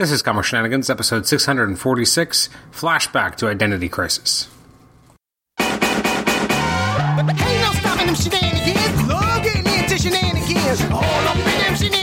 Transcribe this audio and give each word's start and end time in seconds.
This 0.00 0.12
is 0.12 0.22
Comic 0.22 0.46
Shenanigans, 0.46 0.88
episode 0.88 1.26
646 1.26 2.48
Flashback 2.72 3.34
to 3.34 3.48
Identity 3.48 3.90
Crisis. 3.90 4.48
Ain't 5.58 5.78
no 5.78 7.72
stopping 7.74 8.06
them 8.06 8.14
shenanigans. 8.14 9.02
Getting 9.44 9.66
into 9.78 9.98
shenanigans. 9.98 10.90
All 10.90 11.04
up 11.04 11.36
in 11.36 11.42
them 11.44 11.76
shenanigans. 11.76 11.99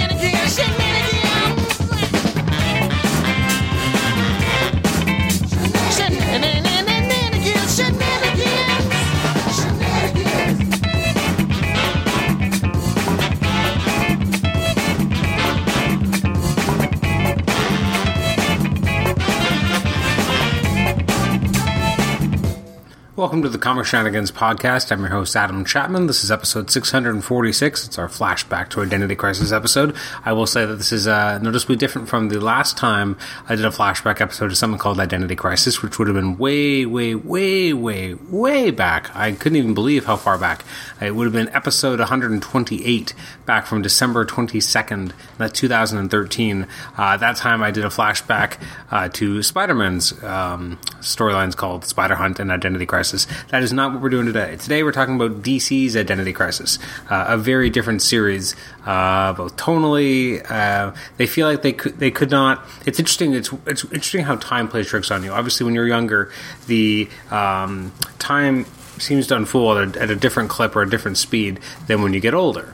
Welcome 23.18 23.42
to 23.42 23.50
the 23.50 23.57
Comic 23.57 23.88
Shenanigans 23.88 24.32
podcast. 24.32 24.92
I'm 24.92 25.00
your 25.00 25.10
host, 25.10 25.36
Adam 25.36 25.66
Chapman. 25.66 26.06
This 26.06 26.24
is 26.24 26.30
episode 26.30 26.70
646. 26.70 27.88
It's 27.88 27.98
our 27.98 28.07
flashback 28.07 28.70
to 28.70 28.82
Identity 28.82 29.16
Crisis 29.16 29.52
episode. 29.52 29.96
I 30.24 30.34
will 30.34 30.46
say 30.46 30.68
that 30.68 30.76
this 30.76 30.92
is 30.92 31.07
uh, 31.07 31.40
noticeably 31.40 31.78
different 31.78 32.09
from 32.09 32.30
the 32.30 32.40
last 32.40 32.78
time 32.78 33.17
I 33.50 33.56
did 33.56 33.66
a 33.66 33.72
flashback 33.72 34.22
episode 34.22 34.50
to 34.50 34.56
something 34.56 34.78
called 34.78 35.00
Identity 35.00 35.36
Crisis, 35.36 35.81
which 35.81 35.98
would 35.98 36.08
have 36.08 36.14
been 36.14 36.38
way, 36.38 36.86
way, 36.86 37.16
way, 37.16 37.73
way, 37.73 38.14
way 38.14 38.70
back. 38.70 39.09
I 39.16 39.31
couldn't 39.31 39.56
even 39.56 39.73
believe 39.73 40.06
how 40.06 40.16
far 40.16 40.38
back. 40.38 40.64
It 41.02 41.16
would 41.16 41.23
have 41.23 41.34
been 41.34 41.50
episode 41.56 41.98
128, 41.98 43.16
back 43.48 43.66
from 43.66 43.81
December 43.81 44.28
22nd, 44.28 45.14
that 45.40 45.56
2013. 45.56 46.68
Uh, 46.95 47.18
that 47.18 47.36
time 47.36 47.64
I 47.64 47.72
did 47.72 47.84
a 47.84 47.90
flashback 47.90 48.62
uh, 48.92 49.09
to 49.09 49.42
Spider 49.42 49.73
Man's 49.73 50.12
um, 50.23 50.78
storylines 51.00 51.56
called 51.56 51.84
Spider 51.84 52.14
Hunt 52.14 52.40
and 52.40 52.52
Identity 52.52 52.86
Crisis. 52.86 53.06
That 53.50 53.63
is 53.63 53.73
not 53.73 53.94
what 53.94 54.02
we're 54.02 54.09
doing 54.09 54.25
today. 54.25 54.55
Today 54.58 54.83
we're 54.83 54.91
talking 54.91 55.16
about 55.16 55.41
DC's 55.41 55.95
Identity 55.95 56.33
Crisis, 56.33 56.80
uh, 57.09 57.25
a 57.30 57.38
very 57.38 57.69
different 57.69 58.02
series, 58.02 58.55
uh, 58.86 59.33
both 59.33 59.55
tonally. 59.58 60.45
Uh, 60.50 60.94
they 61.17 61.28
feel 61.28 61.47
like 61.47 61.61
they 61.61 61.73
could 61.73 62.00
they 62.00 62.11
could 62.11 62.31
not. 62.31 62.66
It's 62.85 63.00
interesting. 63.00 63.33
It's 63.33 63.52
it's 63.66 63.83
interesting 63.85 64.23
how 64.23 64.35
time 64.35 64.67
plays 64.67 64.88
tricks 64.88 65.11
on 65.11 65.23
you. 65.23 65.31
Obviously, 65.31 65.66
when 65.66 65.75
you're 65.75 65.88
younger, 65.88 66.31
the 66.67 67.09
um, 67.31 67.94
time 68.19 68.66
seems 69.00 69.28
to 69.28 69.35
unfold 69.35 69.78
at 69.78 69.95
a, 69.95 70.02
at 70.02 70.09
a 70.09 70.16
different 70.16 70.50
clip 70.50 70.75
or 70.75 70.81
a 70.81 70.89
different 70.89 71.17
speed 71.17 71.59
than 71.88 72.02
when 72.02 72.13
you 72.13 72.19
get 72.19 72.33
older. 72.33 72.73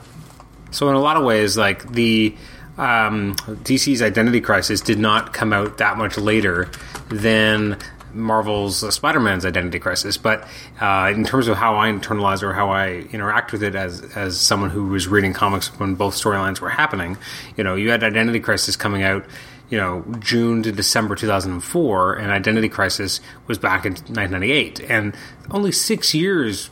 So 0.70 0.88
in 0.88 0.94
a 0.94 1.00
lot 1.00 1.16
of 1.16 1.24
ways, 1.24 1.56
like 1.56 1.92
the 1.92 2.34
um, 2.76 3.34
DC's 3.36 4.02
Identity 4.02 4.40
Crisis 4.40 4.80
did 4.80 4.98
not 4.98 5.32
come 5.32 5.52
out 5.52 5.78
that 5.78 5.96
much 5.96 6.18
later 6.18 6.68
than 7.08 7.78
Marvel's 8.14 8.82
uh, 8.82 8.90
Spider-Man's 8.90 9.44
Identity 9.44 9.78
Crisis. 9.78 10.16
But 10.16 10.46
uh, 10.80 11.12
in 11.14 11.24
terms 11.24 11.48
of 11.48 11.56
how 11.56 11.76
I 11.76 11.90
internalize 11.90 12.42
or 12.42 12.52
how 12.52 12.70
I 12.70 13.06
interact 13.12 13.52
with 13.52 13.62
it 13.62 13.74
as 13.74 14.02
as 14.16 14.40
someone 14.40 14.70
who 14.70 14.86
was 14.86 15.08
reading 15.08 15.32
comics 15.32 15.68
when 15.78 15.94
both 15.94 16.14
storylines 16.14 16.60
were 16.60 16.70
happening, 16.70 17.16
you 17.56 17.64
know, 17.64 17.74
you 17.74 17.90
had 17.90 18.02
Identity 18.02 18.40
Crisis 18.40 18.76
coming 18.76 19.02
out. 19.02 19.24
You 19.70 19.78
know, 19.78 20.04
June 20.20 20.62
to 20.64 20.70
December 20.70 21.16
2004, 21.16 22.14
and 22.16 22.30
Identity 22.30 22.68
Crisis 22.68 23.20
was 23.46 23.58
back 23.58 23.86
in 23.86 23.92
1998, 23.92 24.78
and 24.80 25.16
only 25.50 25.72
six 25.72 26.14
years 26.14 26.68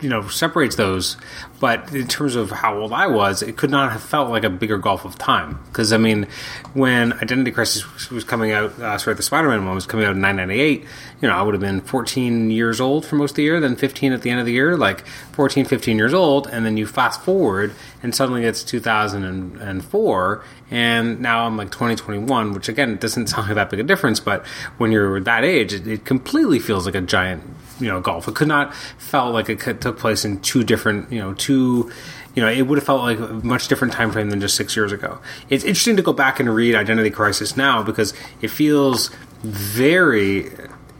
you 0.00 0.08
know 0.08 0.28
separates 0.28 0.76
those. 0.76 1.16
But 1.60 1.92
in 1.92 2.06
terms 2.06 2.36
of 2.36 2.50
how 2.50 2.78
old 2.78 2.92
i 2.92 3.08
was 3.08 3.42
it 3.42 3.56
could 3.56 3.70
not 3.70 3.90
have 3.90 4.02
felt 4.02 4.30
like 4.30 4.44
a 4.44 4.50
bigger 4.50 4.78
gulf 4.78 5.04
of 5.04 5.18
time. 5.18 5.58
Because 5.66 5.92
i 5.92 5.96
mean 5.96 6.26
when 6.74 7.12
identity 7.14 7.50
crisis 7.50 8.10
was 8.10 8.24
coming 8.24 8.52
out 8.52 8.78
uh, 8.80 8.96
sorry 8.98 9.16
the 9.16 9.22
spider-man 9.22 9.64
one 9.66 9.74
was 9.74 9.86
coming 9.86 10.06
out 10.06 10.12
in 10.12 10.20
998 10.20 10.84
you 11.20 11.28
know 11.28 11.34
i 11.34 11.42
would 11.42 11.54
have 11.54 11.60
been 11.60 11.80
14 11.80 12.50
years 12.50 12.80
old 12.80 13.04
for 13.04 13.16
most 13.16 13.32
of 13.32 13.36
the 13.36 13.42
year 13.42 13.60
then 13.60 13.74
15 13.74 14.12
at 14.12 14.22
the 14.22 14.30
end 14.30 14.40
of 14.40 14.46
the 14.46 14.52
year 14.52 14.76
like 14.76 15.06
14 15.32 15.64
15 15.64 15.96
years 15.96 16.14
old 16.14 16.46
and 16.46 16.64
then 16.64 16.76
you 16.76 16.86
fast 16.86 17.20
forward 17.22 17.72
and 18.02 18.14
suddenly 18.14 18.44
it's 18.44 18.62
2004 18.62 20.44
and 20.70 21.20
now 21.20 21.46
i'm 21.46 21.56
like 21.56 21.70
2021 21.70 22.52
which 22.52 22.68
again 22.68 22.96
doesn't 22.96 23.26
sound 23.28 23.48
like 23.48 23.54
that 23.56 23.70
big 23.70 23.80
a 23.80 23.82
difference 23.82 24.20
but 24.20 24.46
when 24.78 24.92
you're 24.92 25.20
that 25.20 25.44
age 25.44 25.72
it, 25.72 25.86
it 25.86 26.04
completely 26.04 26.58
feels 26.58 26.86
like 26.86 26.94
a 26.94 27.00
giant 27.00 27.42
you 27.80 27.88
know 27.88 28.00
golf. 28.00 28.28
It 28.28 28.34
could 28.34 28.48
not 28.48 28.74
felt 28.74 29.32
like 29.32 29.48
it 29.48 29.60
could, 29.60 29.80
took 29.80 29.98
place 29.98 30.24
in 30.24 30.40
two 30.40 30.64
different 30.64 31.10
you 31.12 31.20
know 31.20 31.34
two. 31.34 31.90
You 32.34 32.44
know, 32.44 32.50
it 32.50 32.62
would 32.62 32.78
have 32.78 32.86
felt 32.86 33.02
like 33.02 33.18
a 33.18 33.32
much 33.42 33.66
different 33.66 33.92
time 33.92 34.12
frame 34.12 34.30
than 34.30 34.40
just 34.40 34.54
six 34.54 34.76
years 34.76 34.92
ago. 34.92 35.18
It's 35.48 35.64
interesting 35.64 35.96
to 35.96 36.02
go 36.02 36.12
back 36.12 36.38
and 36.38 36.54
read 36.54 36.76
Identity 36.76 37.10
Crisis 37.10 37.56
now 37.56 37.82
because 37.82 38.14
it 38.40 38.48
feels 38.48 39.10
very 39.42 40.50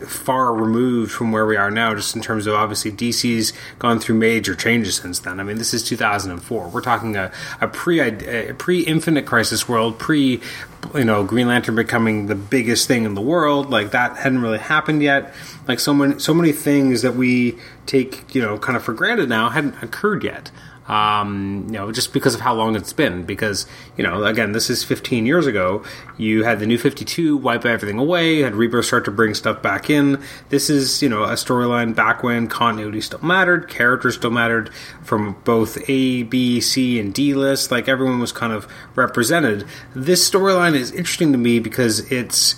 far 0.06 0.54
removed 0.54 1.10
from 1.10 1.32
where 1.32 1.46
we 1.46 1.56
are 1.56 1.70
now, 1.70 1.94
just 1.94 2.14
in 2.14 2.22
terms 2.22 2.46
of 2.46 2.54
obviously 2.54 2.92
DC's 2.92 3.52
gone 3.78 3.98
through 3.98 4.16
major 4.16 4.54
changes 4.54 4.96
since 4.96 5.18
then. 5.18 5.40
I 5.40 5.42
mean, 5.42 5.58
this 5.58 5.74
is 5.74 5.82
2004. 5.82 6.68
We're 6.68 6.80
talking 6.80 7.16
a, 7.16 7.32
a 7.60 7.68
pre 7.68 8.00
a 8.00 8.54
pre 8.54 8.80
Infinite 8.80 9.26
Crisis 9.26 9.68
world, 9.68 9.98
pre 9.98 10.40
you 10.94 11.04
know 11.04 11.24
Green 11.24 11.48
Lantern 11.48 11.74
becoming 11.74 12.26
the 12.26 12.34
biggest 12.34 12.86
thing 12.86 13.04
in 13.04 13.14
the 13.14 13.20
world. 13.20 13.70
Like 13.70 13.90
that 13.90 14.16
hadn't 14.16 14.40
really 14.40 14.58
happened 14.58 15.02
yet. 15.02 15.34
Like 15.66 15.80
so 15.80 15.92
many 15.92 16.18
so 16.18 16.32
many 16.32 16.52
things 16.52 17.02
that 17.02 17.14
we 17.14 17.58
take 17.86 18.34
you 18.34 18.42
know 18.42 18.58
kind 18.58 18.76
of 18.76 18.82
for 18.82 18.92
granted 18.92 19.28
now 19.28 19.48
hadn't 19.50 19.82
occurred 19.82 20.22
yet 20.24 20.50
um, 20.88 21.64
you 21.66 21.74
know, 21.74 21.92
just 21.92 22.12
because 22.12 22.34
of 22.34 22.40
how 22.40 22.54
long 22.54 22.74
it's 22.74 22.92
been. 22.92 23.24
Because 23.24 23.66
you 23.96 24.02
know, 24.02 24.24
again, 24.24 24.52
this 24.52 24.70
is 24.70 24.82
15 24.82 25.26
years 25.26 25.46
ago. 25.46 25.84
You 26.16 26.44
had 26.44 26.58
the 26.58 26.66
New 26.66 26.78
52 26.78 27.36
wipe 27.36 27.64
everything 27.64 27.98
away. 27.98 28.40
Had 28.40 28.54
Rebirth 28.54 28.86
start 28.86 29.04
to 29.04 29.10
bring 29.10 29.34
stuff 29.34 29.62
back 29.62 29.90
in. 29.90 30.20
This 30.48 30.70
is 30.70 31.02
you 31.02 31.08
know 31.08 31.24
a 31.24 31.34
storyline 31.34 31.94
back 31.94 32.22
when 32.22 32.48
continuity 32.48 33.00
still 33.00 33.20
mattered, 33.22 33.68
characters 33.68 34.16
still 34.16 34.30
mattered 34.30 34.72
from 35.02 35.36
both 35.44 35.78
A, 35.88 36.22
B, 36.24 36.60
C, 36.60 36.98
and 36.98 37.12
D 37.12 37.34
list. 37.34 37.70
Like 37.70 37.88
everyone 37.88 38.18
was 38.18 38.32
kind 38.32 38.52
of 38.52 38.66
represented. 38.94 39.66
This 39.94 40.28
storyline 40.28 40.74
is 40.74 40.90
interesting 40.90 41.32
to 41.32 41.38
me 41.38 41.58
because 41.58 42.10
it's 42.10 42.56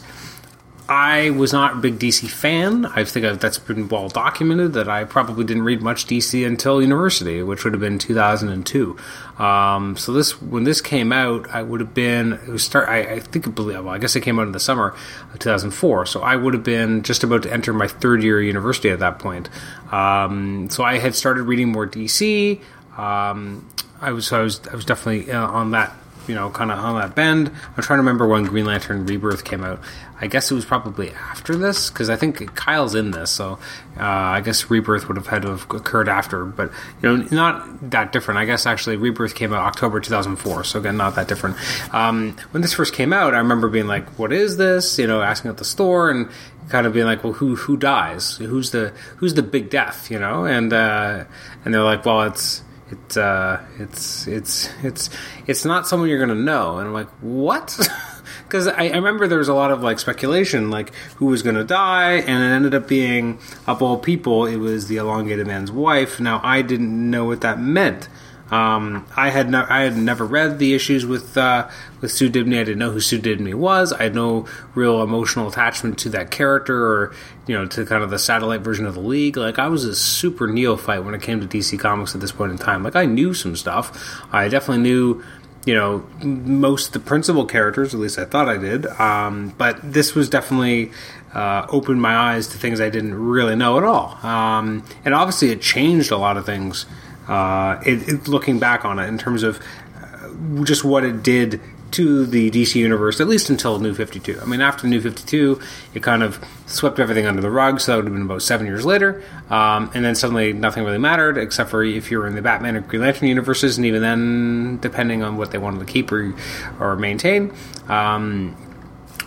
I 0.91 1.31
was 1.31 1.53
not 1.53 1.75
a 1.75 1.77
big 1.77 2.01
DC 2.01 2.29
fan. 2.29 2.85
I 2.85 3.05
think 3.05 3.41
that's 3.41 3.59
been 3.59 3.89
well 3.89 4.09
documented 4.09 4.73
that 4.73 4.89
I 4.89 5.05
probably 5.05 5.45
didn't 5.45 5.63
read 5.63 5.83
much 5.83 6.05
DC 6.07 6.45
until 6.45 6.83
university, 6.83 7.45
which 7.45 7.63
would 7.63 7.75
have 7.75 7.81
been 7.81 8.01
2002. 8.01 8.97
Um, 9.39 9.97
so 9.97 10.13
this 10.13 10.43
when 10.43 10.65
this 10.65 10.81
came 10.81 11.13
out, 11.13 11.49
I 11.49 11.63
would 11.63 11.79
have 11.79 11.95
been 11.95 12.33
it 12.33 12.49
was 12.49 12.65
start. 12.65 12.89
I, 12.89 13.03
I 13.03 13.21
think 13.21 13.57
well, 13.57 13.89
I 13.89 13.99
guess 13.99 14.17
it 14.17 14.23
came 14.23 14.41
out 14.41 14.49
in 14.49 14.53
the 14.53 14.59
summer 14.59 14.97
of 15.33 15.39
2004. 15.39 16.07
So 16.07 16.23
I 16.23 16.35
would 16.35 16.55
have 16.55 16.65
been 16.65 17.05
just 17.05 17.23
about 17.23 17.45
to 17.45 17.53
enter 17.53 17.73
my 17.73 17.87
third 17.87 18.25
year 18.25 18.41
of 18.41 18.45
university 18.45 18.91
at 18.91 18.99
that 18.99 19.21
point. 19.21 19.49
Um, 19.93 20.71
so 20.71 20.83
I 20.83 20.99
had 20.99 21.15
started 21.15 21.45
reading 21.45 21.69
more 21.69 21.87
DC. 21.87 22.61
Um, 22.99 23.65
I 24.01 24.11
was 24.11 24.33
I 24.33 24.41
was 24.41 24.61
I 24.67 24.75
was 24.75 24.85
definitely 24.85 25.31
uh, 25.31 25.47
on 25.47 25.71
that 25.71 25.93
you 26.31 26.37
know, 26.37 26.49
kind 26.49 26.71
of 26.71 26.79
on 26.79 26.97
that 27.01 27.17
bend. 27.17 27.49
I'm 27.49 27.83
trying 27.83 27.97
to 27.97 28.03
remember 28.03 28.25
when 28.25 28.45
Green 28.45 28.65
Lantern 28.65 29.05
Rebirth 29.05 29.43
came 29.43 29.65
out. 29.65 29.81
I 30.21 30.29
guess 30.29 30.49
it 30.49 30.55
was 30.55 30.65
probably 30.65 31.11
after 31.11 31.57
this 31.57 31.91
because 31.91 32.09
I 32.09 32.15
think 32.15 32.55
Kyle's 32.55 32.95
in 32.95 33.11
this, 33.11 33.33
so 33.33 33.59
uh, 33.99 34.05
I 34.05 34.41
guess 34.43 34.71
Rebirth 34.71 35.09
would 35.09 35.17
have 35.17 35.27
had 35.27 35.43
to 35.43 35.49
have 35.49 35.63
occurred 35.69 36.09
after. 36.09 36.45
But 36.45 36.71
you 37.03 37.17
know, 37.17 37.27
not 37.33 37.91
that 37.91 38.13
different. 38.13 38.39
I 38.39 38.45
guess 38.45 38.65
actually 38.65 38.97
Rebirth 38.97 39.35
came 39.35 39.53
out 39.53 39.67
October 39.67 39.99
2004, 39.99 40.63
so 40.63 40.79
again, 40.79 40.97
not 40.97 41.17
that 41.17 41.27
different. 41.27 41.57
Um, 41.93 42.37
when 42.53 42.63
this 42.63 42.75
first 42.75 42.95
came 42.95 43.13
out, 43.13 43.35
I 43.35 43.39
remember 43.39 43.69
being 43.69 43.89
like, 43.89 44.09
"What 44.19 44.33
is 44.33 44.57
this?" 44.57 44.97
You 44.97 45.09
know, 45.09 45.21
asking 45.21 45.51
at 45.51 45.57
the 45.57 45.65
store 45.65 46.11
and 46.11 46.29
kind 46.69 46.87
of 46.87 46.93
being 46.93 47.07
like, 47.07 47.25
"Well, 47.25 47.33
who 47.33 47.57
who 47.57 47.77
dies? 47.77 48.37
Who's 48.37 48.71
the 48.71 48.93
who's 49.17 49.35
the 49.35 49.43
big 49.43 49.69
death?" 49.69 50.13
You 50.13 50.21
know, 50.21 50.45
and 50.45 50.73
uh, 50.73 51.25
and 51.65 51.75
they're 51.75 51.83
like, 51.83 52.05
"Well, 52.05 52.23
it's." 52.23 52.63
It's 52.91 53.17
uh, 53.17 53.65
it's 53.79 54.27
it's 54.27 54.69
it's 54.83 55.11
it's 55.47 55.65
not 55.65 55.87
someone 55.87 56.09
you're 56.09 56.19
gonna 56.19 56.35
know, 56.35 56.79
and 56.79 56.89
I'm 56.89 56.95
like, 56.95 57.09
what? 57.21 57.79
Because 58.45 58.67
I, 58.67 58.89
I, 58.89 58.97
remember 58.97 59.29
there 59.29 59.39
was 59.39 59.49
a 59.49 59.55
lot 59.55 59.71
of 59.71 59.83
like 59.83 60.01
speculation, 60.01 60.71
like 60.71 60.93
who 61.17 61.27
was 61.27 61.43
gonna 61.43 61.63
die, 61.63 62.15
and 62.15 62.43
it 62.43 62.49
ended 62.49 62.75
up 62.75 62.89
being 62.89 63.39
of 63.69 63.81
all 63.81 63.97
people, 63.97 64.45
it 64.45 64.57
was 64.57 64.89
the 64.89 64.97
elongated 64.97 65.47
man's 65.47 65.71
wife. 65.71 66.19
Now 66.19 66.41
I 66.43 66.63
didn't 66.63 67.11
know 67.11 67.25
what 67.25 67.43
that 67.43 67.61
meant. 67.61 68.09
Um, 68.51 69.07
I 69.17 69.31
had 69.31 69.55
I 69.55 69.83
had 69.83 69.97
never 69.97 70.25
read 70.25 70.59
the 70.59 70.75
issues 70.75 71.07
with 71.07 71.37
uh, 71.37 71.69
with 72.01 72.11
Sue 72.11 72.31
Dibney. 72.31 72.61
I 72.61 72.65
didn't 72.65 72.79
know 72.79 72.91
who 72.91 73.01
Sue 73.01 73.21
Dibney 73.21 73.55
was. 73.55 73.93
I 73.93 74.05
had 74.05 74.15
no 74.15 74.47
real 74.75 75.03
emotional 75.03 75.49
attachment 75.49 75.99
to 76.01 76.09
that 76.11 76.31
character, 76.31 76.85
or 76.85 77.15
you 77.47 77.57
know, 77.57 77.67
to 77.67 77.85
kind 77.87 78.03
of 78.03 78.11
the 78.11 78.19
satellite 78.19 78.63
version 78.63 78.87
of 78.87 78.95
the 78.95 79.01
League. 79.01 79.37
Like 79.37 79.59
I 79.59 79.69
was 79.69 79.85
a 79.85 79.95
super 79.95 80.49
neophyte 80.49 81.05
when 81.05 81.15
it 81.15 81.23
came 81.23 81.41
to 81.41 81.47
DC 81.47 81.79
Comics 81.79 82.15
at 82.15 82.21
this 82.21 82.33
point 82.33 82.53
in 82.53 82.59
time. 82.59 82.83
Like 82.83 82.97
I 82.97 83.07
knew 83.07 83.35
some 83.35 83.57
stuff. 83.57 84.25
I 84.33 84.49
definitely 84.49 84.83
knew. 84.83 85.23
You 85.67 85.75
know, 85.75 86.07
most 86.23 86.87
of 86.87 86.93
the 86.95 87.01
principal 87.01 87.45
characters, 87.45 87.93
at 87.93 88.01
least 88.01 88.19
I 88.19 88.25
thought 88.25 88.49
I 88.49 88.57
did. 88.57 88.87
Um, 88.87 89.53
but 89.59 89.79
this 89.83 90.15
was 90.15 90.31
definitely 90.31 90.91
uh, 91.35 91.67
opened 91.69 92.01
my 92.01 92.17
eyes 92.17 92.49
to 92.49 92.57
things 92.57 92.81
I 92.81 92.89
didn't 92.89 93.15
really 93.15 93.57
know 93.57 93.77
at 93.77 93.85
all. 93.85 94.19
Um, 94.27 94.83
and 95.05 95.13
obviously, 95.13 95.51
it 95.51 95.61
changed 95.61 96.13
a 96.13 96.17
lot 96.17 96.39
of 96.39 96.47
things 96.47 96.87
uh, 97.31 97.81
it, 97.87 98.09
it, 98.09 98.29
looking 98.29 98.59
back 98.59 98.85
on 98.85 98.99
it 98.99 99.07
in 99.07 99.17
terms 99.17 99.45
of 99.45 99.61
uh, 99.95 100.65
just 100.65 100.85
what 100.85 101.05
it 101.05 101.23
did 101.23 101.61
to 101.93 102.27
the 102.27 102.51
DC 102.51 102.75
universe, 102.77 103.21
at 103.21 103.29
least 103.29 103.51
until 103.51 103.79
New 103.79 103.95
52. 103.95 104.41
I 104.41 104.45
mean, 104.45 104.61
after 104.61 104.87
New 104.87 105.01
52, 105.01 105.61
it 105.95 106.03
kind 106.03 106.23
of 106.23 106.45
swept 106.67 106.99
everything 106.99 107.27
under 107.27 107.41
the 107.41 107.51
rug, 107.51 107.81
so 107.81 107.93
that 107.93 107.97
would 107.97 108.05
have 108.07 108.15
been 108.15 108.23
about 108.23 108.43
seven 108.43 108.67
years 108.67 108.85
later. 108.85 109.23
Um, 109.49 109.91
and 109.95 110.05
then 110.05 110.15
suddenly 110.15 110.53
nothing 110.53 110.85
really 110.85 110.99
mattered, 110.99 111.39
except 111.39 111.71
for 111.71 111.83
if 111.83 112.11
you 112.11 112.19
were 112.19 112.27
in 112.27 112.35
the 112.35 112.43
Batman 112.43 112.77
or 112.77 112.81
Green 112.81 113.03
Lantern 113.03 113.29
universes, 113.29 113.77
and 113.77 113.87
even 113.87 114.03
then, 114.03 114.79
depending 114.81 115.23
on 115.23 115.37
what 115.37 115.51
they 115.51 115.59
wanted 115.59 115.81
to 115.81 115.87
keep 115.87 116.13
or, 116.13 116.35
or 116.79 116.97
maintain. 116.97 117.53
Um, 117.89 118.57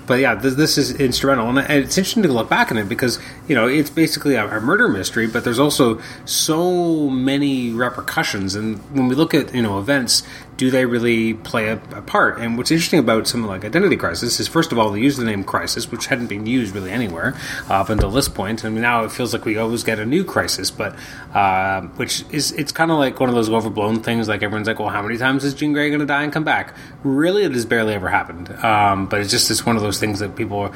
but 0.05 0.19
yeah, 0.19 0.35
this, 0.35 0.55
this 0.55 0.77
is 0.77 0.95
instrumental, 0.99 1.49
and 1.49 1.59
it's 1.59 1.97
interesting 1.97 2.23
to 2.23 2.31
look 2.31 2.49
back 2.49 2.71
on 2.71 2.77
it 2.77 2.89
because 2.89 3.19
you 3.47 3.55
know 3.55 3.67
it's 3.67 3.89
basically 3.89 4.35
a, 4.35 4.57
a, 4.57 4.59
murder 4.59 4.87
mystery, 4.87 5.27
but 5.27 5.43
there's 5.43 5.59
also 5.59 6.01
so 6.25 7.09
many 7.09 7.71
repercussions. 7.71 8.55
And 8.55 8.77
when 8.95 9.07
we 9.07 9.15
look 9.15 9.33
at 9.33 9.53
you 9.53 9.61
know 9.61 9.79
events, 9.79 10.23
do 10.63 10.71
they 10.71 10.85
really 10.85 11.33
play 11.33 11.67
a, 11.67 11.73
a, 11.93 12.01
part? 12.01 12.39
And 12.39 12.57
what's 12.57 12.71
interesting 12.71 12.99
about 12.99 13.27
something 13.27 13.49
like 13.49 13.65
Identity 13.65 13.97
Crisis 13.97 14.39
is, 14.39 14.47
first 14.47 14.71
of 14.71 14.79
all, 14.79 14.91
they 14.91 15.01
use 15.01 15.17
the 15.17 15.25
name 15.25 15.43
Crisis, 15.43 15.91
which 15.91 16.05
hadn't 16.05 16.27
been 16.27 16.45
used 16.45 16.73
really 16.73 16.89
anywhere 16.89 17.35
uh, 17.69 17.81
up 17.81 17.89
until 17.89 18.09
this 18.09 18.29
point, 18.29 18.63
and 18.63 18.73
now 18.79 19.03
it 19.03 19.11
feels 19.11 19.33
like 19.33 19.43
we 19.43 19.57
always 19.57 19.83
get 19.83 19.99
a 19.99 20.05
new 20.05 20.23
crisis. 20.23 20.71
But 20.71 20.95
uh, 21.33 21.81
which 21.97 22.23
is 22.31 22.53
it's 22.53 22.71
kind 22.71 22.91
of 22.91 22.97
like 22.97 23.19
one 23.19 23.27
of 23.27 23.35
those 23.35 23.49
overblown 23.49 24.03
things. 24.03 24.29
Like 24.29 24.41
everyone's 24.41 24.67
like, 24.67 24.79
well, 24.79 24.87
how 24.87 25.01
many 25.01 25.17
times 25.17 25.43
is 25.43 25.53
Jean 25.53 25.73
Grey 25.73 25.89
going 25.89 25.99
to 25.99 26.05
die 26.05 26.23
and 26.23 26.31
come 26.31 26.45
back? 26.45 26.73
Really, 27.03 27.43
it 27.43 27.51
has 27.51 27.65
barely 27.65 27.93
ever 27.93 28.07
happened. 28.07 28.49
Um, 28.63 29.07
but 29.07 29.19
it's 29.19 29.31
just 29.31 29.51
it's 29.51 29.65
one 29.65 29.75
of 29.75 29.81
those 29.81 29.99
things 29.99 30.19
that 30.19 30.37
people 30.37 30.73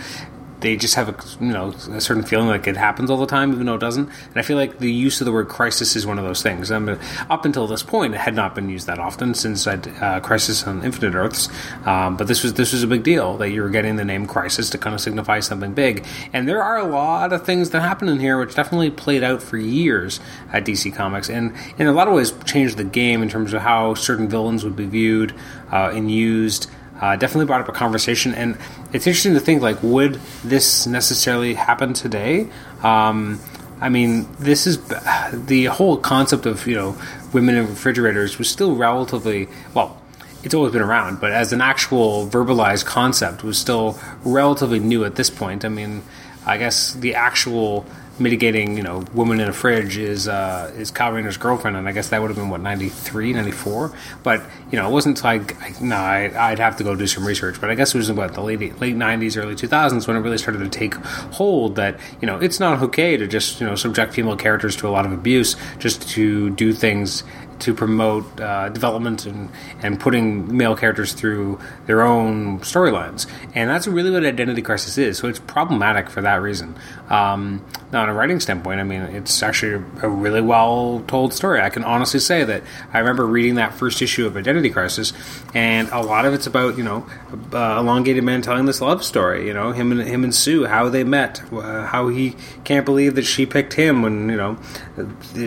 they 0.68 0.76
just 0.76 0.96
have 0.96 1.08
a 1.08 1.44
you 1.44 1.54
know 1.54 1.70
a 1.92 2.02
certain 2.02 2.24
feeling 2.24 2.48
like 2.48 2.68
it 2.68 2.76
happens 2.76 3.10
all 3.10 3.16
the 3.16 3.26
time, 3.26 3.54
even 3.54 3.66
though 3.66 3.76
it 3.76 3.80
doesn't. 3.80 4.10
And 4.10 4.36
I 4.36 4.42
feel 4.42 4.58
like 4.58 4.80
the 4.80 4.92
use 4.92 5.22
of 5.22 5.26
the 5.26 5.32
word 5.32 5.48
crisis 5.48 5.96
is 5.96 6.06
one 6.06 6.20
of 6.20 6.26
those 6.26 6.44
things. 6.44 6.72
I 6.72 6.80
mean, 6.80 7.00
up 7.30 7.46
until 7.46 7.68
this 7.68 7.84
point, 7.84 8.14
it 8.14 8.18
had 8.18 8.36
not 8.36 8.54
been 8.54 8.68
used 8.68 8.86
that 8.88 9.00
often 9.00 9.34
since 9.34 9.66
I'd, 9.66 9.88
uh, 10.04 10.20
Crisis 10.20 10.68
on 10.68 10.84
Infinite 10.84 11.16
Earths. 11.16 11.48
Um, 11.86 12.18
but 12.18 12.28
this 12.28 12.44
was 12.44 12.56
this 12.56 12.74
was 12.74 12.84
a 12.84 12.88
big 12.88 13.04
deal 13.04 13.38
that 13.38 13.50
you 13.52 13.62
were 13.62 13.70
getting 13.70 13.96
the 13.96 14.04
name 14.04 14.28
Crisis 14.28 14.70
to 14.72 14.78
kind 14.78 14.94
of 14.94 15.00
signify 15.00 15.40
something 15.40 15.74
big. 15.74 16.06
And 16.34 16.50
there 16.50 16.62
are 16.62 16.78
a 16.78 16.86
lot 16.86 17.32
of 17.32 17.46
things 17.46 17.70
that 17.70 17.80
happen 17.80 18.10
in 18.10 18.20
here 18.20 18.38
which 18.38 18.54
definitely 18.54 18.92
played 18.92 19.24
out 19.24 19.42
for 19.42 19.56
years 19.56 20.20
at 20.52 20.66
DC 20.66 20.94
Comics, 20.94 21.30
and 21.30 21.56
in 21.78 21.88
a 21.88 21.94
lot 21.94 22.10
of 22.10 22.14
ways 22.14 22.34
changed 22.44 22.76
the 22.76 22.84
game 22.84 23.24
in 23.24 23.30
terms 23.30 23.54
of 23.54 23.62
how 23.62 23.94
certain 23.94 24.28
villains 24.28 24.66
would 24.66 24.76
be 24.76 24.86
viewed 24.86 25.34
uh, 25.72 25.92
and 25.94 26.12
used 26.12 26.70
uh, 27.02 27.16
definitely 27.16 27.46
brought 27.46 27.62
up 27.62 27.70
a 27.70 27.74
conversation, 27.74 28.34
and 28.34 28.58
it's 28.94 29.08
interesting 29.08 29.34
to 29.34 29.40
think 29.40 29.62
like, 29.62 29.82
would 29.84 30.20
this 30.44 30.88
necessarily 30.88 31.54
happen 31.54 31.94
today? 31.94 32.50
Um, 32.84 33.40
I 33.80 33.90
mean, 33.90 34.28
this 34.40 34.66
is 34.66 34.80
the 35.34 35.66
whole 35.66 35.98
concept 35.98 36.46
of 36.46 36.66
you 36.68 36.76
know 36.76 36.98
women 37.34 37.56
in 37.56 37.68
refrigerators 37.68 38.38
was 38.38 38.50
still 38.50 38.76
relatively 38.76 39.48
well. 39.74 40.02
It's 40.44 40.54
always 40.54 40.72
been 40.72 40.82
around, 40.82 41.20
but 41.20 41.32
as 41.32 41.52
an 41.52 41.62
actual 41.62 42.28
verbalized 42.28 42.86
concept, 42.86 43.44
was 43.44 43.58
still 43.58 44.00
relatively 44.24 44.80
new 44.80 45.04
at 45.04 45.16
this 45.16 45.30
point. 45.30 45.66
I 45.66 45.70
mean, 45.70 46.04
I 46.46 46.58
guess 46.58 46.94
the 46.94 47.16
actual 47.16 47.86
mitigating, 48.20 48.78
you 48.78 48.84
know, 48.84 49.06
woman 49.14 49.40
in 49.40 49.48
a 49.48 49.54
fridge 49.54 49.98
is 49.98 50.28
uh, 50.28 50.72
is 50.78 50.92
Kyle 50.92 51.12
Rayner's 51.12 51.38
girlfriend, 51.38 51.78
and 51.78 51.88
I 51.88 51.92
guess 51.92 52.10
that 52.10 52.22
would 52.22 52.30
have 52.30 52.38
been 52.38 52.50
what 52.50 52.62
93, 52.62 53.34
94. 53.34 53.94
But 54.24 54.44
you 54.72 54.78
know, 54.78 54.88
it 54.88 54.92
wasn't 54.92 55.24
like 55.24 55.62
I, 55.62 55.74
no, 55.82 55.96
I, 55.96 56.50
would 56.50 56.60
have 56.60 56.78
to 56.78 56.84
go 56.84 56.96
do 56.96 57.08
some 57.08 57.26
research. 57.26 57.60
But 57.60 57.70
I 57.70 57.76
guess 57.76 57.94
it 57.94 57.98
was 57.98 58.10
about 58.10 58.34
the 58.34 58.42
late 58.42 58.60
late 58.80 58.96
90s, 58.96 59.42
early 59.42 59.56
2000s 59.56 60.08
when 60.08 60.18
it 60.18 60.22
really 60.22 60.38
started 60.38 60.60
to 60.60 60.70
take 60.70 60.96
hold 60.96 61.76
that 61.76 62.00
you 62.22 62.26
know 62.26 62.38
it's 62.40 62.60
not 62.60 62.82
okay 62.82 63.18
to 63.18 63.28
just 63.28 63.60
you 63.60 63.68
know 63.68 63.76
subject 63.76 64.14
female 64.14 64.36
characters 64.36 64.76
to 64.78 64.88
a 64.88 64.90
lot 64.90 65.06
of 65.06 65.12
abuse 65.12 65.56
just 65.80 66.08
to 66.10 66.50
do 66.52 66.74
things 66.74 67.24
to 67.60 67.74
promote 67.74 68.40
uh, 68.40 68.70
development 68.70 69.26
and, 69.26 69.50
and 69.82 70.00
putting 70.00 70.56
male 70.56 70.76
characters 70.76 71.14
through 71.14 71.60
their 71.86 72.02
own 72.02 72.60
storylines. 72.60 73.28
And 73.56 73.70
that's 73.70 73.88
really 73.88 74.12
what 74.12 74.26
Identity 74.26 74.62
Crisis 74.62 74.98
is. 74.98 75.18
So 75.18 75.28
it's 75.28 75.40
problematic 75.40 76.10
for 76.10 76.22
that 76.22 76.42
reason. 76.42 76.76
Um, 77.10 77.66
now, 77.92 78.04
on 78.04 78.10
a 78.10 78.14
writing 78.14 78.42
standpoint, 78.42 78.82
I 78.82 78.84
mean, 78.84 79.02
it's 79.02 79.42
actually 79.42 79.84
a 80.02 80.10
really 80.10 80.42
well 80.42 81.04
told 81.08 81.34
story. 81.34 81.62
I 81.62 81.70
can 81.70 81.86
honestly 81.86 82.20
say 82.20 82.44
that 82.44 82.64
I 82.92 83.00
remember 83.00 83.26
reading 83.26 83.56
that 83.56 83.74
first 83.74 84.02
issue 84.02 84.28
of 84.28 84.36
Identity 84.36 84.70
Crisis, 84.70 85.14
and 85.54 85.88
a 85.90 86.02
lot 86.02 86.26
of 86.26 86.34
it's 86.34 86.48
about, 86.48 86.78
you 86.78 86.84
know, 86.84 87.08
uh, 87.54 87.80
elongated 87.80 88.26
man 88.26 88.42
telling 88.42 88.66
this 88.66 88.82
love 88.82 89.06
story, 89.06 89.48
you 89.48 89.54
know, 89.54 89.72
him 89.72 89.94
and, 89.94 90.02
him 90.02 90.26
and 90.26 90.36
Sue, 90.36 90.66
how 90.66 90.90
they 90.90 91.06
met, 91.06 91.42
uh, 91.54 91.86
how 91.86 92.10
he 92.10 92.36
can't 92.66 92.86
believe 92.86 93.16
that 93.16 93.24
she 93.24 93.46
picked 93.46 93.74
him 93.74 94.02
when, 94.02 94.28
you 94.28 94.36
know, 94.36 94.58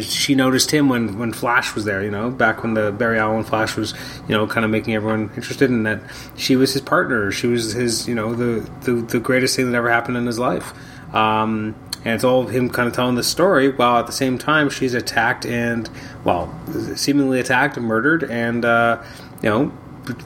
she 0.01 0.35
noticed 0.35 0.71
him 0.71 0.89
when, 0.89 1.19
when 1.19 1.35
Flash 1.35 1.75
was 1.75 1.85
there 1.85 2.00
there, 2.00 2.05
you 2.05 2.11
know, 2.11 2.31
back 2.31 2.62
when 2.62 2.75
the 2.75 2.93
Barry 2.93 3.19
Allen 3.19 3.44
Flash 3.44 3.76
was, 3.76 3.94
you 4.29 4.35
know, 4.35 4.47
kind 4.47 4.64
of 4.64 4.70
making 4.70 4.94
everyone 4.94 5.31
interested 5.37 5.70
in 5.70 5.85
that 5.85 6.00
she 6.37 6.56
was 6.56 6.73
his 6.73 6.82
partner. 6.82 7.31
She 7.31 7.47
was 7.47 7.73
his, 7.73 8.08
you 8.08 8.14
know, 8.14 8.35
the, 8.35 8.69
the, 8.82 8.93
the 9.02 9.20
greatest 9.20 9.56
thing 9.56 9.70
that 9.70 9.76
ever 9.76 9.91
happened 9.91 10.17
in 10.17 10.26
his 10.26 10.38
life. 10.38 10.73
Um, 11.14 11.75
and 12.05 12.14
it's 12.14 12.25
all 12.25 12.47
him 12.47 12.70
kind 12.70 12.88
of 12.88 12.94
telling 12.94 13.17
the 13.17 13.23
story 13.23 13.70
while 13.70 13.99
at 13.99 14.06
the 14.06 14.12
same 14.12 14.38
time 14.38 14.70
she's 14.70 14.94
attacked 14.94 15.44
and, 15.44 15.88
well, 16.25 16.55
seemingly 16.97 17.41
attacked 17.41 17.76
and 17.76 17.87
murdered 17.87 18.25
and, 18.25 18.64
uh, 18.64 19.03
you 19.43 19.50
know, 19.50 19.73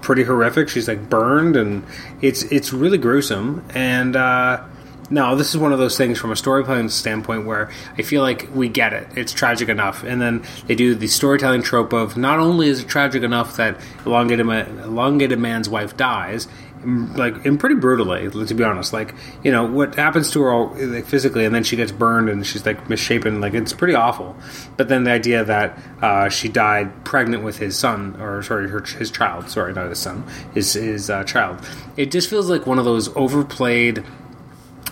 pretty 0.02 0.22
horrific. 0.22 0.68
She's 0.68 0.86
like 0.86 1.10
burned 1.10 1.56
and 1.56 1.84
it's, 2.20 2.44
it's 2.44 2.72
really 2.72 2.98
gruesome. 2.98 3.64
And, 3.74 4.14
uh, 4.14 4.62
no, 5.10 5.36
this 5.36 5.50
is 5.50 5.58
one 5.58 5.72
of 5.72 5.78
those 5.78 5.96
things 5.96 6.18
from 6.18 6.32
a 6.32 6.36
storytelling 6.36 6.88
standpoint 6.88 7.46
where 7.46 7.70
I 7.98 8.02
feel 8.02 8.22
like 8.22 8.48
we 8.54 8.68
get 8.68 8.92
it. 8.92 9.06
It's 9.16 9.32
tragic 9.32 9.68
enough. 9.68 10.02
And 10.02 10.20
then 10.20 10.44
they 10.66 10.74
do 10.74 10.94
the 10.94 11.08
storytelling 11.08 11.62
trope 11.62 11.92
of 11.92 12.16
not 12.16 12.38
only 12.38 12.68
is 12.68 12.80
it 12.80 12.88
tragic 12.88 13.22
enough 13.22 13.56
that 13.56 13.78
elongated, 14.06 14.46
elongated 14.46 15.38
man's 15.38 15.68
wife 15.68 15.96
dies, 15.96 16.48
like 16.86 17.44
and 17.44 17.58
pretty 17.58 17.74
brutally 17.74 18.30
to 18.46 18.54
be 18.54 18.64
honest. 18.64 18.92
Like 18.92 19.14
you 19.42 19.50
know 19.50 19.64
what 19.64 19.94
happens 19.94 20.30
to 20.32 20.42
her 20.42 20.52
all, 20.52 20.74
like, 20.76 21.06
physically 21.06 21.44
and 21.44 21.54
then 21.54 21.64
she 21.64 21.76
gets 21.76 21.92
burned 21.92 22.28
and 22.28 22.46
she's 22.46 22.64
like 22.66 22.88
misshapen 22.88 23.40
like 23.40 23.54
it's 23.54 23.72
pretty 23.72 23.94
awful. 23.94 24.36
But 24.76 24.88
then 24.88 25.04
the 25.04 25.10
idea 25.10 25.44
that 25.44 25.78
uh, 26.02 26.28
she 26.28 26.48
died 26.48 27.04
pregnant 27.04 27.42
with 27.42 27.58
his 27.58 27.78
son 27.78 28.20
or 28.20 28.42
sorry 28.42 28.68
her, 28.68 28.80
his 28.80 29.10
child. 29.10 29.48
Sorry 29.48 29.72
not 29.72 29.88
his 29.88 29.98
son. 29.98 30.24
His 30.52 30.74
his 30.74 31.10
uh, 31.10 31.24
child. 31.24 31.66
It 31.96 32.10
just 32.10 32.28
feels 32.28 32.50
like 32.50 32.66
one 32.66 32.78
of 32.78 32.84
those 32.84 33.14
overplayed 33.16 34.04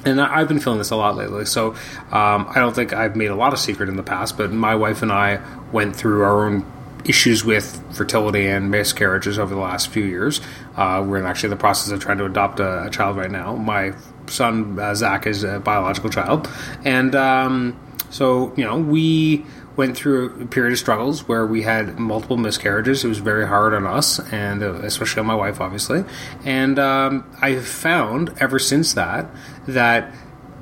and 0.05 0.21
I've 0.21 0.49
been 0.49 0.59
feeling 0.59 0.79
this 0.79 0.91
a 0.91 0.97
lot 0.97 1.17
lately. 1.17 1.45
So 1.45 1.71
um, 2.11 2.47
I 2.49 2.55
don't 2.57 2.75
think 2.75 2.93
I've 2.93 3.17
made 3.17 3.31
a 3.31 3.37
lot 3.37 3.53
of 3.53 3.59
secret 3.59 3.89
in 3.89 3.97
the 3.97 4.03
past, 4.03 4.37
but 4.37 4.53
my 4.53 4.75
wife 4.75 5.03
and 5.03 5.13
I 5.13 5.41
went 5.71 5.97
through 5.97 6.23
our 6.23 6.47
own 6.47 6.65
issues 7.05 7.45
with 7.45 7.83
fertility 7.97 8.47
and 8.47 8.71
miscarriages 8.71 9.39
over 9.39 9.55
the 9.55 9.61
last 9.61 9.89
few 9.89 10.05
years. 10.05 10.41
Uh, 10.77 11.05
we're 11.07 11.25
actually 11.25 11.49
in 11.49 11.51
the 11.51 11.57
process 11.57 11.93
of 11.93 12.01
trying 12.01 12.19
to 12.19 12.25
adopt 12.25 12.61
a, 12.61 12.85
a 12.85 12.91
child 12.91 13.17
right 13.17 13.31
now. 13.31 13.57
My 13.57 13.95
son 14.27 14.79
uh, 14.79 14.95
Zach 14.95 15.27
is 15.27 15.45
a 15.45 15.61
biological 15.61 16.11
child, 16.11 16.49
and 16.85 17.15
um, 17.15 17.79
so 18.11 18.53
you 18.57 18.65
know 18.65 18.79
we 18.79 19.45
went 19.77 19.97
through 19.97 20.43
a 20.43 20.47
period 20.47 20.73
of 20.73 20.79
struggles 20.79 21.27
where 21.29 21.47
we 21.47 21.63
had 21.63 21.99
multiple 21.99 22.37
miscarriages. 22.37 23.05
It 23.05 23.09
was 23.09 23.19
very 23.19 23.47
hard 23.47 23.75
on 23.75 23.87
us, 23.87 24.21
and 24.33 24.63
uh, 24.63 24.75
especially 24.83 25.21
on 25.21 25.27
my 25.27 25.35
wife, 25.35 25.61
obviously. 25.61 26.05
And 26.45 26.79
um, 26.79 27.25
I've 27.41 27.67
found 27.67 28.35
ever 28.39 28.59
since 28.59 28.95
that 28.95 29.27
that 29.67 30.13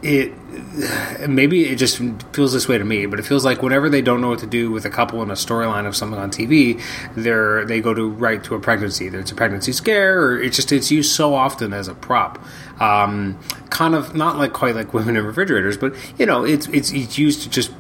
it 0.03 0.33
maybe 1.29 1.69
it 1.69 1.77
just 1.77 1.99
feels 2.33 2.53
this 2.53 2.69
way 2.69 2.79
to 2.79 2.85
me, 2.85 3.07
but 3.07 3.19
it 3.19 3.25
feels 3.25 3.45
like 3.45 3.63
whenever 3.63 3.89
they 3.89 4.03
don't 4.03 4.21
know 4.21 4.29
what 4.29 4.39
to 4.41 4.47
do 4.47 4.71
with 4.71 4.85
a 4.85 4.91
couple 4.91 5.23
in 5.23 5.31
a 5.31 5.35
storyline 5.35 5.87
of 5.87 5.97
something 5.97 6.19
on 6.19 6.31
TV, 6.31 6.81
they're 7.15 7.65
they 7.65 7.81
go 7.81 7.95
to 7.95 8.09
right 8.09 8.43
to 8.45 8.55
a 8.55 8.61
pregnancy. 8.61 9.07
Either 9.07 9.21
it's 9.21 9.33
a 9.33 9.35
pregnancy 9.35 9.73
scare, 9.73 10.23
or 10.23 10.43
it's 10.43 10.57
just 10.57 10.73
it's 10.73 10.91
used 10.91 11.15
so 11.15 11.35
often 11.35 11.73
as 11.73 11.89
a 11.89 11.95
prop. 11.95 12.39
Um, 12.81 13.39
kind 13.71 13.95
of 13.95 14.15
not 14.15 14.37
like 14.37 14.53
quite 14.53 14.75
like 14.75 14.95
women 14.95 15.17
in 15.17 15.25
refrigerators, 15.25 15.77
but 15.77 15.95
you 16.19 16.27
know 16.27 16.45
it's 16.45 16.67
it's 16.69 16.93
it's 16.93 17.19
used 17.19 17.43
to 17.43 17.51
just 17.51 17.73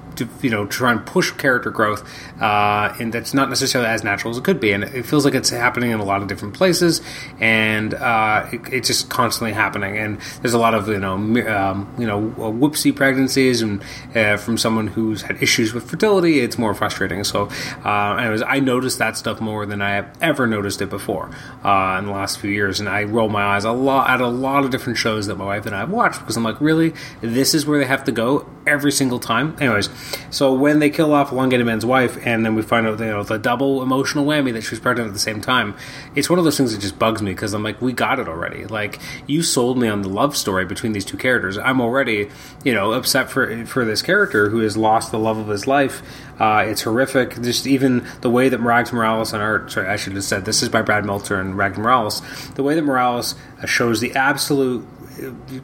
you 0.43 0.51
know 0.51 0.67
try 0.67 0.93
and 0.93 1.05
push 1.05 1.31
character 1.33 1.71
growth, 1.71 2.03
uh, 2.41 2.95
and 2.99 3.13
that's 3.13 3.35
not 3.35 3.49
necessarily 3.49 3.89
as 3.89 4.05
natural 4.05 4.31
as 4.31 4.39
it 4.39 4.45
could 4.45 4.61
be. 4.61 4.73
And 4.73 4.85
it 4.85 5.07
feels 5.07 5.25
like 5.25 5.35
it's 5.35 5.51
happening 5.51 5.91
in 5.91 6.01
a 6.01 6.05
lot 6.05 6.23
of 6.23 6.29
different 6.29 6.55
places, 6.55 7.01
and 7.41 7.95
uh, 7.95 8.47
it, 8.53 8.61
it's 8.73 8.89
just 8.89 9.11
constantly 9.11 9.53
happening. 9.53 9.97
And 9.97 10.21
there's 10.43 10.55
a 10.55 10.59
lot 10.59 10.75
of 10.75 10.89
you 10.89 10.99
know 10.99 11.15
um, 11.15 11.95
you 11.99 12.07
know 12.07 12.21
whoopsie 12.37 12.95
pregnancies, 12.95 13.63
and 13.63 13.83
uh, 14.15 14.37
from 14.37 14.59
someone 14.59 14.87
who's 14.87 15.23
had 15.23 15.43
issues 15.43 15.73
with 15.73 15.89
fertility, 15.89 16.41
it's 16.41 16.59
more 16.59 16.75
frustrating. 16.75 17.25
So, 17.25 17.49
uh, 17.85 18.17
anyways, 18.17 18.43
I 18.43 18.61
noticed 18.61 18.99
that 18.99 19.17
stuff 19.17 19.41
more 19.41 19.67
than 19.67 19.83
I 19.83 19.91
have 19.91 20.17
ever 20.21 20.47
noticed 20.47 20.83
it 20.83 20.91
before 20.91 21.31
uh, 21.65 21.97
in 21.99 22.07
the 22.07 22.13
last 22.13 22.39
few 22.39 22.51
years, 22.51 22.81
and 22.81 22.89
I 22.89 23.05
roll 23.05 23.29
my 23.29 23.43
eyes 23.43 23.65
a 23.65 23.73
lot 23.73 24.11
at 24.11 24.21
a 24.21 24.29
lot 24.29 24.65
of 24.65 24.71
different 24.71 24.99
shows 24.99 25.27
that 25.27 25.37
my 25.37 25.45
wife 25.45 25.67
and 25.67 25.75
I 25.75 25.81
have 25.81 25.91
watched 25.91 26.21
because 26.21 26.37
I'm 26.37 26.45
like, 26.45 26.61
really, 26.61 26.95
this 27.21 27.55
is 27.55 27.67
where 27.67 27.79
they 27.79 27.87
have 27.87 28.05
to 28.05 28.13
go 28.13 28.47
every 28.67 28.93
single 28.93 29.19
time. 29.19 29.57
Anyways, 29.61 29.89
So 30.31 30.55
when 30.55 30.79
they 30.79 30.91
kill 30.91 31.13
off 31.13 31.33
Elongated 31.33 31.67
Man's 31.67 31.87
wife, 31.87 32.19
and 32.25 32.45
then 32.45 32.55
we 32.55 32.63
find 32.63 32.87
out 32.87 32.99
you 32.99 33.07
know 33.07 33.23
the 33.23 33.39
double 33.39 33.83
emotional 33.83 34.25
whammy 34.25 34.53
that 34.53 34.63
she 34.63 34.71
was 34.71 34.81
pregnant 34.81 35.09
at 35.09 35.13
the 35.13 35.21
same 35.21 35.41
time, 35.41 35.75
it's 36.15 36.31
one 36.31 36.39
of 36.39 36.45
those 36.45 36.57
things 36.57 36.73
that 36.73 36.81
just 36.81 36.99
bugs 36.99 37.23
me 37.23 37.33
because 37.33 37.55
I'm 37.55 37.63
like, 37.63 37.81
we 37.81 37.93
got 37.93 38.19
it 38.19 38.29
already. 38.29 38.65
Like 38.67 38.99
you 39.27 39.43
sold 39.43 39.79
me 39.79 39.89
on 39.89 40.03
the 40.03 40.09
love 40.09 40.37
story 40.37 40.65
between 40.65 40.93
these 40.93 41.05
two 41.05 41.17
characters. 41.17 41.59
I'm 41.59 41.81
already 41.81 42.31
you 42.65 42.75
know 42.75 42.93
upset 42.93 43.31
for 43.31 43.67
for 43.67 43.85
this 43.85 44.03
character 44.03 44.51
who 44.51 44.61
has 44.61 44.77
lost 44.77 45.11
the 45.11 45.19
love 45.19 45.39
of 45.39 45.49
his 45.49 45.67
life. 45.67 46.03
Uh, 46.39 46.65
it's 46.67 46.83
horrific. 46.83 47.41
Just 47.43 47.67
even 47.67 48.07
the 48.23 48.31
way 48.31 48.49
that 48.49 48.61
Rags 48.61 48.93
Morales 48.93 49.33
and 49.33 49.43
art. 49.43 49.71
Sorry, 49.71 49.89
I 49.89 49.97
should 49.97 50.15
have 50.15 50.25
said 50.25 50.45
this 50.45 50.63
is 50.63 50.69
by 50.69 50.83
Brad 50.83 51.05
Meltzer 51.05 51.39
and 51.39 51.57
Rags 51.57 51.77
Morales. 51.77 52.23
The 52.55 52.63
way 52.63 52.75
that 52.75 52.83
Morales 52.83 53.35
shows 53.67 54.01
the 54.01 54.15
absolute 54.15 54.87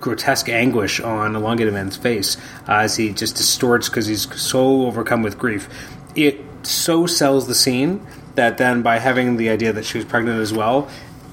grotesque 0.00 0.48
anguish 0.48 1.00
on 1.00 1.36
Elongated 1.36 1.72
Man's 1.72 1.96
face 1.96 2.36
uh, 2.68 2.74
as 2.74 2.96
he 2.96 3.12
just 3.12 3.36
distorts 3.36 3.88
because 3.88 4.06
he's 4.06 4.32
so 4.40 4.86
overcome 4.86 5.22
with 5.22 5.38
grief. 5.38 5.68
It 6.14 6.40
so 6.62 7.06
sells 7.06 7.46
the 7.46 7.54
scene 7.54 8.06
that 8.34 8.58
then 8.58 8.82
by 8.82 8.98
having 8.98 9.36
the 9.36 9.48
idea 9.48 9.72
that 9.72 9.84
she 9.84 9.98
was 9.98 10.04
pregnant 10.04 10.40
as 10.40 10.52
well, 10.52 10.88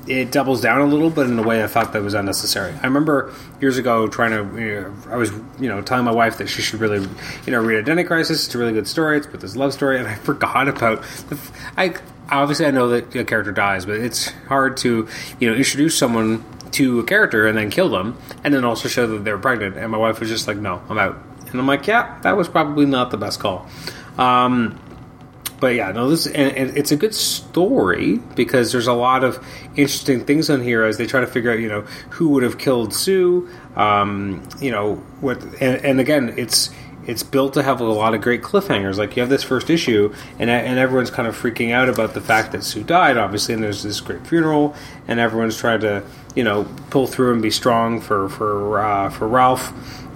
it 0.08 0.32
doubles 0.32 0.62
down 0.62 0.82
a 0.82 0.86
little, 0.86 1.10
but 1.10 1.28
in 1.28 1.40
a 1.40 1.44
way 1.44 1.64
I 1.64 1.68
thought 1.68 1.94
that 1.94 2.02
was 2.02 2.14
unnecessary. 2.14 2.74
I 2.82 2.86
remember 2.86 3.34
years 3.62 3.78
ago 3.78 4.08
trying 4.08 4.32
to, 4.32 4.62
you 4.62 4.82
know, 4.82 4.94
I 5.10 5.16
was, 5.16 5.32
you 5.60 5.70
know, 5.70 5.82
telling 5.82 6.04
my 6.04 6.12
wife 6.12 6.38
that 6.40 6.48
she 6.48 6.62
should 6.62 6.82
really, 6.82 7.00
you 7.46 7.52
know, 7.52 7.62
read 7.62 7.80
Identity 7.80 8.08
Crisis. 8.08 8.46
It's 8.46 8.56
a 8.56 8.58
really 8.58 8.74
good 8.74 8.88
story. 8.88 9.18
It's 9.18 9.28
but 9.28 9.40
this 9.40 9.56
love 9.56 9.74
story, 9.74 10.00
and 10.00 10.08
I 10.08 10.16
forgot 10.30 10.68
about. 10.68 11.04
The, 11.30 11.40
I 11.78 11.96
obviously 12.30 12.66
I 12.66 12.72
know 12.72 12.90
that 12.90 13.16
a 13.16 13.24
character 13.24 13.52
dies, 13.52 13.86
but 13.86 13.96
it's 13.96 14.30
hard 14.48 14.78
to, 14.78 15.08
you 15.40 15.50
know, 15.50 15.56
introduce 15.56 15.98
someone 15.98 16.44
to 16.74 17.00
a 17.00 17.04
character 17.04 17.48
and 17.48 17.58
then 17.58 17.70
kill 17.70 17.90
them, 17.90 18.18
and 18.44 18.54
then 18.54 18.64
also 18.64 18.88
show 18.88 19.08
that 19.08 19.24
they 19.24 19.32
were 19.32 19.40
pregnant. 19.40 19.78
And 19.78 19.92
my 19.92 19.98
wife 19.98 20.20
was 20.20 20.30
just 20.30 20.48
like, 20.48 20.58
"No, 20.58 20.82
I'm 20.90 20.98
out." 20.98 21.18
And 21.52 21.60
I'm 21.60 21.68
like, 21.68 21.88
"Yeah, 21.88 22.20
that 22.22 22.38
was 22.38 22.48
probably 22.48 22.86
not 22.86 23.12
the 23.12 23.18
best 23.18 23.40
call." 23.40 23.68
Um, 24.18 24.80
but 25.64 25.76
yeah, 25.76 25.94
no, 25.94 26.10
this 26.10 26.28
and, 26.28 26.76
it's 26.78 26.92
a 26.92 26.98
good 26.98 27.16
story 27.16 28.18
because 28.36 28.74
there's 28.74 28.88
a 28.88 28.94
lot 28.94 29.24
of 29.24 29.42
interesting 29.78 30.26
things 30.26 30.50
on 30.50 30.62
here 30.62 30.84
as 30.84 30.98
they 30.98 31.06
try 31.06 31.22
to 31.22 31.28
figure 31.28 31.52
out, 31.52 31.60
you 31.60 31.70
know, 31.70 31.86
who 32.10 32.28
would 32.30 32.44
have 32.44 32.58
killed 32.58 32.94
Sue. 32.94 33.50
Um, 33.78 34.46
you 34.60 34.72
know 34.72 34.96
what, 35.22 35.42
and, 35.62 35.86
and 35.86 36.00
again, 36.02 36.34
it's 36.36 36.70
it's 37.08 37.24
built 37.24 37.54
to 37.54 37.64
have 37.64 37.82
a 37.82 37.84
lot 37.84 38.14
of 38.14 38.22
great 38.22 38.42
cliffhangers. 38.42 38.98
Like 38.98 39.16
you 39.16 39.22
have 39.22 39.30
this 39.30 39.44
first 39.44 39.70
issue, 39.70 40.14
and 40.40 40.50
and 40.50 40.80
everyone's 40.80 41.12
kind 41.12 41.28
of 41.28 41.36
freaking 41.36 41.72
out 41.72 41.90
about 41.90 42.14
the 42.14 42.22
fact 42.22 42.52
that 42.54 42.64
Sue 42.64 42.84
died, 42.84 43.18
obviously, 43.18 43.54
and 43.54 43.64
there's 43.64 43.84
this 43.84 44.00
great 44.00 44.26
funeral, 44.26 44.76
and 45.08 45.20
everyone's 45.20 45.58
trying 45.58 45.82
to 45.82 46.04
you 46.36 46.44
know 46.44 46.66
pull 46.90 47.08
through 47.08 47.34
and 47.34 47.42
be 47.42 47.52
strong 47.52 48.00
for 48.02 48.30
for 48.30 48.80
uh, 48.80 49.10
for 49.10 49.28
Ralph, 49.28 49.74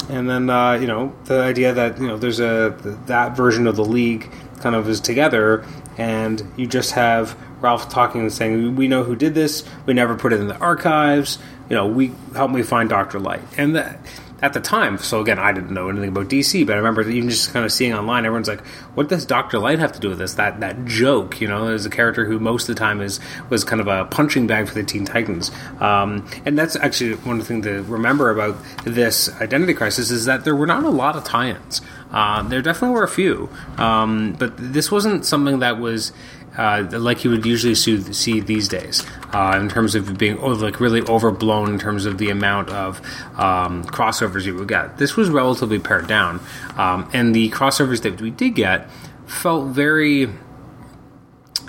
and 0.10 0.30
then 0.30 0.50
uh, 0.50 0.74
you 0.74 0.88
know 0.88 1.14
the 1.26 1.42
idea 1.42 1.74
that 1.74 2.00
you 2.00 2.08
know 2.08 2.18
there's 2.18 2.40
a 2.40 2.76
that 3.08 3.36
version 3.36 3.68
of 3.68 3.76
the 3.76 3.86
league 3.86 4.32
kind 4.60 4.76
of 4.76 4.88
is 4.90 5.00
together, 5.02 5.66
and 5.98 6.42
you 6.56 6.68
just 6.68 6.92
have 6.92 7.38
Ralph 7.62 7.90
talking 7.90 8.22
and 8.22 8.34
saying, 8.34 8.76
"We 8.76 8.88
know 8.88 9.04
who 9.04 9.16
did 9.16 9.36
this. 9.36 9.64
We 9.86 9.94
never 9.94 10.16
put 10.16 10.34
it 10.34 10.40
in 10.40 10.48
the 10.48 10.58
archives. 10.58 11.40
You 11.70 11.76
know, 11.76 11.88
we 11.88 12.14
help 12.34 12.52
me 12.52 12.64
find 12.64 12.90
Doctor 12.90 13.20
Light." 13.20 13.42
And 13.58 13.76
that 13.76 14.00
at 14.42 14.54
the 14.54 14.60
time, 14.60 14.98
so 15.00 15.20
again, 15.20 15.40
I 15.40 15.52
didn't 15.52 15.72
know 15.72 15.90
anything 15.90 16.10
about 16.10 16.28
DC, 16.28 16.66
but 16.66 16.74
I 16.74 16.78
remember 16.78 17.02
even 17.10 17.30
just 17.30 17.54
kind 17.54 17.66
of 17.66 17.72
seeing 17.72 17.94
online, 17.94 18.26
everyone's 18.26 18.48
like, 18.48 18.66
"What 18.94 19.10
does 19.10 19.26
Doctor 19.26 19.58
Light 19.58 19.80
have 19.80 19.92
to 19.94 20.00
do 20.00 20.10
with 20.10 20.20
this?" 20.20 20.36
That 20.36 20.60
that 20.60 20.86
joke, 20.86 21.42
you 21.42 21.48
know, 21.48 21.68
there's 21.68 21.86
a 21.86 21.90
character 21.90 22.26
who 22.26 22.40
most 22.40 22.70
of 22.70 22.76
the 22.76 22.80
time 22.80 23.02
is 23.02 23.20
was 23.50 23.64
kind 23.64 23.82
of 23.82 23.88
a 23.88 24.06
punching 24.06 24.46
bag 24.46 24.68
for 24.68 24.76
the 24.76 24.84
Teen 24.84 25.06
Titans, 25.06 25.52
um, 25.80 26.28
and 26.46 26.58
that's 26.58 26.76
actually 26.76 27.16
one 27.16 27.42
thing 27.42 27.64
to 27.64 27.82
remember 27.84 28.30
about 28.30 28.58
this 28.84 29.30
Identity 29.42 29.74
Crisis 29.74 30.12
is 30.12 30.26
that 30.26 30.44
there 30.44 30.56
were 30.56 30.68
not 30.68 30.84
a 30.84 30.90
lot 30.90 31.16
of 31.16 31.24
tie-ins. 31.24 31.82
Uh, 32.12 32.42
there 32.44 32.62
definitely 32.62 32.96
were 32.96 33.04
a 33.04 33.10
few, 33.10 33.50
um, 33.78 34.34
but 34.40 34.54
this 34.58 34.92
wasn't 34.92 35.26
something 35.26 35.60
that 35.60 35.78
was 35.80 36.14
uh, 36.58 36.88
like 36.92 37.24
you 37.24 37.30
would 37.30 37.46
usually 37.46 37.76
see 37.76 38.40
these 38.40 38.68
days 38.68 39.06
uh, 39.34 39.58
in 39.60 39.70
terms 39.70 39.96
of 39.96 40.18
being 40.18 40.38
oh, 40.40 40.50
like 40.50 40.80
really 40.80 41.02
overblown 41.02 41.70
in 41.70 41.80
terms 41.80 42.06
of 42.06 42.18
the 42.18 42.30
amount 42.30 42.70
of 42.70 43.00
um, 43.38 43.84
crossovers 43.86 44.46
you 44.46 44.56
would 44.56 44.68
get. 44.68 44.98
This 44.98 45.16
was 45.16 45.30
relatively 45.30 45.80
pared 45.80 46.08
down, 46.08 46.40
um, 46.78 47.10
and 47.14 47.34
the 47.36 47.50
crossovers 47.52 48.02
that 48.02 48.20
we 48.20 48.32
did 48.32 48.56
get 48.56 48.90
felt 49.28 49.68
very 49.68 50.28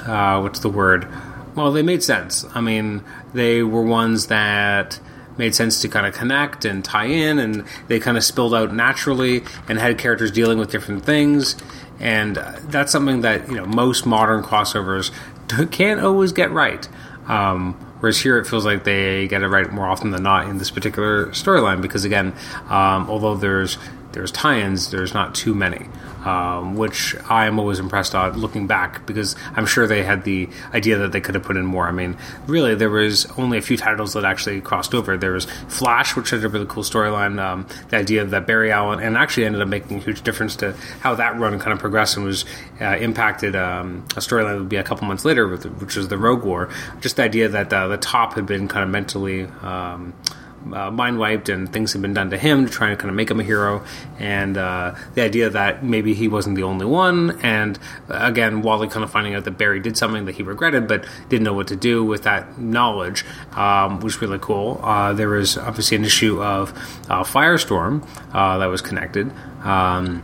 uh, 0.06 0.40
what's 0.40 0.60
the 0.60 0.70
word? 0.70 1.06
Well, 1.54 1.72
they 1.72 1.82
made 1.82 2.02
sense. 2.02 2.44
I 2.54 2.60
mean, 2.60 3.02
they 3.34 3.62
were 3.62 3.82
ones 3.82 4.28
that 4.28 5.00
made 5.36 5.54
sense 5.54 5.80
to 5.82 5.88
kind 5.88 6.06
of 6.06 6.14
connect 6.14 6.64
and 6.64 6.84
tie 6.84 7.06
in, 7.06 7.38
and 7.38 7.64
they 7.86 8.00
kind 8.00 8.16
of 8.16 8.24
spilled 8.24 8.54
out 8.54 8.74
naturally 8.74 9.42
and 9.68 9.78
had 9.78 9.98
characters 9.98 10.30
dealing 10.30 10.58
with 10.58 10.70
different 10.70 11.04
things 11.04 11.56
and 12.00 12.36
that's 12.36 12.92
something 12.92 13.22
that 13.22 13.48
you 13.48 13.56
know 13.56 13.66
most 13.66 14.06
modern 14.06 14.42
crossovers 14.42 15.10
can't 15.70 16.00
always 16.00 16.32
get 16.32 16.50
right. 16.50 16.88
Um, 17.26 17.74
whereas 18.00 18.20
here 18.20 18.38
it 18.38 18.46
feels 18.46 18.64
like 18.64 18.84
they 18.84 19.28
get 19.28 19.42
it 19.42 19.48
right 19.48 19.70
more 19.70 19.86
often 19.86 20.10
than 20.10 20.22
not 20.22 20.48
in 20.48 20.58
this 20.58 20.70
particular 20.70 21.26
storyline 21.28 21.82
because 21.82 22.04
again, 22.04 22.34
um, 22.68 23.08
although 23.10 23.34
there's 23.34 23.78
there's 24.12 24.32
tie-ins, 24.32 24.90
there's 24.90 25.12
not 25.12 25.34
too 25.34 25.54
many 25.54 25.88
um, 26.28 26.76
which 26.76 27.16
I 27.30 27.46
am 27.46 27.58
always 27.58 27.78
impressed 27.78 28.14
on 28.14 28.38
looking 28.38 28.66
back 28.66 29.06
because 29.06 29.34
I'm 29.54 29.64
sure 29.64 29.86
they 29.86 30.02
had 30.02 30.24
the 30.24 30.48
idea 30.74 30.98
that 30.98 31.12
they 31.12 31.22
could 31.22 31.34
have 31.34 31.44
put 31.44 31.56
in 31.56 31.64
more. 31.64 31.86
I 31.86 31.92
mean, 31.92 32.18
really, 32.46 32.74
there 32.74 32.90
was 32.90 33.24
only 33.38 33.56
a 33.56 33.62
few 33.62 33.78
titles 33.78 34.12
that 34.12 34.24
actually 34.24 34.60
crossed 34.60 34.94
over. 34.94 35.16
There 35.16 35.32
was 35.32 35.46
Flash, 35.68 36.16
which 36.16 36.30
had 36.30 36.44
a 36.44 36.48
really 36.48 36.66
cool 36.66 36.82
storyline. 36.82 37.40
Um, 37.42 37.66
the 37.88 37.96
idea 37.96 38.26
that 38.26 38.46
Barry 38.46 38.70
Allen 38.70 39.00
and 39.00 39.16
actually 39.16 39.46
ended 39.46 39.62
up 39.62 39.68
making 39.68 39.98
a 39.98 40.00
huge 40.00 40.22
difference 40.22 40.54
to 40.56 40.72
how 41.00 41.14
that 41.14 41.38
run 41.38 41.58
kind 41.58 41.72
of 41.72 41.78
progressed 41.78 42.16
and 42.16 42.26
was 42.26 42.44
uh, 42.80 42.96
impacted 42.98 43.56
um, 43.56 44.04
a 44.10 44.20
storyline 44.20 44.52
that 44.52 44.58
would 44.58 44.68
be 44.68 44.76
a 44.76 44.84
couple 44.84 45.08
months 45.08 45.24
later, 45.24 45.48
which 45.48 45.96
was 45.96 46.08
the 46.08 46.18
Rogue 46.18 46.44
War. 46.44 46.68
Just 47.00 47.16
the 47.16 47.22
idea 47.22 47.48
that 47.48 47.72
uh, 47.72 47.88
the 47.88 47.96
top 47.96 48.34
had 48.34 48.44
been 48.44 48.68
kind 48.68 48.84
of 48.84 48.90
mentally. 48.90 49.44
Um, 49.62 50.12
uh, 50.72 50.90
mind 50.90 51.18
wiped 51.18 51.48
and 51.48 51.72
things 51.72 51.92
had 51.92 52.02
been 52.02 52.14
done 52.14 52.30
to 52.30 52.38
him 52.38 52.66
to 52.66 52.70
try 52.70 52.90
and 52.90 52.98
kind 52.98 53.10
of 53.10 53.16
make 53.16 53.30
him 53.30 53.40
a 53.40 53.44
hero. 53.44 53.84
And 54.18 54.56
uh, 54.56 54.94
the 55.14 55.22
idea 55.22 55.50
that 55.50 55.84
maybe 55.84 56.14
he 56.14 56.28
wasn't 56.28 56.56
the 56.56 56.62
only 56.62 56.86
one. 56.86 57.38
And 57.42 57.78
uh, 58.08 58.18
again, 58.20 58.62
Wally 58.62 58.88
kind 58.88 59.04
of 59.04 59.10
finding 59.10 59.34
out 59.34 59.44
that 59.44 59.58
Barry 59.58 59.80
did 59.80 59.96
something 59.96 60.24
that 60.26 60.34
he 60.34 60.42
regretted 60.42 60.88
but 60.88 61.06
didn't 61.28 61.44
know 61.44 61.54
what 61.54 61.68
to 61.68 61.76
do 61.76 62.04
with 62.04 62.22
that 62.24 62.58
knowledge 62.58 63.24
um, 63.52 64.00
was 64.00 64.20
really 64.20 64.38
cool. 64.40 64.80
Uh, 64.82 65.12
there 65.12 65.28
was 65.28 65.56
obviously 65.56 65.96
an 65.96 66.04
issue 66.04 66.42
of 66.42 66.70
uh, 67.08 67.24
Firestorm 67.24 68.06
uh, 68.32 68.58
that 68.58 68.66
was 68.66 68.82
connected. 68.82 69.32
Um, 69.62 70.22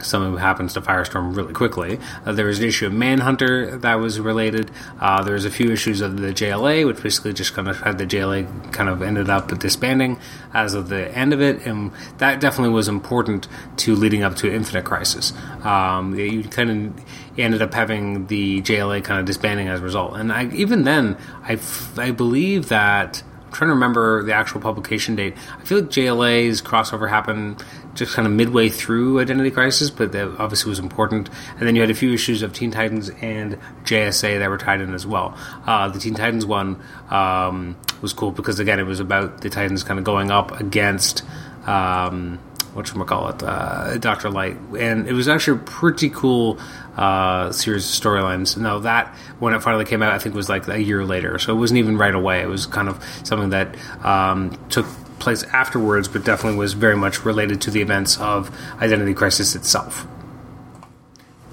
something 0.00 0.38
happens 0.38 0.72
to 0.74 0.80
Firestorm 0.80 1.36
really 1.36 1.52
quickly. 1.52 1.98
Uh, 2.24 2.32
there 2.32 2.46
was 2.46 2.58
an 2.58 2.66
issue 2.66 2.86
of 2.86 2.92
Manhunter 2.92 3.76
that 3.78 3.94
was 3.96 4.20
related. 4.20 4.70
Uh, 5.00 5.22
there 5.22 5.34
was 5.34 5.44
a 5.44 5.50
few 5.50 5.70
issues 5.70 6.00
of 6.00 6.18
the 6.18 6.28
JLA, 6.28 6.86
which 6.86 7.02
basically 7.02 7.32
just 7.32 7.54
kind 7.54 7.68
of 7.68 7.80
had 7.80 7.98
the 7.98 8.06
JLA 8.06 8.72
kind 8.72 8.88
of 8.88 9.02
ended 9.02 9.28
up 9.28 9.56
disbanding 9.58 10.18
as 10.54 10.74
of 10.74 10.88
the 10.88 11.10
end 11.16 11.32
of 11.32 11.40
it, 11.40 11.64
and 11.66 11.90
that 12.18 12.40
definitely 12.40 12.72
was 12.74 12.88
important 12.88 13.48
to 13.76 13.94
leading 13.94 14.22
up 14.22 14.36
to 14.36 14.52
Infinite 14.52 14.84
Crisis. 14.84 15.32
Um, 15.64 16.18
you 16.18 16.42
kind 16.44 16.70
of 16.70 17.04
ended 17.38 17.62
up 17.62 17.74
having 17.74 18.26
the 18.26 18.60
JLA 18.62 19.04
kind 19.04 19.20
of 19.20 19.26
disbanding 19.26 19.68
as 19.68 19.80
a 19.80 19.84
result, 19.84 20.16
and 20.16 20.32
I, 20.32 20.48
even 20.50 20.84
then, 20.84 21.16
I, 21.42 21.54
f- 21.54 21.98
I 21.98 22.10
believe 22.10 22.68
that. 22.68 23.22
Trying 23.52 23.68
to 23.68 23.74
remember 23.74 24.22
the 24.22 24.32
actual 24.32 24.60
publication 24.60 25.16
date. 25.16 25.34
I 25.58 25.64
feel 25.64 25.80
like 25.80 25.90
JLA's 25.90 26.62
crossover 26.62 27.08
happened 27.08 27.64
just 27.94 28.14
kind 28.14 28.26
of 28.26 28.32
midway 28.32 28.68
through 28.68 29.20
Identity 29.20 29.50
Crisis, 29.50 29.90
but 29.90 30.12
that 30.12 30.36
obviously 30.38 30.70
was 30.70 30.78
important. 30.78 31.28
And 31.58 31.66
then 31.66 31.74
you 31.74 31.80
had 31.80 31.90
a 31.90 31.94
few 31.94 32.12
issues 32.12 32.42
of 32.42 32.52
Teen 32.52 32.70
Titans 32.70 33.10
and 33.20 33.58
JSA 33.84 34.38
that 34.38 34.48
were 34.48 34.58
tied 34.58 34.80
in 34.80 34.94
as 34.94 35.06
well. 35.06 35.36
Uh, 35.66 35.88
the 35.88 35.98
Teen 35.98 36.14
Titans 36.14 36.46
one 36.46 36.80
um, 37.10 37.76
was 38.00 38.12
cool 38.12 38.30
because 38.30 38.60
again, 38.60 38.78
it 38.78 38.86
was 38.86 39.00
about 39.00 39.40
the 39.40 39.50
Titans 39.50 39.82
kind 39.82 39.98
of 39.98 40.04
going 40.04 40.30
up 40.30 40.60
against. 40.60 41.24
Um, 41.66 42.38
what 42.74 43.06
call 43.08 43.28
it, 43.30 43.42
uh, 43.42 43.98
Doctor 43.98 44.30
Light, 44.30 44.56
and 44.78 45.08
it 45.08 45.12
was 45.12 45.26
actually 45.26 45.58
pretty 45.64 46.10
cool 46.10 46.60
uh, 46.98 47.52
series 47.52 47.84
of 47.84 48.02
storylines. 48.02 48.56
Now 48.56 48.80
that 48.80 49.14
when 49.38 49.54
it 49.54 49.62
finally 49.62 49.84
came 49.84 50.02
out, 50.02 50.12
I 50.12 50.18
think 50.18 50.34
was 50.34 50.48
like 50.48 50.66
a 50.68 50.82
year 50.82 51.04
later, 51.04 51.38
so 51.38 51.54
it 51.54 51.58
wasn't 51.58 51.78
even 51.78 51.96
right 51.96 52.14
away. 52.14 52.40
It 52.42 52.48
was 52.48 52.66
kind 52.66 52.88
of 52.88 53.02
something 53.22 53.50
that 53.50 53.76
um, 54.04 54.58
took 54.68 54.86
place 55.18 55.44
afterwards, 55.44 56.08
but 56.08 56.24
definitely 56.24 56.58
was 56.58 56.72
very 56.74 56.96
much 56.96 57.24
related 57.24 57.60
to 57.62 57.70
the 57.70 57.80
events 57.80 58.18
of 58.18 58.50
Identity 58.80 59.14
Crisis 59.14 59.54
itself. 59.54 60.06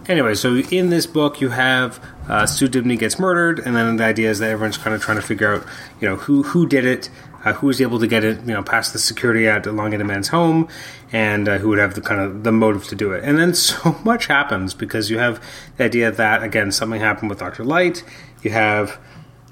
Anyway, 0.07 0.35
so 0.35 0.55
in 0.55 0.89
this 0.89 1.07
book, 1.07 1.41
you 1.41 1.49
have 1.49 1.99
uh, 2.29 2.45
Sue 2.45 2.67
Dibney 2.67 2.97
gets 2.97 3.17
murdered, 3.17 3.59
and 3.59 3.75
then 3.75 3.97
the 3.97 4.03
idea 4.03 4.29
is 4.29 4.37
that 4.39 4.51
everyone's 4.51 4.77
kind 4.77 4.95
of 4.95 5.01
trying 5.01 5.17
to 5.17 5.23
figure 5.23 5.55
out, 5.55 5.65
you 5.99 6.07
know, 6.07 6.15
who 6.15 6.43
who 6.43 6.67
did 6.67 6.85
it, 6.85 7.09
uh, 7.45 7.53
who 7.53 7.67
was 7.67 7.79
able 7.79 7.99
to 7.99 8.07
get 8.07 8.23
it, 8.23 8.39
you 8.39 8.53
know, 8.53 8.63
past 8.63 8.91
the 8.91 8.99
security 8.99 9.47
at 9.47 9.65
Elongated 9.67 10.05
Man's 10.05 10.29
home, 10.29 10.67
and 11.13 11.47
uh, 11.47 11.59
who 11.59 11.69
would 11.69 11.77
have 11.77 11.93
the 11.93 12.01
kind 12.01 12.19
of 12.19 12.43
the 12.43 12.51
motive 12.51 12.85
to 12.87 12.95
do 12.95 13.13
it. 13.13 13.23
And 13.23 13.37
then 13.37 13.53
so 13.53 13.95
much 14.03 14.25
happens 14.25 14.73
because 14.73 15.09
you 15.09 15.19
have 15.19 15.41
the 15.77 15.85
idea 15.85 16.11
that 16.11 16.43
again 16.43 16.71
something 16.71 16.99
happened 16.99 17.29
with 17.29 17.39
Doctor 17.39 17.63
Light. 17.63 18.03
You 18.41 18.51
have 18.51 18.99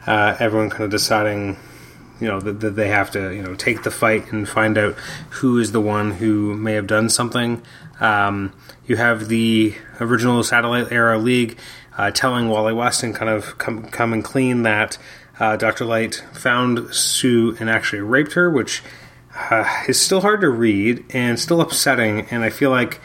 uh, 0.05 0.35
everyone 0.39 0.69
kind 0.69 0.83
of 0.83 0.89
deciding 0.89 1.57
you 2.19 2.27
know 2.27 2.39
that, 2.39 2.59
that 2.62 2.75
they 2.75 2.88
have 2.88 3.12
to 3.12 3.33
you 3.33 3.43
know 3.43 3.55
take 3.55 3.83
the 3.83 3.91
fight 3.91 4.31
and 4.31 4.50
find 4.50 4.77
out 4.77 4.95
who 5.29 5.59
is 5.59 5.71
the 5.71 5.81
one 5.81 6.12
who 6.12 6.55
may 6.55 6.73
have 6.73 6.88
done 6.88 7.09
something. 7.09 7.62
Um, 8.00 8.53
you 8.85 8.95
have 8.95 9.27
the 9.27 9.75
original 10.00 10.43
satellite 10.43 10.91
era 10.91 11.17
league 11.17 11.57
uh, 11.97 12.12
telling 12.12 12.50
Wally 12.50 12.73
West 12.73 13.03
and 13.03 13.13
kind 13.13 13.29
of 13.29 13.57
come 13.59 13.83
come 13.89 14.13
and 14.13 14.23
clean 14.23 14.63
that 14.63 14.97
uh, 15.39 15.55
Dr. 15.57 15.85
Light 15.85 16.23
found 16.33 16.93
Sue 16.93 17.55
and 17.59 17.69
actually 17.69 18.01
raped 18.01 18.33
her, 18.33 18.49
which 18.49 18.83
uh, 19.49 19.83
is 19.87 19.99
still 19.99 20.21
hard 20.21 20.41
to 20.41 20.49
read 20.49 21.05
and 21.09 21.39
still 21.39 21.61
upsetting. 21.61 22.21
And 22.31 22.43
I 22.43 22.49
feel 22.49 22.69
like 22.69 23.01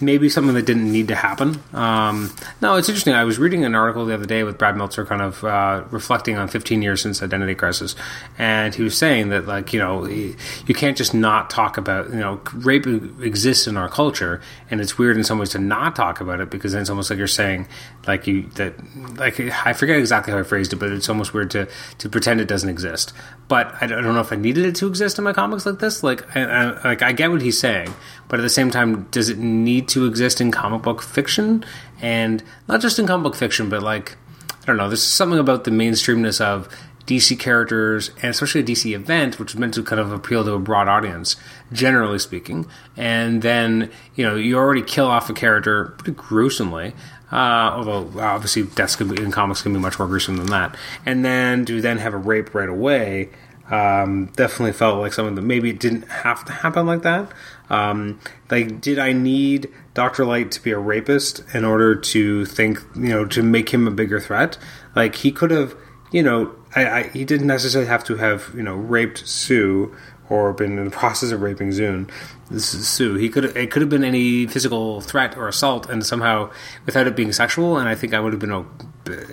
maybe 0.00 0.28
something 0.28 0.54
that 0.54 0.66
didn't 0.66 0.90
need 0.90 1.08
to 1.08 1.14
happen. 1.14 1.60
Um, 1.72 2.32
no, 2.60 2.76
it's 2.76 2.88
interesting. 2.88 3.14
I 3.14 3.24
was 3.24 3.38
reading 3.38 3.64
an 3.64 3.74
article 3.74 4.04
the 4.04 4.14
other 4.14 4.26
day 4.26 4.44
with 4.44 4.58
Brad 4.58 4.76
Meltzer, 4.76 5.04
kind 5.06 5.22
of 5.22 5.42
uh, 5.44 5.84
reflecting 5.90 6.36
on 6.36 6.48
15 6.48 6.82
years 6.82 7.00
since 7.00 7.22
Identity 7.22 7.54
Crisis, 7.54 7.96
and 8.38 8.74
he 8.74 8.82
was 8.82 8.96
saying 8.96 9.30
that, 9.30 9.46
like, 9.46 9.72
you 9.72 9.78
know, 9.78 10.06
you 10.06 10.74
can't 10.74 10.96
just 10.96 11.14
not 11.14 11.50
talk 11.50 11.78
about, 11.78 12.10
you 12.10 12.16
know, 12.16 12.40
rape 12.54 12.86
exists 12.86 13.66
in 13.66 13.76
our 13.76 13.88
culture, 13.88 14.40
and 14.70 14.80
it's 14.80 14.98
weird 14.98 15.16
in 15.16 15.24
some 15.24 15.38
ways 15.38 15.50
to 15.50 15.58
not 15.58 15.96
talk 15.96 16.20
about 16.20 16.40
it 16.40 16.50
because 16.50 16.72
then 16.72 16.82
it's 16.82 16.90
almost 16.90 17.10
like 17.10 17.18
you're 17.18 17.26
saying, 17.26 17.66
like, 18.06 18.26
you 18.26 18.42
that, 18.54 18.74
like, 19.16 19.40
I 19.40 19.72
forget 19.72 19.98
exactly 19.98 20.32
how 20.32 20.38
I 20.38 20.42
phrased 20.42 20.72
it, 20.72 20.76
but 20.76 20.92
it's 20.92 21.08
almost 21.08 21.34
weird 21.34 21.50
to 21.52 21.68
to 21.98 22.08
pretend 22.08 22.40
it 22.40 22.48
doesn't 22.48 22.68
exist. 22.68 23.12
But 23.48 23.74
I 23.80 23.86
don't 23.86 24.02
know 24.02 24.20
if 24.20 24.32
I 24.32 24.36
needed 24.36 24.66
it 24.66 24.74
to 24.76 24.88
exist 24.88 25.18
in 25.18 25.24
my 25.24 25.32
comics 25.32 25.66
like 25.66 25.78
this. 25.78 26.02
Like, 26.02 26.36
I, 26.36 26.42
I, 26.42 26.88
like 26.88 27.02
I 27.02 27.12
get 27.12 27.30
what 27.30 27.42
he's 27.42 27.58
saying, 27.58 27.92
but 28.28 28.40
at 28.40 28.42
the 28.42 28.48
same 28.48 28.70
time, 28.70 29.04
does 29.10 29.28
it 29.28 29.38
need 29.38 29.85
to 29.88 30.06
exist 30.06 30.40
in 30.40 30.50
comic 30.50 30.82
book 30.82 31.02
fiction? 31.02 31.64
And 32.00 32.42
not 32.68 32.80
just 32.80 32.98
in 32.98 33.06
comic 33.06 33.24
book 33.24 33.36
fiction, 33.36 33.68
but 33.68 33.82
like, 33.82 34.16
I 34.62 34.66
don't 34.66 34.76
know, 34.76 34.88
there's 34.88 35.02
something 35.02 35.38
about 35.38 35.64
the 35.64 35.70
mainstreamness 35.70 36.40
of 36.40 36.68
DC 37.06 37.38
characters, 37.38 38.10
and 38.16 38.24
especially 38.24 38.62
a 38.62 38.64
DC 38.64 38.92
event, 38.94 39.38
which 39.38 39.54
is 39.54 39.60
meant 39.60 39.74
to 39.74 39.82
kind 39.82 40.00
of 40.00 40.12
appeal 40.12 40.44
to 40.44 40.52
a 40.52 40.58
broad 40.58 40.88
audience, 40.88 41.36
generally 41.72 42.18
speaking. 42.18 42.66
And 42.96 43.42
then, 43.42 43.90
you 44.16 44.26
know, 44.26 44.34
you 44.34 44.56
already 44.56 44.82
kill 44.82 45.06
off 45.06 45.30
a 45.30 45.32
character 45.32 45.94
pretty 45.98 46.16
gruesomely. 46.16 46.94
Uh, 47.30 47.72
although 47.74 48.20
obviously 48.20 48.62
deaths 48.62 48.96
be, 48.96 49.20
in 49.20 49.32
comics 49.32 49.62
can 49.62 49.72
be 49.72 49.80
much 49.80 49.98
more 49.98 50.06
gruesome 50.06 50.36
than 50.36 50.46
that. 50.46 50.76
And 51.04 51.24
then 51.24 51.64
to 51.66 51.80
then 51.80 51.98
have 51.98 52.14
a 52.14 52.18
rape 52.18 52.54
right 52.54 52.68
away 52.68 53.30
um, 53.70 54.26
definitely 54.36 54.72
felt 54.72 55.00
like 55.00 55.12
something 55.12 55.34
that 55.34 55.42
maybe 55.42 55.72
didn't 55.72 56.08
have 56.08 56.44
to 56.44 56.52
happen 56.52 56.86
like 56.86 57.02
that. 57.02 57.30
Um, 57.68 58.20
like, 58.50 58.80
did 58.80 58.98
I 58.98 59.12
need 59.12 59.68
Doctor 59.94 60.24
Light 60.24 60.50
to 60.52 60.62
be 60.62 60.70
a 60.70 60.78
rapist 60.78 61.42
in 61.54 61.64
order 61.64 61.94
to 61.94 62.44
think, 62.44 62.78
you 62.94 63.08
know, 63.08 63.24
to 63.26 63.42
make 63.42 63.70
him 63.70 63.86
a 63.86 63.90
bigger 63.90 64.20
threat? 64.20 64.58
Like, 64.94 65.16
he 65.16 65.32
could 65.32 65.50
have, 65.50 65.74
you 66.12 66.22
know, 66.22 66.54
I, 66.74 66.86
I, 66.86 67.02
he 67.04 67.24
didn't 67.24 67.46
necessarily 67.46 67.88
have 67.88 68.04
to 68.04 68.16
have, 68.16 68.52
you 68.54 68.62
know, 68.62 68.74
raped 68.74 69.26
Sue 69.26 69.94
or 70.28 70.52
been 70.52 70.78
in 70.78 70.84
the 70.84 70.90
process 70.96 71.30
of 71.30 71.42
raping 71.42 71.70
Zune. 71.70 72.10
This 72.50 72.74
is 72.74 72.88
Sue. 72.88 73.14
He 73.14 73.28
could 73.28 73.44
it 73.56 73.70
could 73.70 73.82
have 73.82 73.88
been 73.88 74.04
any 74.04 74.46
physical 74.46 75.00
threat 75.00 75.36
or 75.36 75.48
assault, 75.48 75.88
and 75.88 76.04
somehow 76.04 76.50
without 76.84 77.06
it 77.06 77.16
being 77.16 77.32
sexual. 77.32 77.76
And 77.76 77.88
I 77.88 77.94
think 77.94 78.14
I 78.14 78.20
would 78.20 78.32
have 78.32 78.40
been. 78.40 78.52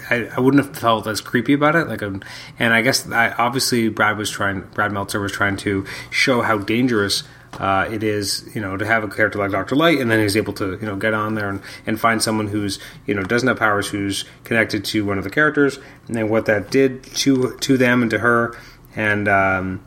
I, 0.10 0.30
I 0.36 0.40
wouldn't 0.40 0.63
have 0.63 0.75
felt 0.78 1.08
as 1.08 1.22
creepy 1.22 1.54
about 1.54 1.75
it. 1.75 1.88
Like, 1.88 2.02
a, 2.02 2.20
and 2.60 2.74
I 2.74 2.82
guess 2.82 3.10
I, 3.10 3.32
obviously 3.34 3.90
Brad 3.90 4.18
was 4.18 4.30
trying. 4.30 4.62
Brad 4.74 4.92
Meltzer 4.92 5.20
was 5.20 5.32
trying 5.32 5.58
to 5.58 5.86
show 6.10 6.42
how 6.42 6.58
dangerous. 6.58 7.24
Uh, 7.60 7.88
it 7.91 8.01
is, 8.01 8.50
you 8.55 8.62
know, 8.62 8.75
to 8.77 8.86
have 8.86 9.03
a 9.03 9.07
character 9.07 9.38
like 9.38 9.51
Doctor 9.51 9.75
Light, 9.75 10.00
and 10.00 10.10
then 10.10 10.19
he's 10.19 10.36
able 10.36 10.53
to, 10.53 10.72
you 10.79 10.88
know, 10.88 10.95
get 10.95 11.13
on 11.13 11.36
there 11.36 11.50
and, 11.50 11.62
and 11.86 12.00
find 12.00 12.22
someone 12.22 12.48
who's, 12.48 12.79
you 13.05 13.13
know, 13.13 13.24
doesn't 13.24 13.48
have 13.48 13.60
powers, 13.60 13.88
who's 13.88 14.25
connected 14.43 14.83
to 14.86 15.05
one 15.05 15.17
of 15.17 15.24
the 15.24 15.29
characters, 15.29 15.77
and 16.07 16.15
then 16.15 16.29
what 16.29 16.45
that 16.48 16.72
did 16.72 17.03
to 17.03 17.55
to 17.57 17.77
them 17.77 18.01
and 18.01 18.12
to 18.12 18.19
her, 18.19 18.57
and 18.95 19.27
um, 19.27 19.86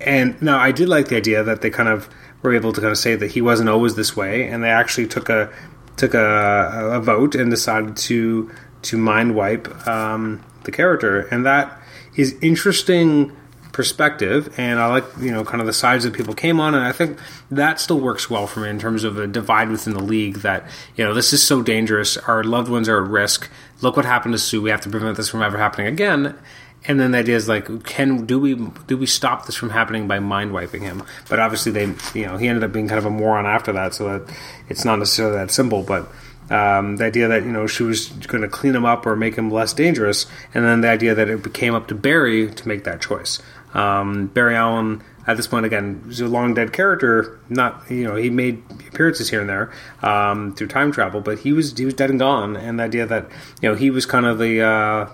and 0.00 0.40
now 0.40 0.58
I 0.58 0.72
did 0.72 0.88
like 0.88 1.08
the 1.08 1.16
idea 1.16 1.42
that 1.44 1.60
they 1.60 1.70
kind 1.70 1.88
of 1.88 2.08
were 2.42 2.54
able 2.54 2.72
to 2.72 2.80
kind 2.80 2.92
of 2.92 2.98
say 2.98 3.14
that 3.14 3.32
he 3.32 3.40
wasn't 3.40 3.68
always 3.68 3.94
this 3.94 4.16
way, 4.16 4.48
and 4.48 4.64
they 4.64 4.70
actually 4.70 5.06
took 5.06 5.28
a 5.28 5.52
took 5.96 6.14
a, 6.14 6.90
a 6.92 7.00
vote 7.00 7.34
and 7.34 7.50
decided 7.50 7.96
to 7.96 8.50
to 8.82 8.96
mind 8.96 9.34
wipe 9.34 9.86
um, 9.86 10.42
the 10.64 10.72
character, 10.72 11.20
and 11.30 11.44
that 11.44 11.78
is 12.16 12.36
interesting 12.40 13.36
perspective 13.76 14.58
and 14.58 14.80
I 14.80 14.86
like 14.86 15.04
you 15.20 15.30
know 15.30 15.44
kind 15.44 15.60
of 15.60 15.66
the 15.66 15.72
sides 15.74 16.04
that 16.04 16.14
people 16.14 16.32
came 16.32 16.60
on 16.60 16.74
and 16.74 16.82
I 16.82 16.92
think 16.92 17.18
that 17.50 17.78
still 17.78 18.00
works 18.00 18.30
well 18.30 18.46
for 18.46 18.60
me 18.60 18.70
in 18.70 18.78
terms 18.78 19.04
of 19.04 19.18
a 19.18 19.26
divide 19.26 19.68
within 19.68 19.92
the 19.92 20.02
league 20.02 20.36
that 20.36 20.64
you 20.96 21.04
know 21.04 21.12
this 21.12 21.34
is 21.34 21.42
so 21.42 21.60
dangerous 21.60 22.16
our 22.16 22.42
loved 22.42 22.70
ones 22.70 22.88
are 22.88 23.04
at 23.04 23.10
risk 23.10 23.50
look 23.82 23.94
what 23.94 24.06
happened 24.06 24.32
to 24.32 24.38
Sue 24.38 24.62
we 24.62 24.70
have 24.70 24.80
to 24.80 24.88
prevent 24.88 25.18
this 25.18 25.28
from 25.28 25.42
ever 25.42 25.58
happening 25.58 25.88
again 25.88 26.34
and 26.88 27.00
then 27.00 27.10
the 27.10 27.18
idea 27.18 27.36
is 27.36 27.48
like, 27.48 27.84
can 27.84 28.26
do 28.26 28.38
we 28.38 28.54
do 28.86 28.96
we 28.96 29.06
stop 29.06 29.46
this 29.46 29.56
from 29.56 29.70
happening 29.70 30.06
by 30.06 30.20
mind 30.20 30.52
wiping 30.52 30.82
him? 30.82 31.02
But 31.28 31.40
obviously, 31.40 31.72
they 31.72 31.86
you 32.14 32.26
know 32.26 32.36
he 32.36 32.46
ended 32.46 32.62
up 32.62 32.72
being 32.72 32.86
kind 32.86 32.98
of 32.98 33.06
a 33.06 33.10
moron 33.10 33.44
after 33.44 33.72
that, 33.72 33.92
so 33.92 34.18
that 34.18 34.36
it's 34.68 34.84
not 34.84 35.00
necessarily 35.00 35.36
that 35.36 35.50
simple. 35.50 35.82
But 35.82 36.08
um, 36.50 36.96
the 36.96 37.04
idea 37.04 37.28
that 37.28 37.42
you 37.42 37.50
know 37.50 37.66
she 37.66 37.82
was 37.82 38.08
going 38.08 38.42
to 38.42 38.48
clean 38.48 38.74
him 38.74 38.84
up 38.84 39.04
or 39.04 39.16
make 39.16 39.34
him 39.34 39.50
less 39.50 39.72
dangerous, 39.72 40.26
and 40.54 40.64
then 40.64 40.80
the 40.80 40.88
idea 40.88 41.14
that 41.14 41.28
it 41.28 41.42
became 41.42 41.74
up 41.74 41.88
to 41.88 41.94
Barry 41.94 42.50
to 42.50 42.68
make 42.68 42.84
that 42.84 43.00
choice. 43.00 43.42
Um, 43.76 44.28
Barry 44.28 44.56
Allen 44.56 45.02
at 45.26 45.36
this 45.36 45.46
point 45.46 45.66
again 45.66 46.02
he's 46.06 46.20
a 46.20 46.28
long 46.28 46.54
dead 46.54 46.72
character. 46.72 47.38
Not 47.48 47.90
you 47.90 48.04
know 48.04 48.16
he 48.16 48.30
made 48.30 48.62
appearances 48.88 49.28
here 49.28 49.40
and 49.40 49.48
there 49.48 49.72
um, 50.02 50.54
through 50.54 50.68
time 50.68 50.92
travel, 50.92 51.20
but 51.20 51.40
he 51.40 51.52
was 51.52 51.76
he 51.76 51.84
was 51.84 51.94
dead 51.94 52.10
and 52.10 52.18
gone. 52.18 52.56
And 52.56 52.78
the 52.78 52.84
idea 52.84 53.06
that 53.06 53.28
you 53.60 53.68
know 53.68 53.74
he 53.74 53.90
was 53.90 54.06
kind 54.06 54.26
of 54.26 54.38
the 54.38 54.62
uh, 54.62 55.08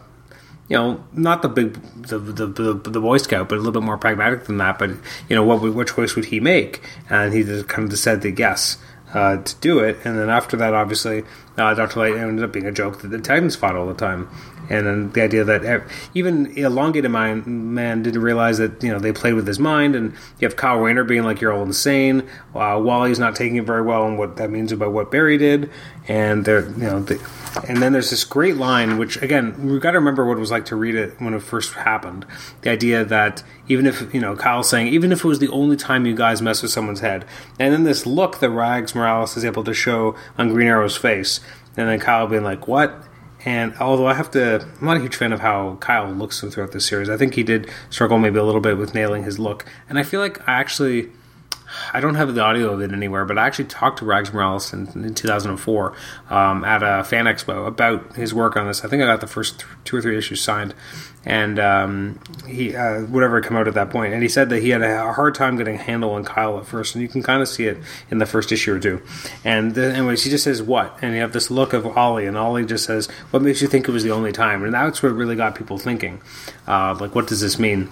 you 0.68 0.77
know, 0.79 1.05
not 1.12 1.42
the 1.42 1.51
big, 1.51 1.75
the, 2.07 2.18
the, 2.18 2.46
the, 2.46 2.72
the 2.72 3.01
Boy 3.01 3.18
Scout, 3.18 3.48
but 3.48 3.57
a 3.57 3.59
little 3.59 3.72
bit 3.72 3.83
more 3.83 3.98
pragmatic 3.98 4.44
than 4.44 4.57
that. 4.57 4.79
But, 4.79 4.90
you 5.29 5.37
know, 5.37 5.42
what, 5.42 5.61
what 5.75 5.88
choice 5.88 6.14
would 6.16 6.27
he 6.27 6.40
make? 6.40 6.81
And 7.11 7.35
he 7.35 7.42
just 7.42 7.68
kind 7.68 7.85
of 7.85 7.90
decided 7.90 8.38
yes 8.38 8.79
uh, 9.12 9.37
to 9.38 9.55
do 9.57 9.81
it. 9.81 9.98
And 10.05 10.18
then 10.18 10.31
after 10.31 10.57
that, 10.57 10.72
obviously, 10.72 11.25
uh, 11.59 11.75
Dr. 11.75 12.01
Light 12.01 12.16
ended 12.16 12.44
up 12.44 12.53
being 12.53 12.66
a 12.66 12.72
joke 12.72 13.03
that 13.03 13.09
the 13.09 13.18
Titans 13.18 13.57
fought 13.57 13.77
all 13.77 13.87
the 13.87 13.94
time. 13.94 14.31
And 14.70 14.87
then 14.87 15.12
the 15.12 15.22
idea 15.22 15.44
that 15.44 15.85
even 16.14 16.57
elongated 16.57 17.11
mind 17.11 17.46
man 17.46 18.03
didn't 18.03 18.22
realize 18.22 18.59
that 18.59 18.83
you 18.83 18.90
know 18.90 18.98
they 18.98 19.12
played 19.12 19.35
with 19.35 19.46
his 19.46 19.59
mind, 19.59 19.94
and 19.94 20.12
you 20.38 20.46
have 20.46 20.57
Kyle 20.57 20.79
Rayner 20.79 21.05
being 21.05 21.25
like 21.25 21.40
you're 21.40 21.53
all 21.53 21.62
insane. 21.62 22.29
Uh, 22.55 22.81
Wally's 22.83 23.18
not 23.18 23.37
taking 23.37 23.57
it 23.57 23.64
very 23.64 23.83
well, 23.83 24.07
and 24.07 24.18
what 24.18 24.37
that 24.37 24.51
means 24.51 24.72
about 24.72 24.92
what 24.92 25.11
Barry 25.11 25.37
did, 25.37 25.70
and 26.09 26.44
there 26.44 26.68
you 26.70 26.85
know 26.85 27.03
the, 27.03 27.20
and 27.68 27.83
then 27.83 27.92
there's 27.92 28.11
this 28.11 28.25
great 28.25 28.57
line, 28.57 28.98
which 28.98 29.20
again, 29.20 29.68
we've 29.68 29.81
got 29.81 29.90
to 29.92 29.98
remember 29.98 30.25
what 30.25 30.37
it 30.37 30.40
was 30.40 30.51
like 30.51 30.64
to 30.66 30.77
read 30.77 30.94
it 30.94 31.20
when 31.20 31.35
it 31.35 31.42
first 31.42 31.75
happened. 31.75 32.25
The 32.62 32.70
idea 32.70 33.05
that 33.05 33.42
even 33.68 33.87
if, 33.87 34.12
you 34.14 34.20
know, 34.20 34.35
Kyle's 34.37 34.68
saying, 34.68 34.88
even 34.88 35.12
if 35.12 35.25
it 35.25 35.29
was 35.29 35.38
the 35.38 35.48
only 35.48 35.77
time 35.77 36.07
you 36.07 36.14
guys 36.14 36.40
mess 36.40 36.62
with 36.62 36.70
someone's 36.70 37.01
head, 37.01 37.25
and 37.59 37.72
then 37.72 37.85
this 37.85 38.07
look 38.07 38.40
that 38.40 38.51
Rags 38.51 38.94
Morales 38.94 39.37
is 39.37 39.44
able 39.44 39.64
to 39.64 39.75
show 39.75 40.16
on 40.38 40.48
Green 40.48 40.68
Arrow's 40.68 40.96
face, 40.96 41.40
and 41.77 41.88
then 41.88 42.01
Kyle 42.01 42.27
being 42.27 42.44
like, 42.44 42.66
what? 42.66 43.03
And 43.44 43.74
although 43.81 44.07
I 44.07 44.14
have 44.14 44.31
to, 44.33 44.66
I'm 44.81 44.87
not 44.87 44.96
a 44.96 45.00
huge 45.00 45.16
fan 45.16 45.33
of 45.33 45.40
how 45.40 45.76
Kyle 45.81 46.11
looks 46.11 46.40
throughout 46.40 46.72
this 46.72 46.87
series. 46.87 47.09
I 47.09 47.16
think 47.16 47.35
he 47.35 47.42
did 47.42 47.68
struggle 47.90 48.18
maybe 48.18 48.38
a 48.38 48.44
little 48.44 48.61
bit 48.61 48.78
with 48.78 48.94
nailing 48.94 49.24
his 49.24 49.38
look. 49.38 49.64
And 49.88 49.98
I 49.98 50.05
feel 50.05 50.20
like 50.20 50.46
I 50.48 50.52
actually 50.52 51.11
I 51.92 52.00
don't 52.00 52.14
have 52.14 52.35
the 52.35 52.40
audio 52.40 52.72
of 52.72 52.80
it 52.80 52.92
anywhere, 52.92 53.24
but 53.24 53.38
I 53.38 53.46
actually 53.46 53.66
talked 53.66 53.98
to 53.98 54.04
Rags 54.04 54.32
Morales 54.32 54.72
in, 54.72 54.88
in 54.94 55.14
2004 55.14 55.94
um, 56.30 56.64
at 56.64 56.82
a 56.82 57.04
fan 57.04 57.26
expo 57.26 57.66
about 57.66 58.16
his 58.16 58.35
work 58.35 58.56
on 58.56 58.66
this. 58.66 58.85
I 58.85 58.88
think 58.88 59.02
I 59.02 59.06
got 59.06 59.20
the 59.20 59.26
first 59.26 59.61
th- 59.61 59.70
two 59.85 59.96
or 59.96 60.02
three 60.02 60.16
issues 60.16 60.40
signed, 60.40 60.74
and 61.24 61.58
um, 61.58 62.20
he 62.46 62.74
uh, 62.74 63.02
whatever 63.02 63.40
come 63.40 63.56
out 63.56 63.68
at 63.68 63.74
that 63.74 63.90
point. 63.90 64.12
And 64.12 64.22
he 64.22 64.28
said 64.28 64.50
that 64.50 64.62
he 64.62 64.70
had 64.70 64.82
a 64.82 65.12
hard 65.12 65.35
time 65.35 65.56
getting 65.56 65.76
a 65.76 65.82
handle 65.82 66.11
on 66.12 66.24
Kyle 66.24 66.58
at 66.58 66.66
first, 66.66 66.94
and 66.94 67.02
you 67.02 67.08
can 67.08 67.22
kind 67.22 67.42
of 67.42 67.48
see 67.48 67.66
it 67.66 67.78
in 68.11 68.18
the 68.18 68.26
first 68.26 68.52
issue 68.52 68.74
or 68.74 68.78
two. 68.78 69.02
And 69.44 69.74
the, 69.74 69.92
anyways, 69.92 70.24
he 70.24 70.30
just 70.30 70.44
says 70.44 70.62
what, 70.62 70.98
and 71.02 71.14
you 71.14 71.20
have 71.20 71.32
this 71.32 71.50
look 71.50 71.72
of 71.72 71.87
Ollie, 71.96 72.26
and 72.26 72.37
Ollie 72.37 72.66
just 72.66 72.85
says, 72.85 73.06
"What 73.30 73.42
makes 73.42 73.62
you 73.62 73.68
think 73.68 73.88
it 73.88 73.92
was 73.92 74.04
the 74.04 74.11
only 74.11 74.32
time?" 74.32 74.64
And 74.64 74.74
that's 74.74 75.02
what 75.02 75.12
really 75.12 75.37
got 75.37 75.54
people 75.54 75.78
thinking, 75.78 76.20
uh, 76.66 76.96
like, 76.98 77.14
what 77.14 77.26
does 77.26 77.40
this 77.40 77.58
mean? 77.58 77.90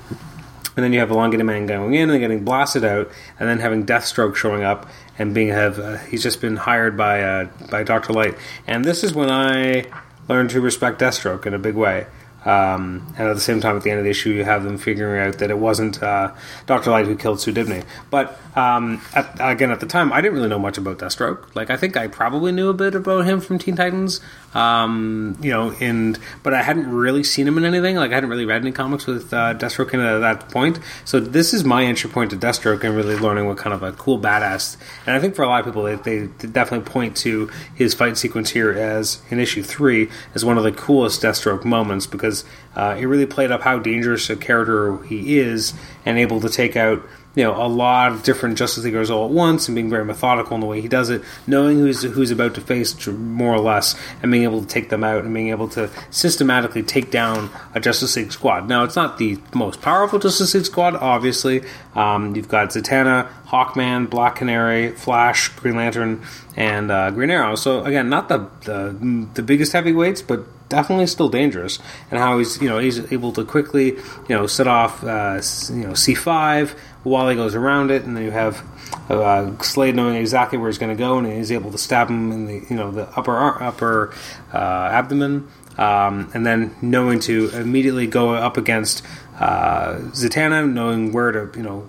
And 0.76 0.84
then 0.84 0.92
you 0.92 1.00
have 1.00 1.10
Elongated 1.10 1.46
Man 1.46 1.66
going 1.66 1.94
in 1.94 2.10
and 2.10 2.20
getting 2.20 2.44
blasted 2.44 2.84
out, 2.84 3.10
and 3.38 3.48
then 3.48 3.58
having 3.58 3.86
Deathstroke 3.86 4.36
showing 4.36 4.62
up 4.62 4.88
and 5.18 5.34
being 5.34 5.48
have 5.48 5.78
uh, 5.78 5.96
he's 5.98 6.22
just 6.22 6.40
been 6.40 6.56
hired 6.56 6.96
by 6.96 7.22
uh, 7.22 7.48
by 7.70 7.82
Doctor 7.82 8.12
Light, 8.12 8.36
and 8.66 8.84
this 8.84 9.04
is 9.04 9.14
when 9.14 9.30
I 9.30 9.86
learned 10.28 10.50
to 10.50 10.60
respect 10.60 11.00
Deathstroke 11.00 11.46
in 11.46 11.54
a 11.54 11.58
big 11.58 11.74
way. 11.74 12.06
Um, 12.44 13.12
and 13.18 13.28
at 13.28 13.34
the 13.34 13.40
same 13.40 13.60
time, 13.60 13.76
at 13.76 13.82
the 13.82 13.90
end 13.90 13.98
of 13.98 14.04
the 14.04 14.10
issue, 14.10 14.30
you 14.30 14.44
have 14.44 14.64
them 14.64 14.78
figuring 14.78 15.20
out 15.20 15.38
that 15.40 15.50
it 15.50 15.58
wasn't 15.58 16.02
uh, 16.02 16.32
Doctor 16.64 16.90
Light 16.90 17.04
who 17.06 17.14
killed 17.14 17.38
Sue 17.38 17.52
Dibney. 17.52 17.84
But 18.08 18.38
um, 18.56 19.02
at, 19.14 19.36
again, 19.40 19.70
at 19.70 19.80
the 19.80 19.86
time, 19.86 20.10
I 20.10 20.22
didn't 20.22 20.34
really 20.34 20.48
know 20.48 20.58
much 20.58 20.78
about 20.78 20.98
Deathstroke. 20.98 21.54
Like, 21.54 21.68
I 21.68 21.76
think 21.76 21.98
I 21.98 22.08
probably 22.08 22.52
knew 22.52 22.70
a 22.70 22.74
bit 22.74 22.94
about 22.94 23.26
him 23.26 23.40
from 23.40 23.58
Teen 23.58 23.76
Titans, 23.76 24.20
Um, 24.54 25.36
you 25.40 25.50
know, 25.50 25.70
and 25.80 26.18
but 26.42 26.54
I 26.54 26.62
hadn't 26.62 26.90
really 26.90 27.22
seen 27.22 27.46
him 27.46 27.56
in 27.56 27.64
anything. 27.64 27.96
Like 27.96 28.10
I 28.10 28.14
hadn't 28.14 28.30
really 28.30 28.46
read 28.46 28.62
any 28.62 28.72
comics 28.72 29.06
with 29.06 29.32
uh, 29.32 29.54
Deathstroke 29.54 29.94
at 29.94 30.20
that 30.20 30.48
point. 30.50 30.80
So 31.04 31.20
this 31.20 31.54
is 31.54 31.64
my 31.64 31.84
entry 31.84 32.10
point 32.10 32.30
to 32.30 32.36
Deathstroke 32.36 32.82
and 32.82 32.96
really 32.96 33.16
learning 33.16 33.46
what 33.46 33.58
kind 33.58 33.72
of 33.72 33.82
a 33.82 33.92
cool 33.92 34.18
badass. 34.18 34.76
And 35.06 35.14
I 35.14 35.20
think 35.20 35.36
for 35.36 35.42
a 35.42 35.48
lot 35.48 35.60
of 35.60 35.66
people, 35.66 35.84
they, 35.84 35.94
they 35.94 36.26
definitely 36.48 36.90
point 36.90 37.16
to 37.18 37.50
his 37.74 37.94
fight 37.94 38.16
sequence 38.16 38.50
here 38.50 38.72
as 38.72 39.22
in 39.30 39.38
issue 39.38 39.62
three 39.62 40.08
as 40.34 40.44
one 40.44 40.58
of 40.58 40.64
the 40.64 40.72
coolest 40.72 41.22
Deathstroke 41.22 41.64
moments 41.64 42.06
because 42.06 42.44
uh, 42.74 42.96
it 42.98 43.06
really 43.06 43.26
played 43.26 43.50
up 43.52 43.62
how 43.62 43.78
dangerous 43.78 44.30
a 44.30 44.36
character 44.36 45.02
he 45.04 45.38
is 45.38 45.74
and 46.04 46.18
able 46.18 46.40
to 46.40 46.48
take 46.48 46.76
out 46.76 47.06
you 47.34 47.44
know 47.44 47.54
a 47.54 47.68
lot 47.68 48.12
of 48.12 48.22
different 48.22 48.58
Justice 48.58 48.84
Leaguers 48.84 49.10
all 49.10 49.26
at 49.26 49.30
once 49.30 49.68
and 49.68 49.74
being 49.74 49.88
very 49.88 50.04
methodical 50.04 50.54
in 50.54 50.60
the 50.60 50.66
way 50.66 50.80
he 50.80 50.88
does 50.88 51.10
it, 51.10 51.22
knowing 51.46 51.78
who's 51.78 52.02
who's 52.02 52.30
about 52.30 52.54
to 52.54 52.60
face 52.60 53.06
more 53.06 53.54
or 53.54 53.60
less, 53.60 53.94
and 54.22 54.32
being 54.32 54.44
able 54.44 54.60
to 54.60 54.66
take 54.66 54.88
them 54.88 55.04
out 55.04 55.24
and 55.24 55.32
being 55.32 55.48
able 55.48 55.68
to 55.68 55.88
systematically 56.10 56.82
take 56.82 57.10
down 57.10 57.50
a 57.74 57.80
Justice 57.80 58.16
League 58.16 58.32
squad. 58.32 58.68
Now 58.68 58.84
it's 58.84 58.96
not 58.96 59.18
the 59.18 59.38
most 59.54 59.80
powerful 59.80 60.18
Justice 60.18 60.54
League 60.54 60.66
squad, 60.66 60.96
obviously. 60.96 61.62
Um, 61.94 62.34
you've 62.34 62.48
got 62.48 62.70
Zatanna, 62.70 63.28
Hawkman, 63.46 64.10
Black 64.10 64.36
Canary, 64.36 64.90
Flash, 64.90 65.48
Green 65.50 65.76
Lantern, 65.76 66.24
and 66.56 66.90
uh, 66.90 67.10
Green 67.10 67.30
Arrow. 67.30 67.54
So 67.54 67.84
again, 67.84 68.08
not 68.08 68.28
the, 68.28 68.48
the 68.64 69.28
the 69.34 69.42
biggest 69.42 69.72
heavyweights, 69.72 70.22
but 70.22 70.46
definitely 70.68 71.06
still 71.06 71.28
dangerous. 71.28 71.78
And 72.10 72.18
how 72.18 72.38
he's 72.38 72.62
you 72.62 72.68
know 72.68 72.78
he's 72.78 73.12
able 73.12 73.32
to 73.32 73.44
quickly 73.44 73.96
you 73.96 74.30
know 74.30 74.46
set 74.46 74.66
off 74.66 75.04
uh, 75.04 75.40
you 75.70 75.86
know 75.86 75.94
C 75.94 76.14
five 76.14 76.74
while 77.02 77.28
he 77.28 77.36
goes 77.36 77.54
around 77.54 77.90
it, 77.90 78.04
and 78.04 78.16
then 78.16 78.24
you 78.24 78.30
have 78.30 78.62
uh, 79.10 79.56
Slade 79.62 79.96
knowing 79.96 80.16
exactly 80.16 80.58
where 80.58 80.68
he's 80.68 80.78
going 80.78 80.94
to 80.94 80.98
go, 80.98 81.18
and 81.18 81.26
he's 81.26 81.52
able 81.52 81.70
to 81.72 81.78
stab 81.78 82.08
him 82.08 82.32
in 82.32 82.46
the 82.46 82.66
you 82.68 82.76
know 82.76 82.90
the 82.90 83.08
upper 83.18 83.36
upper 83.62 84.14
uh, 84.52 84.56
abdomen, 84.92 85.48
um, 85.78 86.30
and 86.34 86.44
then 86.44 86.74
knowing 86.82 87.20
to 87.20 87.50
immediately 87.50 88.06
go 88.06 88.34
up 88.34 88.56
against 88.56 89.04
uh, 89.38 89.94
Zatanna, 90.12 90.70
knowing 90.70 91.12
where 91.12 91.32
to 91.32 91.50
you 91.56 91.62
know 91.62 91.88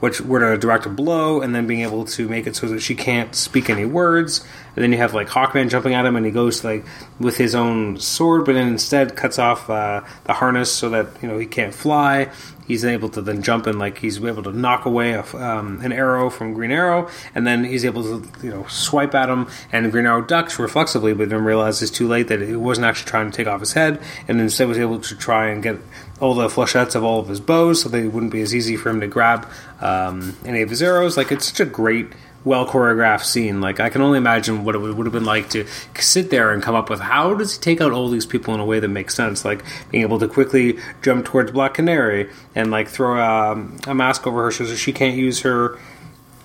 which 0.00 0.20
where 0.20 0.50
to 0.50 0.58
direct 0.58 0.86
a 0.86 0.88
blow, 0.88 1.40
and 1.40 1.54
then 1.54 1.66
being 1.66 1.82
able 1.82 2.04
to 2.04 2.28
make 2.28 2.46
it 2.46 2.56
so 2.56 2.68
that 2.68 2.80
she 2.80 2.94
can't 2.94 3.34
speak 3.34 3.70
any 3.70 3.84
words. 3.84 4.44
And 4.74 4.82
then 4.82 4.92
you 4.92 4.98
have 4.98 5.14
like 5.14 5.28
Hawkman 5.28 5.68
jumping 5.68 5.94
at 5.94 6.06
him, 6.06 6.16
and 6.16 6.24
he 6.24 6.32
goes 6.32 6.64
like 6.64 6.84
with 7.18 7.36
his 7.36 7.54
own 7.54 7.98
sword, 7.98 8.44
but 8.44 8.54
then 8.54 8.68
instead 8.68 9.16
cuts 9.16 9.38
off 9.38 9.68
uh, 9.68 10.02
the 10.24 10.34
harness 10.34 10.72
so 10.72 10.88
that 10.90 11.08
you 11.22 11.28
know 11.28 11.38
he 11.38 11.46
can't 11.46 11.74
fly 11.74 12.30
he's 12.66 12.84
able 12.84 13.08
to 13.10 13.20
then 13.20 13.42
jump 13.42 13.66
and 13.66 13.78
like 13.78 13.98
he's 13.98 14.22
able 14.22 14.42
to 14.42 14.52
knock 14.52 14.84
away 14.84 15.12
a, 15.12 15.22
um, 15.36 15.80
an 15.82 15.92
arrow 15.92 16.30
from 16.30 16.54
Green 16.54 16.70
Arrow, 16.70 17.08
and 17.34 17.46
then 17.46 17.64
he's 17.64 17.84
able 17.84 18.02
to 18.02 18.28
you 18.42 18.50
know 18.50 18.66
swipe 18.66 19.14
at 19.14 19.28
him, 19.28 19.48
and 19.70 19.90
Green 19.92 20.06
Arrow 20.06 20.22
ducks 20.22 20.58
reflexively, 20.58 21.12
but 21.12 21.28
then 21.28 21.44
realizes 21.44 21.90
too 21.90 22.08
late 22.08 22.28
that 22.28 22.40
he 22.40 22.56
wasn't 22.56 22.86
actually 22.86 23.10
trying 23.10 23.30
to 23.30 23.36
take 23.36 23.46
off 23.46 23.60
his 23.60 23.72
head, 23.72 24.00
and 24.28 24.40
instead 24.40 24.68
was 24.68 24.78
able 24.78 25.00
to 25.00 25.16
try 25.16 25.48
and 25.48 25.62
get 25.62 25.76
all 26.20 26.34
the 26.34 26.48
flechettes 26.48 26.94
of 26.94 27.04
all 27.04 27.20
of 27.20 27.28
his 27.28 27.40
bows, 27.40 27.82
so 27.82 27.88
they 27.88 28.06
wouldn't 28.06 28.32
be 28.32 28.40
as 28.40 28.54
easy 28.54 28.76
for 28.76 28.90
him 28.90 29.00
to 29.00 29.06
grab 29.06 29.48
um, 29.80 30.36
any 30.44 30.62
of 30.62 30.70
his 30.70 30.82
arrows. 30.82 31.16
Like 31.16 31.32
it's 31.32 31.46
such 31.46 31.60
a 31.60 31.66
great 31.66 32.12
well 32.44 32.66
choreographed 32.66 33.24
scene. 33.24 33.60
Like 33.60 33.80
I 33.80 33.88
can 33.88 34.02
only 34.02 34.18
imagine 34.18 34.64
what 34.64 34.74
it 34.74 34.78
would 34.78 35.06
have 35.06 35.12
been 35.12 35.24
like 35.24 35.50
to 35.50 35.66
sit 35.98 36.30
there 36.30 36.52
and 36.52 36.62
come 36.62 36.74
up 36.74 36.90
with 36.90 37.00
how 37.00 37.34
does 37.34 37.54
he 37.54 37.60
take 37.60 37.80
out 37.80 37.92
all 37.92 38.08
these 38.08 38.26
people 38.26 38.54
in 38.54 38.60
a 38.60 38.64
way 38.64 38.80
that 38.80 38.88
makes 38.88 39.14
sense. 39.14 39.44
Like 39.44 39.64
being 39.90 40.02
able 40.02 40.18
to 40.18 40.28
quickly 40.28 40.78
jump 41.02 41.24
towards 41.24 41.52
Black 41.52 41.74
Canary 41.74 42.30
and 42.54 42.70
like 42.70 42.88
throw 42.88 43.18
a, 43.18 43.52
um, 43.52 43.76
a 43.86 43.94
mask 43.94 44.26
over 44.26 44.44
her 44.44 44.50
so 44.50 44.64
she 44.66 44.92
can't 44.92 45.16
use 45.16 45.40
her 45.40 45.78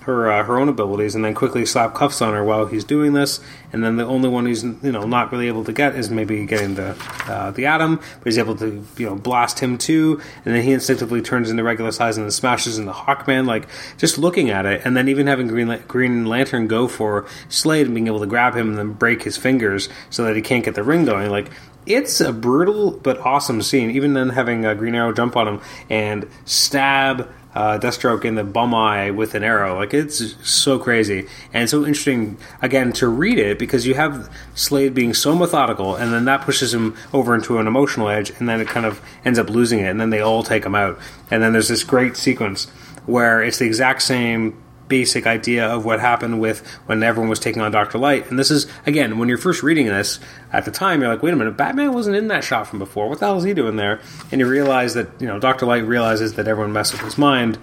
her 0.08 0.32
uh, 0.32 0.44
her 0.44 0.58
own 0.58 0.70
abilities, 0.70 1.16
and 1.16 1.24
then 1.24 1.34
quickly 1.34 1.66
slap 1.66 1.94
cuffs 1.94 2.22
on 2.22 2.34
her 2.34 2.44
while 2.44 2.66
he's 2.66 2.86
doing 2.86 3.12
this. 3.12 3.42
And 3.74 3.84
then 3.84 3.98
the 3.98 4.06
only 4.06 4.30
one 4.30 4.46
he's 4.46 4.64
you 4.64 4.92
know 4.92 5.06
not 5.06 5.34
really 5.34 5.50
able 5.50 5.66
to 5.66 5.74
get 5.74 5.96
is 5.96 6.10
maybe 6.10 6.46
getting 6.46 6.76
the 6.76 6.96
uh, 7.28 7.52
the 7.52 7.66
atom, 7.66 7.98
but 7.98 8.24
he's 8.24 8.38
able 8.38 8.56
to 8.56 8.86
you 8.98 9.06
know 9.06 9.16
blast 9.16 9.60
him 9.60 9.78
too. 9.78 10.22
And 10.46 10.56
then 10.56 10.64
he 10.64 10.72
instinctively 10.72 11.22
turns 11.22 11.50
into 11.52 11.62
regular 11.62 11.92
size 11.92 12.18
and 12.18 12.26
then 12.26 12.32
smashes 12.32 12.80
into 12.80 12.94
Hawkman. 12.94 13.46
Like 13.46 13.68
just 13.98 14.18
looking 14.18 14.50
at 14.50 14.66
it, 14.66 14.82
and 14.86 14.96
then 14.96 15.10
even 15.10 15.28
having 15.28 15.48
Green 15.48 15.68
La- 15.68 15.78
Green 15.88 16.26
Lantern 16.26 16.68
go 16.68 16.88
for 16.88 17.26
Slade 17.50 17.86
and 17.86 17.94
being 17.94 18.08
able 18.08 18.22
to 18.22 18.28
grab 18.28 18.56
him 18.56 18.70
and 18.70 18.78
then 18.78 18.94
break 18.94 19.24
his 19.24 19.36
fingers 19.36 19.90
so 20.10 20.24
that 20.24 20.38
he 20.38 20.42
can't 20.42 20.64
get 20.64 20.76
the 20.76 20.84
ring 20.84 21.04
going. 21.04 21.30
Like 21.30 21.52
it's 21.86 22.22
a 22.22 22.32
brutal 22.32 22.92
but 22.92 23.20
awesome 23.20 23.62
scene. 23.62 23.92
Even 23.92 24.14
then, 24.14 24.30
having 24.30 24.66
a 24.66 24.74
Green 24.74 24.96
Arrow 24.96 25.14
jump 25.14 25.36
on 25.36 25.48
him 25.48 25.62
and 25.90 26.30
stab 26.46 27.30
uh, 27.56 27.80
Deathstroke 27.80 28.26
in 28.26 28.36
the 28.36 28.44
bum 28.44 28.74
eye 28.74 29.12
with 29.12 29.36
an 29.36 29.44
arrow. 29.44 29.76
Like 29.76 29.94
it's 29.94 30.36
so 30.48 30.78
crazy 30.78 31.28
and 31.54 31.70
so 31.70 31.86
interesting 31.86 32.38
again 32.62 32.94
to 32.94 33.08
read 33.08 33.40
it 33.40 33.58
because 33.58 33.88
you 33.88 33.94
have 33.96 34.30
Slade 34.56 34.94
being 34.94 35.14
so 35.14 35.36
methodical, 35.36 35.96
and 35.96 36.14
then 36.14 36.26
that 36.26 36.42
pushes 36.42 36.74
him 36.74 36.96
over 37.14 37.34
into 37.36 37.58
an 37.58 37.68
emotional 37.68 38.10
edge, 38.10 38.32
and 38.40 38.48
then 38.48 38.62
it 38.62 38.68
kind 38.68 38.86
of 38.86 39.02
ends 39.26 39.40
up 39.40 39.50
losing 39.50 39.80
it, 39.80 39.88
and 39.88 40.00
then 40.00 40.10
they 40.10 40.22
all 40.22 40.44
take 40.44 40.66
him 40.66 40.76
out, 40.76 41.00
and 41.32 41.42
then 41.42 41.54
there's 41.54 41.68
this 41.68 41.84
great 41.84 42.18
sequence 42.18 42.66
where 43.06 43.42
it's 43.42 43.60
the 43.60 43.66
exact 43.66 44.02
same 44.02 44.62
basic 44.88 45.28
idea 45.28 45.68
of 45.68 45.86
what 45.86 46.00
happened 46.00 46.40
with 46.40 46.66
when 46.86 47.04
everyone 47.04 47.30
was 47.30 47.40
taking 47.40 47.62
on 47.62 47.72
Doctor 47.72 47.98
Light. 47.98 48.30
And 48.30 48.38
this 48.38 48.52
is 48.52 48.68
again 48.86 49.18
when 49.18 49.30
you're 49.30 49.38
first 49.38 49.64
reading 49.64 49.88
this 49.88 50.20
at 50.52 50.66
the 50.66 50.72
time, 50.72 51.02
you're 51.02 51.10
like, 51.10 51.24
wait 51.24 51.34
a 51.34 51.36
minute, 51.36 51.58
Batman 51.58 51.94
wasn't 51.94 52.16
in 52.16 52.28
that 52.30 52.44
shot 52.44 52.68
from 52.68 52.80
before. 52.80 53.10
What 53.10 53.20
the 53.20 53.26
hell 53.26 53.38
is 53.38 53.44
he 53.44 53.54
doing 53.54 53.76
there? 53.76 54.00
And 54.32 54.40
you 54.40 54.48
realize 54.48 54.94
that 54.94 55.08
you 55.20 55.28
know 55.28 55.40
Doctor 55.40 55.66
Light 55.66 55.86
realizes 55.86 56.34
that 56.34 56.48
everyone 56.48 56.74
messed 56.74 56.94
with 56.94 57.02
his 57.02 57.18
mind, 57.18 57.58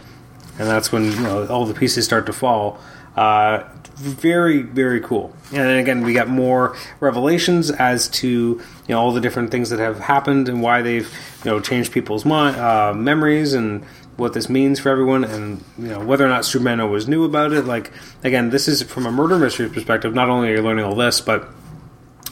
and 0.58 0.68
that's 0.68 0.92
when 0.92 1.04
you 1.10 1.20
know 1.20 1.46
all 1.46 1.66
the 1.66 1.74
pieces 1.74 2.04
start 2.04 2.26
to 2.26 2.32
fall. 2.32 2.78
Uh, 3.16 3.62
very 3.96 4.62
very 4.62 5.00
cool. 5.00 5.32
And 5.52 5.58
then 5.58 5.78
again, 5.78 6.02
we 6.02 6.14
got 6.14 6.28
more 6.28 6.76
revelations 7.00 7.70
as 7.70 8.08
to 8.08 8.28
you 8.28 8.62
know 8.88 8.98
all 8.98 9.12
the 9.12 9.20
different 9.20 9.50
things 9.50 9.70
that 9.70 9.78
have 9.78 10.00
happened 10.00 10.48
and 10.48 10.60
why 10.62 10.82
they've 10.82 11.08
you 11.44 11.50
know 11.50 11.60
change 11.60 11.90
people's 11.90 12.24
mind, 12.24 12.56
uh, 12.56 12.92
memories 12.94 13.54
and 13.54 13.84
what 14.16 14.32
this 14.32 14.48
means 14.48 14.78
for 14.78 14.90
everyone 14.90 15.24
and 15.24 15.62
you 15.76 15.88
know 15.88 16.00
whether 16.00 16.24
or 16.24 16.28
not 16.28 16.44
Superman 16.44 16.80
always 16.80 17.08
knew 17.08 17.24
about 17.24 17.52
it. 17.52 17.64
Like 17.64 17.92
again, 18.22 18.50
this 18.50 18.68
is 18.68 18.82
from 18.82 19.06
a 19.06 19.12
murder 19.12 19.38
mystery 19.38 19.68
perspective. 19.68 20.14
Not 20.14 20.28
only 20.28 20.50
are 20.50 20.56
you 20.56 20.62
learning 20.62 20.84
all 20.84 20.94
this, 20.94 21.20
but 21.20 21.48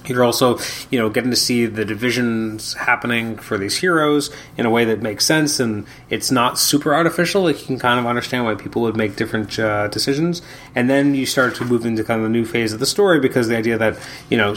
you're 0.09 0.25
also, 0.25 0.59
you 0.91 0.99
know, 0.99 1.09
getting 1.09 1.31
to 1.31 1.37
see 1.37 1.67
the 1.67 1.85
divisions 1.85 2.75
happening 2.75 3.37
for 3.37 3.57
these 3.57 3.77
heroes 3.77 4.31
in 4.57 4.67
a 4.67 4.71
way 4.71 4.85
that 4.85 5.01
makes 5.01 5.25
sense, 5.25 5.61
and 5.61 5.87
it's 6.11 6.31
not 6.31 6.59
super 6.59 6.95
artificial. 6.95 7.43
Like 7.43 7.61
you 7.61 7.67
can 7.67 7.79
kind 7.79 8.01
of 8.01 8.07
understand 8.07 8.45
why 8.45 8.55
people 8.55 8.83
would 8.83 8.97
make 8.97 9.17
different 9.17 9.59
uh, 9.59 9.89
decisions, 9.89 10.43
and 10.75 10.91
then 10.91 11.15
you 11.15 11.27
start 11.27 11.55
to 11.57 11.65
move 11.65 11.87
into 11.87 12.03
kind 12.03 12.21
of 12.21 12.25
the 12.25 12.33
new 12.33 12.45
phase 12.45 12.73
of 12.73 12.81
the 12.81 12.87
story 12.87 13.21
because 13.21 13.49
the 13.49 13.57
idea 13.57 13.79
that 13.79 13.99
you 14.29 14.37
know 14.37 14.55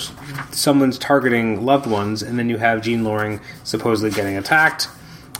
someone's 0.51 0.97
targeting 0.97 1.65
loved 1.65 1.85
ones, 1.85 2.23
and 2.23 2.39
then 2.39 2.49
you 2.49 2.57
have 2.57 2.81
Jean 2.81 3.03
Loring 3.03 3.39
supposedly 3.63 4.11
getting 4.11 4.37
attacked, 4.37 4.87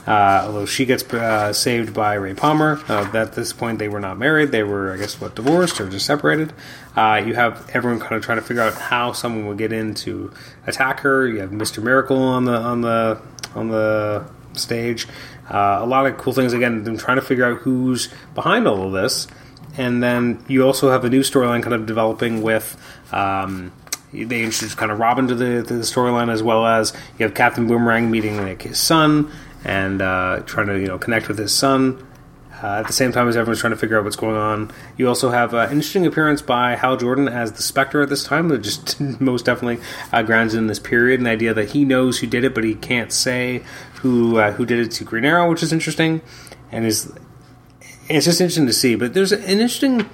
uh, 0.06 0.44
although 0.44 0.66
she 0.66 0.84
gets 0.84 1.02
uh, 1.12 1.52
saved 1.52 1.92
by 1.92 2.14
Ray 2.14 2.34
Palmer. 2.34 2.80
Uh, 2.88 3.10
at 3.14 3.34
this 3.34 3.52
point, 3.52 3.78
they 3.78 3.88
were 3.88 4.00
not 4.00 4.18
married; 4.18 4.52
they 4.52 4.62
were, 4.62 4.92
I 4.92 4.96
guess, 4.96 5.20
what 5.20 5.34
divorced 5.34 5.80
or 5.80 5.88
just 5.88 6.06
separated. 6.06 6.52
Uh, 6.94 7.22
you 7.26 7.34
have 7.34 7.68
everyone 7.74 8.00
kind 8.00 8.14
of 8.14 8.22
trying 8.24 8.38
to 8.38 8.44
figure 8.44 8.62
out 8.62 8.74
how 8.74 9.12
someone 9.12 9.46
would 9.46 9.58
get 9.58 9.72
in 9.72 9.94
to 9.94 10.32
attack 10.66 11.00
her. 11.00 11.26
You 11.26 11.40
have 11.40 11.52
Mister 11.52 11.80
Miracle 11.80 12.18
on 12.18 12.44
the 12.44 12.56
on 12.56 12.80
the 12.82 13.20
on 13.54 13.68
the 13.68 14.24
stage. 14.52 15.08
Uh, 15.50 15.78
a 15.80 15.86
lot 15.86 16.06
of 16.06 16.16
cool 16.16 16.32
things. 16.32 16.52
Again, 16.52 16.84
them 16.84 16.96
trying 16.96 17.16
to 17.16 17.22
figure 17.22 17.44
out 17.44 17.58
who's 17.58 18.08
behind 18.34 18.66
all 18.66 18.86
of 18.86 18.92
this, 18.92 19.26
and 19.76 20.02
then 20.02 20.44
you 20.48 20.64
also 20.64 20.90
have 20.90 21.04
a 21.04 21.10
new 21.10 21.20
storyline 21.20 21.62
kind 21.62 21.74
of 21.74 21.86
developing 21.86 22.42
with. 22.42 22.76
Um, 23.12 23.72
they 24.12 24.44
introduce 24.44 24.74
kind 24.74 24.90
of 24.90 24.98
Robin 24.98 25.26
to 25.28 25.34
the, 25.34 25.62
the 25.62 25.74
storyline 25.82 26.30
as 26.30 26.42
well 26.42 26.64
as 26.64 26.94
you 27.18 27.24
have 27.26 27.34
Captain 27.34 27.66
Boomerang 27.66 28.10
meeting 28.10 28.38
like 28.38 28.62
his 28.62 28.78
son 28.78 29.30
and 29.66 30.00
uh, 30.00 30.42
trying 30.46 30.68
to 30.68 30.78
you 30.78 30.86
know 30.86 30.96
connect 30.96 31.28
with 31.28 31.38
his 31.38 31.52
son. 31.52 32.06
Uh, 32.62 32.78
at 32.78 32.86
the 32.86 32.92
same 32.92 33.12
time 33.12 33.28
as 33.28 33.36
everyone's 33.36 33.60
trying 33.60 33.72
to 33.72 33.76
figure 33.76 33.98
out 33.98 34.04
what's 34.04 34.16
going 34.16 34.34
on, 34.34 34.72
you 34.96 35.06
also 35.06 35.28
have 35.28 35.52
an 35.52 35.58
uh, 35.58 35.62
interesting 35.64 36.06
appearance 36.06 36.40
by 36.40 36.74
Hal 36.74 36.96
Jordan 36.96 37.28
as 37.28 37.52
the 37.52 37.62
Spectre 37.62 38.00
at 38.00 38.08
this 38.08 38.24
time, 38.24 38.48
which 38.48 38.62
just 38.62 38.98
most 39.20 39.44
definitely 39.44 39.84
uh, 40.10 40.22
grounds 40.22 40.54
in 40.54 40.66
this 40.66 40.78
period, 40.78 41.20
and 41.20 41.26
the 41.26 41.30
idea 41.30 41.52
that 41.52 41.70
he 41.70 41.84
knows 41.84 42.20
who 42.20 42.26
did 42.26 42.44
it, 42.44 42.54
but 42.54 42.64
he 42.64 42.74
can't 42.74 43.12
say 43.12 43.62
who 43.96 44.38
uh, 44.38 44.52
who 44.52 44.64
did 44.64 44.78
it 44.78 44.90
to 44.92 45.04
Green 45.04 45.26
Arrow, 45.26 45.50
which 45.50 45.62
is 45.62 45.70
interesting, 45.70 46.22
and 46.72 46.86
is 46.86 47.12
it's 48.08 48.24
just 48.24 48.40
interesting 48.40 48.66
to 48.66 48.72
see. 48.72 48.94
But 48.94 49.12
there's 49.12 49.32
an 49.32 49.42
interesting 49.42 50.08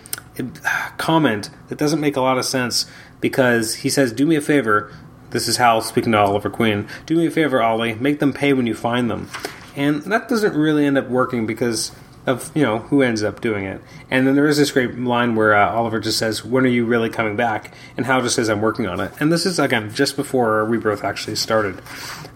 comment 0.96 1.50
that 1.68 1.78
doesn't 1.78 2.00
make 2.00 2.16
a 2.16 2.20
lot 2.20 2.38
of 2.38 2.44
sense 2.44 2.86
because 3.20 3.76
he 3.76 3.90
says, 3.90 4.12
"Do 4.12 4.26
me 4.26 4.34
a 4.34 4.40
favor, 4.40 4.90
this 5.32 5.48
is 5.48 5.56
Hal 5.56 5.80
speaking 5.80 6.12
to 6.12 6.18
Oliver 6.18 6.50
Queen. 6.50 6.88
Do 7.06 7.16
me 7.16 7.26
a 7.26 7.30
favor, 7.30 7.62
Ollie. 7.62 7.94
Make 7.94 8.20
them 8.20 8.32
pay 8.32 8.52
when 8.52 8.66
you 8.66 8.74
find 8.74 9.10
them. 9.10 9.28
And 9.74 10.02
that 10.02 10.28
doesn't 10.28 10.54
really 10.54 10.86
end 10.86 10.98
up 10.98 11.08
working 11.08 11.46
because 11.46 11.92
of 12.26 12.52
you 12.54 12.62
know 12.62 12.78
who 12.78 13.02
ends 13.02 13.22
up 13.22 13.40
doing 13.40 13.64
it. 13.64 13.80
And 14.10 14.26
then 14.26 14.34
there 14.34 14.46
is 14.46 14.56
this 14.56 14.70
great 14.70 14.96
line 14.98 15.34
where 15.34 15.54
uh, 15.54 15.72
Oliver 15.72 15.98
just 15.98 16.18
says, 16.18 16.44
"When 16.44 16.64
are 16.64 16.68
you 16.68 16.84
really 16.84 17.08
coming 17.10 17.36
back?" 17.36 17.74
And 17.96 18.06
Hal 18.06 18.22
just 18.22 18.36
says, 18.36 18.48
"I'm 18.48 18.60
working 18.60 18.86
on 18.86 19.00
it." 19.00 19.12
And 19.18 19.32
this 19.32 19.44
is 19.44 19.58
again 19.58 19.92
just 19.92 20.16
before 20.16 20.64
Rebirth 20.64 21.02
actually 21.04 21.36
started. 21.36 21.80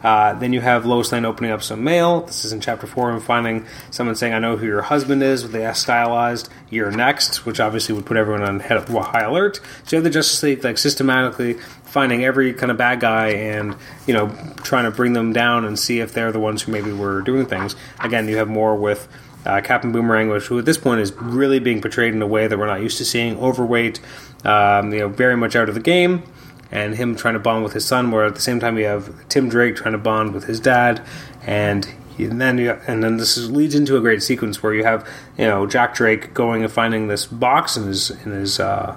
Uh, 0.02 0.34
then 0.34 0.52
you 0.52 0.60
have 0.60 0.86
Lois 0.86 1.12
Lane 1.12 1.24
opening 1.24 1.52
up 1.52 1.62
some 1.62 1.84
mail. 1.84 2.22
This 2.22 2.44
is 2.44 2.52
in 2.52 2.60
chapter 2.60 2.86
four, 2.86 3.12
and 3.12 3.22
finding 3.22 3.66
someone 3.90 4.16
saying, 4.16 4.34
"I 4.34 4.38
know 4.40 4.56
who 4.56 4.66
your 4.66 4.82
husband 4.82 5.22
is." 5.22 5.44
With 5.44 5.52
the 5.52 5.64
S 5.64 5.80
stylized, 5.80 6.48
"You're 6.68 6.90
next," 6.90 7.46
which 7.46 7.60
obviously 7.60 7.94
would 7.94 8.06
put 8.06 8.16
everyone 8.16 8.42
on 8.42 8.60
high 8.60 9.20
alert. 9.20 9.60
So 9.84 9.96
you 9.96 9.98
have 9.98 10.04
the 10.04 10.10
Justice 10.10 10.42
League 10.42 10.64
like 10.64 10.78
systematically 10.78 11.58
finding 11.86 12.24
every 12.24 12.52
kind 12.52 12.70
of 12.70 12.76
bad 12.76 13.00
guy 13.00 13.28
and 13.28 13.74
you 14.06 14.12
know 14.12 14.28
trying 14.62 14.84
to 14.84 14.90
bring 14.90 15.12
them 15.12 15.32
down 15.32 15.64
and 15.64 15.78
see 15.78 16.00
if 16.00 16.12
they're 16.12 16.32
the 16.32 16.40
ones 16.40 16.62
who 16.62 16.72
maybe 16.72 16.92
were 16.92 17.22
doing 17.22 17.46
things. 17.46 17.74
Again, 18.00 18.28
you 18.28 18.36
have 18.36 18.48
more 18.48 18.76
with 18.76 19.08
uh, 19.46 19.60
Captain 19.60 19.92
Boomerang, 19.92 20.28
which 20.28 20.44
who 20.44 20.58
at 20.58 20.64
this 20.64 20.76
point 20.76 21.00
is 21.00 21.12
really 21.12 21.60
being 21.60 21.80
portrayed 21.80 22.12
in 22.12 22.20
a 22.20 22.26
way 22.26 22.46
that 22.46 22.58
we're 22.58 22.66
not 22.66 22.82
used 22.82 22.98
to 22.98 23.04
seeing, 23.04 23.38
overweight, 23.38 24.00
um, 24.44 24.92
you 24.92 25.00
know, 25.00 25.08
very 25.08 25.36
much 25.36 25.54
out 25.54 25.68
of 25.68 25.74
the 25.74 25.80
game, 25.80 26.24
and 26.70 26.96
him 26.96 27.14
trying 27.14 27.34
to 27.34 27.40
bond 27.40 27.62
with 27.62 27.72
his 27.72 27.84
son. 27.84 28.10
Where 28.10 28.24
at 28.24 28.34
the 28.34 28.40
same 28.40 28.58
time 28.58 28.76
you 28.76 28.84
have 28.86 29.28
Tim 29.28 29.48
Drake 29.48 29.76
trying 29.76 29.92
to 29.92 29.98
bond 29.98 30.34
with 30.34 30.44
his 30.44 30.58
dad, 30.58 31.00
and 31.42 31.88
and 32.18 32.40
then 32.40 32.58
you, 32.58 32.72
and 32.86 33.04
then 33.04 33.18
this 33.18 33.36
is, 33.36 33.50
leads 33.50 33.74
into 33.74 33.96
a 33.96 34.00
great 34.00 34.22
sequence 34.22 34.62
where 34.62 34.74
you 34.74 34.84
have 34.84 35.08
you 35.38 35.44
know 35.44 35.66
Jack 35.66 35.94
Drake 35.94 36.34
going 36.34 36.62
and 36.62 36.72
finding 36.72 37.08
this 37.08 37.26
box 37.26 37.76
in 37.76 37.86
his 37.86 38.10
in 38.10 38.32
his 38.32 38.58
uh, 38.58 38.96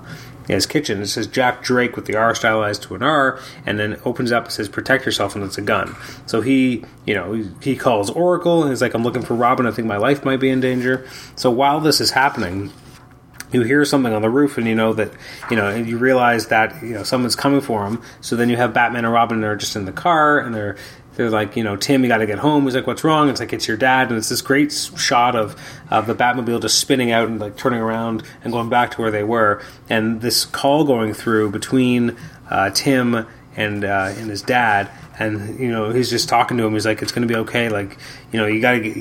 in 0.50 0.56
his 0.56 0.66
kitchen. 0.66 1.02
It 1.02 1.08
says 1.08 1.28
Jack 1.28 1.64
Drake 1.64 1.96
with 1.96 2.06
the 2.06 2.16
R 2.16 2.36
stylized 2.36 2.84
to 2.84 2.96
an 2.96 3.04
R, 3.04 3.40
and 3.66 3.80
then 3.80 4.02
opens 4.04 4.32
up. 4.32 4.48
It 4.48 4.52
says 4.52 4.68
"Protect 4.68 5.06
yourself," 5.06 5.36
and 5.36 5.46
it's 5.46 5.58
a 5.58 5.62
gun. 5.62 5.96
So 6.26 6.42
he, 6.42 6.84
you 7.06 7.14
know, 7.14 7.50
he, 7.62 7.76
calls 7.76 8.10
Oracle, 8.10 8.64
and 8.64 8.72
he's 8.72 8.82
like, 8.82 8.94
"I'm 8.94 9.04
looking 9.04 9.22
for 9.22 9.36
Robin. 9.36 9.66
I 9.66 9.72
think 9.72 9.88
my 9.88 9.98
life 9.98 10.26
might 10.26 10.40
be 10.40 10.50
in 10.50 10.60
danger." 10.60 11.08
So 11.36 11.52
while 11.52 11.80
this 11.80 12.02
is 12.02 12.12
happening, 12.12 12.72
you 13.52 13.62
hear 13.62 13.86
something 13.86 14.14
on 14.14 14.22
the 14.22 14.30
roof 14.30 14.58
and 14.58 14.68
you 14.68 14.76
know 14.76 14.94
that 14.94 15.12
you 15.50 15.56
know 15.56 15.68
and 15.68 15.88
you 15.88 15.98
realize 15.98 16.48
that 16.48 16.82
you 16.84 16.94
know 16.94 17.04
someone's 17.04 17.36
coming 17.36 17.62
for 17.62 17.86
him 17.86 18.02
so 18.22 18.36
then 18.36 18.48
you 18.48 18.56
have 18.56 18.74
batman 18.74 19.06
and 19.06 19.14
robin 19.14 19.42
that 19.42 19.48
are 19.48 19.56
just 19.56 19.76
in 19.76 19.86
the 19.86 19.92
car 19.92 20.40
and 20.40 20.54
they're 20.54 20.78
they're 21.20 21.30
like 21.30 21.58
you 21.58 21.66
know 21.66 21.76
tim 21.76 22.02
you 22.02 22.08
got 22.08 22.20
to 22.20 22.26
get 22.26 22.40
home. 22.40 22.64
He's 22.64 22.76
like 22.76 22.88
what's 22.88 23.04
wrong? 23.04 23.30
It's 23.30 23.42
like 23.42 23.52
it's 23.52 23.68
your 23.68 23.76
dad. 23.76 24.08
And 24.08 24.18
it's 24.18 24.30
this 24.30 24.42
great 24.42 24.72
shot 24.72 25.36
of 25.36 25.62
of 25.92 26.08
the 26.08 26.16
batmobile 26.16 26.62
just 26.62 26.80
spinning 26.80 27.12
out 27.12 27.28
and 27.28 27.42
like 27.42 27.58
turning 27.58 27.82
around 27.82 28.24
and 28.42 28.54
going 28.54 28.70
back 28.70 28.92
to 28.92 29.02
where 29.02 29.12
they 29.12 29.24
were. 29.24 29.62
And 29.90 30.22
this 30.22 30.46
call 30.46 30.86
going 30.86 31.14
through 31.14 31.52
between 31.52 32.16
uh, 32.50 32.70
tim 32.70 33.28
and 33.58 33.84
uh, 33.84 34.14
and 34.16 34.30
his 34.30 34.42
dad 34.42 34.90
and 35.20 35.60
you 35.60 35.70
know 35.70 35.92
he's 35.92 36.10
just 36.10 36.30
talking 36.30 36.56
to 36.58 36.64
him. 36.66 36.72
He's 36.72 36.86
like 36.86 37.02
it's 37.02 37.12
going 37.12 37.28
to 37.28 37.32
be 37.32 37.38
okay. 37.42 37.68
Like 37.68 37.98
you 38.32 38.40
know 38.40 38.48
you 38.48 38.62
got 38.62 38.72
to 38.72 38.80
get 38.80 38.98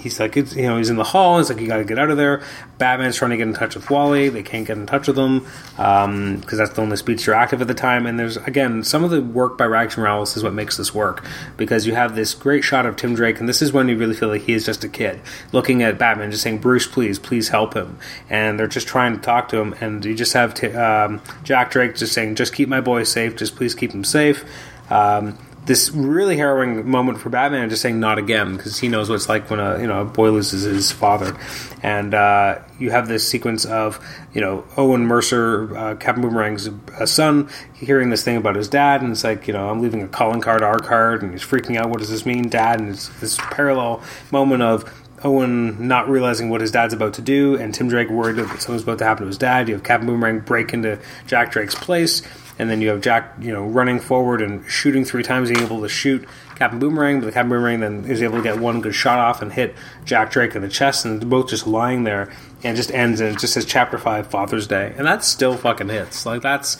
he's 0.00 0.18
like, 0.18 0.36
you 0.36 0.44
know, 0.62 0.76
he's 0.76 0.90
in 0.90 0.96
the 0.96 1.04
hall. 1.04 1.38
He's 1.38 1.50
like, 1.50 1.60
you 1.60 1.66
got 1.66 1.78
to 1.78 1.84
get 1.84 1.98
out 1.98 2.10
of 2.10 2.16
there. 2.16 2.42
Batman's 2.78 3.16
trying 3.16 3.32
to 3.32 3.36
get 3.36 3.46
in 3.46 3.54
touch 3.54 3.74
with 3.74 3.90
Wally. 3.90 4.28
They 4.28 4.42
can't 4.42 4.66
get 4.66 4.76
in 4.76 4.86
touch 4.86 5.06
with 5.06 5.18
him 5.18 5.40
because 5.76 6.04
um, 6.04 6.40
that's 6.40 6.70
the 6.70 6.80
only 6.80 6.96
speedster 6.96 7.34
active 7.34 7.60
at 7.60 7.68
the 7.68 7.74
time. 7.74 8.06
And 8.06 8.18
there's 8.18 8.36
again 8.38 8.82
some 8.82 9.04
of 9.04 9.10
the 9.10 9.22
work 9.22 9.58
by 9.58 9.66
Rags 9.66 9.96
Morales 9.96 10.36
is 10.36 10.42
what 10.42 10.54
makes 10.54 10.76
this 10.76 10.94
work 10.94 11.24
because 11.56 11.86
you 11.86 11.94
have 11.94 12.14
this 12.14 12.34
great 12.34 12.64
shot 12.64 12.86
of 12.86 12.96
Tim 12.96 13.14
Drake, 13.14 13.38
and 13.40 13.48
this 13.48 13.62
is 13.62 13.72
when 13.72 13.88
you 13.88 13.96
really 13.96 14.14
feel 14.14 14.28
like 14.28 14.42
he 14.42 14.54
is 14.54 14.64
just 14.64 14.82
a 14.84 14.88
kid 14.88 15.20
looking 15.52 15.82
at 15.82 15.98
Batman, 15.98 16.30
just 16.30 16.42
saying, 16.42 16.58
"Bruce, 16.58 16.86
please, 16.86 17.18
please 17.18 17.50
help 17.50 17.74
him." 17.74 17.98
And 18.28 18.58
they're 18.58 18.66
just 18.66 18.88
trying 18.88 19.14
to 19.14 19.20
talk 19.20 19.48
to 19.50 19.58
him, 19.58 19.74
and 19.80 20.04
you 20.04 20.14
just 20.14 20.32
have 20.32 20.54
t- 20.54 20.72
um, 20.72 21.20
Jack 21.44 21.70
Drake 21.70 21.96
just 21.96 22.12
saying, 22.12 22.36
"Just 22.36 22.54
keep 22.54 22.68
my 22.68 22.80
boy 22.80 23.04
safe. 23.04 23.36
Just 23.36 23.56
please 23.56 23.74
keep 23.74 23.92
him 23.92 24.04
safe." 24.04 24.44
Um, 24.90 25.38
this 25.66 25.90
really 25.90 26.36
harrowing 26.36 26.88
moment 26.88 27.18
for 27.18 27.28
Batman, 27.28 27.68
just 27.68 27.82
saying 27.82 28.00
"not 28.00 28.18
again" 28.18 28.56
because 28.56 28.78
he 28.78 28.88
knows 28.88 29.08
what 29.08 29.16
it's 29.16 29.28
like 29.28 29.50
when 29.50 29.60
a 29.60 29.78
you 29.78 29.86
know 29.86 30.00
a 30.00 30.04
boy 30.04 30.30
loses 30.30 30.62
his 30.62 30.90
father, 30.90 31.36
and 31.82 32.14
uh, 32.14 32.58
you 32.78 32.90
have 32.90 33.08
this 33.08 33.28
sequence 33.28 33.64
of 33.64 34.04
you 34.32 34.40
know 34.40 34.64
Owen 34.76 35.06
Mercer, 35.06 35.76
uh, 35.76 35.94
Captain 35.96 36.22
Boomerang's 36.24 36.68
uh, 36.68 37.06
son, 37.06 37.48
hearing 37.74 38.10
this 38.10 38.24
thing 38.24 38.36
about 38.36 38.56
his 38.56 38.68
dad, 38.68 39.02
and 39.02 39.12
it's 39.12 39.24
like 39.24 39.46
you 39.46 39.52
know 39.52 39.68
I'm 39.68 39.80
leaving 39.80 40.02
a 40.02 40.08
calling 40.08 40.40
card, 40.40 40.62
our 40.62 40.78
card, 40.78 41.22
and 41.22 41.32
he's 41.32 41.44
freaking 41.44 41.76
out. 41.76 41.90
What 41.90 41.98
does 41.98 42.10
this 42.10 42.24
mean, 42.24 42.48
Dad? 42.48 42.80
And 42.80 42.88
it's 42.88 43.08
this 43.20 43.36
parallel 43.36 44.02
moment 44.30 44.62
of 44.62 44.90
Owen 45.22 45.86
not 45.86 46.08
realizing 46.08 46.48
what 46.48 46.60
his 46.60 46.70
dad's 46.70 46.94
about 46.94 47.14
to 47.14 47.22
do, 47.22 47.56
and 47.56 47.74
Tim 47.74 47.88
Drake 47.88 48.08
worried 48.08 48.36
that 48.36 48.48
something's 48.60 48.82
about 48.82 48.98
to 48.98 49.04
happen 49.04 49.24
to 49.24 49.26
his 49.26 49.38
dad. 49.38 49.68
You 49.68 49.74
have 49.74 49.84
Captain 49.84 50.06
Boomerang 50.06 50.40
break 50.40 50.72
into 50.72 50.98
Jack 51.26 51.52
Drake's 51.52 51.74
place, 51.74 52.22
and 52.60 52.68
then 52.70 52.80
you 52.80 52.88
have 52.88 53.00
Jack, 53.00 53.34
you 53.40 53.52
know, 53.52 53.64
running 53.64 53.98
forward 53.98 54.42
and 54.42 54.68
shooting 54.70 55.04
three 55.04 55.22
times, 55.22 55.50
being 55.50 55.64
able 55.64 55.80
to 55.80 55.88
shoot 55.88 56.28
Captain 56.56 56.78
Boomerang, 56.78 57.20
but 57.20 57.26
the 57.26 57.32
Captain 57.32 57.48
Boomerang 57.48 57.80
then 57.80 58.04
is 58.04 58.22
able 58.22 58.36
to 58.36 58.42
get 58.42 58.58
one 58.58 58.82
good 58.82 58.94
shot 58.94 59.18
off 59.18 59.40
and 59.40 59.52
hit 59.52 59.74
Jack 60.04 60.30
Drake 60.30 60.54
in 60.54 60.60
the 60.60 60.68
chest, 60.68 61.06
and 61.06 61.20
they're 61.20 61.28
both 61.28 61.48
just 61.48 61.66
lying 61.66 62.04
there, 62.04 62.30
and 62.62 62.76
just 62.76 62.92
ends, 62.92 63.20
and 63.20 63.34
it 63.34 63.40
just 63.40 63.54
says 63.54 63.64
Chapter 63.64 63.96
Five, 63.96 64.26
Father's 64.26 64.66
Day, 64.66 64.92
and 64.98 65.06
that 65.06 65.24
still 65.24 65.56
fucking 65.56 65.88
hits. 65.88 66.26
Like 66.26 66.42
that's 66.42 66.76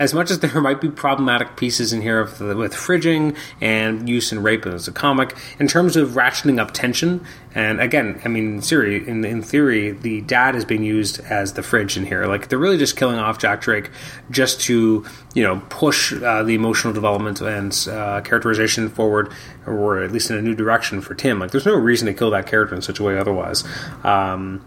as 0.00 0.14
much 0.14 0.30
as 0.30 0.38
there 0.40 0.60
might 0.62 0.80
be 0.80 0.88
problematic 0.88 1.56
pieces 1.56 1.92
in 1.92 2.00
here 2.00 2.24
the, 2.24 2.56
with 2.56 2.72
fridging 2.72 3.36
and 3.60 4.08
use 4.08 4.32
and 4.32 4.42
rape 4.42 4.64
as 4.64 4.88
a 4.88 4.92
comic, 4.92 5.36
in 5.58 5.68
terms 5.68 5.94
of 5.94 6.10
ratcheting 6.10 6.58
up 6.58 6.72
tension, 6.72 7.24
and 7.54 7.80
again, 7.80 8.18
I 8.24 8.28
mean, 8.28 8.62
Siri, 8.62 9.06
in, 9.06 9.24
in 9.24 9.42
theory, 9.42 9.90
the 9.90 10.22
dad 10.22 10.56
is 10.56 10.64
being 10.64 10.82
used 10.82 11.20
as 11.20 11.52
the 11.52 11.62
fridge 11.62 11.98
in 11.98 12.06
here. 12.06 12.24
Like, 12.24 12.48
they're 12.48 12.58
really 12.58 12.78
just 12.78 12.96
killing 12.96 13.18
off 13.18 13.38
Jack 13.38 13.60
Drake 13.60 13.90
just 14.30 14.62
to, 14.62 15.04
you 15.34 15.42
know, 15.42 15.60
push 15.68 16.14
uh, 16.14 16.44
the 16.44 16.54
emotional 16.54 16.94
development 16.94 17.42
and 17.42 17.76
uh, 17.90 18.22
characterization 18.22 18.88
forward, 18.88 19.30
or 19.66 20.02
at 20.02 20.12
least 20.12 20.30
in 20.30 20.36
a 20.36 20.42
new 20.42 20.54
direction 20.54 21.02
for 21.02 21.14
Tim. 21.14 21.38
Like, 21.38 21.50
there's 21.50 21.66
no 21.66 21.74
reason 21.74 22.06
to 22.06 22.14
kill 22.14 22.30
that 22.30 22.46
character 22.46 22.74
in 22.74 22.80
such 22.80 23.00
a 23.00 23.02
way 23.02 23.18
otherwise. 23.18 23.64
Um, 24.02 24.64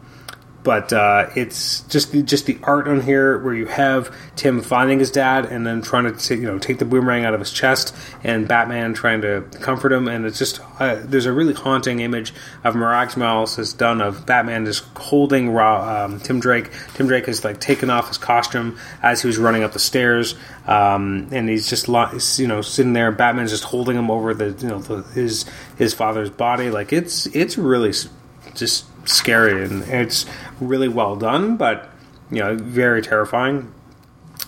but 0.63 0.93
uh, 0.93 1.29
it's 1.35 1.81
just 1.81 2.11
the, 2.11 2.23
just 2.23 2.45
the 2.45 2.57
art 2.63 2.87
on 2.87 3.01
here 3.01 3.37
where 3.37 3.53
you 3.53 3.65
have 3.65 4.15
Tim 4.35 4.61
finding 4.61 4.99
his 4.99 5.11
dad 5.11 5.45
and 5.45 5.67
then 5.67 5.81
trying 5.81 6.05
to 6.05 6.11
t- 6.11 6.35
you 6.35 6.47
know 6.47 6.57
take 6.59 6.79
the 6.79 6.85
boomerang 6.85 7.25
out 7.25 7.33
of 7.33 7.39
his 7.39 7.51
chest 7.51 7.95
and 8.23 8.47
Batman 8.47 8.93
trying 8.93 9.21
to 9.21 9.41
comfort 9.59 9.91
him. 9.91 10.07
And 10.07 10.25
it's 10.25 10.39
just 10.39 10.61
uh, 10.79 10.99
there's 11.03 11.25
a 11.25 11.33
really 11.33 11.53
haunting 11.53 11.99
image 11.99 12.33
of 12.63 12.75
Rags 12.75 13.17
Morales 13.17 13.55
has 13.57 13.73
done 13.73 14.01
of 14.01 14.25
Batman 14.25 14.65
just 14.65 14.83
holding 14.97 15.51
raw, 15.51 16.05
um, 16.05 16.19
Tim 16.19 16.39
Drake. 16.39 16.69
Tim 16.93 17.07
Drake 17.07 17.25
has 17.25 17.43
like 17.43 17.59
taken 17.59 17.89
off 17.89 18.07
his 18.07 18.17
costume 18.17 18.77
as 19.01 19.21
he 19.21 19.27
was 19.27 19.37
running 19.37 19.63
up 19.63 19.73
the 19.73 19.79
stairs 19.79 20.35
um, 20.67 21.27
and 21.31 21.49
he's 21.49 21.69
just 21.69 21.87
you 22.39 22.47
know 22.47 22.61
sitting 22.61 22.93
there 22.93 23.11
Batman's 23.11 23.51
just 23.51 23.65
holding 23.65 23.97
him 23.97 24.09
over 24.09 24.33
the 24.33 24.51
you 24.59 24.69
know 24.69 24.79
the, 24.79 25.03
his 25.13 25.45
his 25.77 25.93
father's 25.93 26.29
body. 26.29 26.69
Like 26.69 26.93
it's 26.93 27.25
it's 27.27 27.57
really 27.57 27.93
just 28.55 28.85
scary 29.05 29.63
and 29.63 29.83
it's 29.83 30.25
really 30.59 30.87
well 30.87 31.15
done, 31.15 31.57
but 31.57 31.89
you 32.31 32.39
know, 32.39 32.55
very 32.55 33.01
terrifying. 33.01 33.73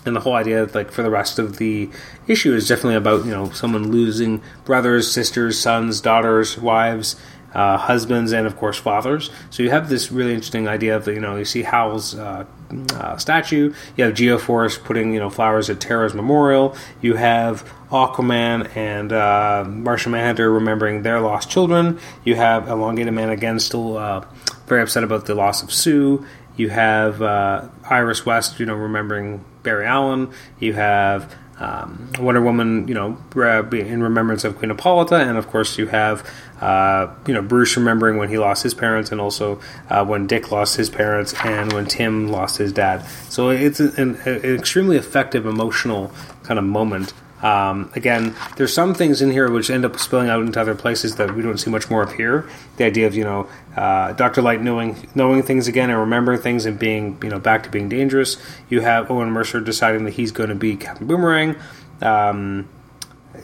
And 0.04 0.14
the 0.14 0.20
whole 0.20 0.34
idea, 0.34 0.68
like 0.72 0.92
for 0.92 1.02
the 1.02 1.10
rest 1.10 1.38
of 1.38 1.58
the 1.58 1.90
issue, 2.28 2.54
is 2.54 2.68
definitely 2.68 2.94
about 2.94 3.24
you 3.24 3.30
know 3.30 3.50
someone 3.50 3.90
losing 3.90 4.40
brothers, 4.64 5.10
sisters, 5.10 5.58
sons, 5.58 6.00
daughters, 6.00 6.58
wives, 6.58 7.16
uh, 7.54 7.76
husbands, 7.76 8.32
and 8.32 8.46
of 8.46 8.56
course 8.56 8.78
fathers. 8.78 9.30
So 9.50 9.62
you 9.62 9.70
have 9.70 9.88
this 9.88 10.12
really 10.12 10.34
interesting 10.34 10.68
idea 10.68 10.96
of 10.96 11.08
you 11.08 11.20
know 11.20 11.36
you 11.36 11.44
see 11.44 11.62
Hal's 11.62 12.14
uh, 12.14 12.44
uh, 12.92 13.16
statue. 13.16 13.72
You 13.96 14.04
have 14.04 14.14
Geoforce 14.14 14.82
putting 14.82 15.12
you 15.12 15.20
know 15.20 15.30
flowers 15.30 15.70
at 15.70 15.80
Tara's 15.80 16.14
memorial. 16.14 16.76
You 17.00 17.14
have 17.14 17.64
Aquaman 17.90 18.74
and 18.76 19.12
uh, 19.12 19.64
Martian 19.66 20.12
Manhunter 20.12 20.50
remembering 20.50 21.02
their 21.02 21.20
lost 21.20 21.50
children. 21.50 21.98
You 22.24 22.34
have 22.34 22.68
Elongated 22.68 23.14
Man 23.14 23.30
again 23.30 23.60
still 23.60 23.96
uh, 23.96 24.24
very 24.66 24.82
upset 24.82 25.04
about 25.04 25.26
the 25.26 25.34
loss 25.34 25.62
of 25.62 25.72
Sue. 25.72 26.26
You 26.56 26.70
have 26.70 27.20
uh, 27.20 27.68
Iris 27.84 28.24
West, 28.24 28.58
you 28.58 28.66
know, 28.66 28.74
remembering 28.74 29.44
Barry 29.62 29.86
Allen. 29.86 30.32
You 30.58 30.72
have 30.72 31.34
um, 31.58 32.10
Wonder 32.18 32.42
Woman, 32.42 32.86
you 32.86 32.94
know, 32.94 33.16
in 33.34 34.02
remembrance 34.02 34.44
of 34.44 34.58
Queen 34.58 34.70
Hippolyta, 34.70 35.16
and 35.16 35.38
of 35.38 35.48
course 35.48 35.78
you 35.78 35.86
have, 35.86 36.28
uh, 36.60 37.08
you 37.26 37.32
know, 37.32 37.42
Bruce 37.42 37.76
remembering 37.76 38.18
when 38.18 38.28
he 38.28 38.38
lost 38.38 38.62
his 38.62 38.74
parents, 38.74 39.10
and 39.10 39.20
also 39.20 39.60
uh, 39.88 40.04
when 40.04 40.26
Dick 40.26 40.50
lost 40.50 40.76
his 40.76 40.90
parents, 40.90 41.34
and 41.44 41.72
when 41.72 41.86
Tim 41.86 42.28
lost 42.28 42.58
his 42.58 42.72
dad. 42.72 43.06
So 43.28 43.50
it's 43.50 43.80
an, 43.80 44.16
an 44.26 44.44
extremely 44.44 44.96
effective 44.96 45.46
emotional 45.46 46.12
kind 46.42 46.58
of 46.58 46.64
moment 46.64 47.12
um, 47.42 47.90
again, 47.94 48.34
there's 48.56 48.72
some 48.72 48.94
things 48.94 49.20
in 49.20 49.30
here 49.30 49.50
which 49.50 49.68
end 49.68 49.84
up 49.84 49.98
spilling 49.98 50.28
out 50.28 50.40
into 50.40 50.60
other 50.60 50.74
places 50.74 51.16
that 51.16 51.34
we 51.34 51.42
don't 51.42 51.58
see 51.58 51.70
much 51.70 51.90
more 51.90 52.02
of 52.02 52.12
here. 52.12 52.48
The 52.76 52.84
idea 52.84 53.06
of 53.06 53.14
you 53.14 53.24
know 53.24 53.48
uh, 53.76 54.12
Doctor 54.12 54.40
Light 54.40 54.62
knowing 54.62 55.08
knowing 55.14 55.42
things 55.42 55.68
again 55.68 55.90
and 55.90 55.98
remembering 55.98 56.40
things 56.40 56.64
and 56.64 56.78
being 56.78 57.18
you 57.22 57.28
know 57.28 57.38
back 57.38 57.62
to 57.64 57.70
being 57.70 57.88
dangerous. 57.88 58.36
You 58.70 58.80
have 58.80 59.10
Owen 59.10 59.30
Mercer 59.30 59.60
deciding 59.60 60.04
that 60.04 60.14
he's 60.14 60.32
going 60.32 60.48
to 60.48 60.54
be 60.54 60.76
Captain 60.76 61.06
Boomerang. 61.06 61.56
Um, 62.00 62.68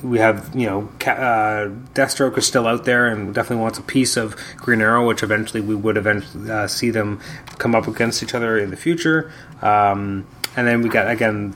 we 0.02 0.18
have 0.18 0.54
you 0.54 0.66
know 0.66 0.88
uh, 1.02 1.68
Deathstroke 1.94 2.38
is 2.38 2.46
still 2.46 2.66
out 2.66 2.86
there 2.86 3.08
and 3.08 3.34
definitely 3.34 3.62
wants 3.62 3.78
a 3.78 3.82
piece 3.82 4.16
of 4.16 4.36
Green 4.56 4.80
Arrow, 4.80 5.06
which 5.06 5.22
eventually 5.22 5.60
we 5.60 5.74
would 5.74 5.98
eventually 5.98 6.50
uh, 6.50 6.66
see 6.66 6.90
them 6.90 7.20
come 7.58 7.74
up 7.74 7.86
against 7.86 8.22
each 8.22 8.34
other 8.34 8.58
in 8.58 8.70
the 8.70 8.76
future. 8.76 9.30
Um, 9.60 10.26
and 10.56 10.66
then 10.66 10.82
we 10.82 10.88
got 10.88 11.08
again 11.08 11.54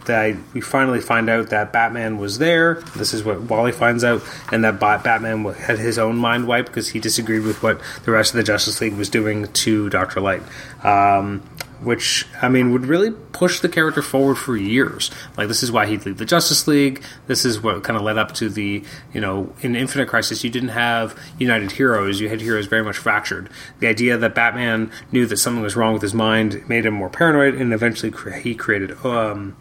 we 0.55 0.61
finally 0.61 1.01
find 1.01 1.29
out 1.29 1.51
that 1.51 1.73
Batman 1.73 2.19
was 2.19 2.39
there. 2.39 2.75
This 2.97 3.13
is 3.13 3.23
what 3.25 3.43
Wally 3.43 3.73
finds 3.73 4.05
out, 4.05 4.23
and 4.53 4.65
that 4.65 4.81
Batman 4.81 5.45
had 5.45 5.79
his 5.79 5.99
own 5.99 6.17
mind 6.17 6.47
wiped 6.47 6.69
because 6.69 6.89
he 6.89 7.01
disagreed 7.01 7.43
with 7.43 7.63
what 7.63 7.81
the 8.05 8.11
rest 8.11 8.33
of 8.33 8.39
the 8.39 8.43
Justice 8.43 8.81
League 8.81 8.95
was 8.95 9.09
doing 9.11 9.47
to 9.53 9.91
Doctor 9.91 10.21
Light. 10.21 10.43
Um, 10.85 11.43
which 11.83 12.27
I 12.41 12.49
mean 12.49 12.73
would 12.73 12.87
really 12.87 13.11
push 13.11 13.61
the 13.61 13.69
character 13.69 14.03
forward 14.03 14.37
for 14.37 14.57
years. 14.57 15.11
Like 15.37 15.49
this 15.49 15.63
is 15.63 15.71
why 15.71 15.87
he'd 15.87 16.07
leave 16.07 16.19
the 16.19 16.25
Justice 16.25 16.67
League. 16.67 17.03
This 17.27 17.45
is 17.45 17.61
what 17.61 17.83
kind 17.85 17.97
of 17.97 18.03
led 18.03 18.19
up 18.19 18.33
to 18.35 18.49
the 18.49 18.83
you 19.13 19.21
know 19.21 19.53
in 19.61 19.77
Infinite 19.77 20.09
Crisis 20.09 20.45
you 20.45 20.51
didn't 20.51 20.71
have 20.71 21.19
united 21.39 21.73
heroes. 21.73 22.21
You 22.21 22.29
had 22.29 22.41
heroes 22.41 22.67
very 22.67 22.83
much 22.83 22.97
fractured. 22.97 23.51
The 23.81 23.87
idea 23.87 24.17
that 24.17 24.35
Batman 24.35 24.91
knew 25.13 25.27
that 25.27 25.37
something 25.37 25.63
was 25.63 25.77
wrong 25.77 25.93
with 25.93 26.03
his 26.03 26.15
mind 26.15 26.69
made 26.69 26.87
him 26.87 26.95
more 26.95 27.11
paranoid, 27.11 27.55
and 27.55 27.73
eventually 27.73 28.13
he 28.41 28.55
created. 28.55 28.93
Um, 29.05 29.57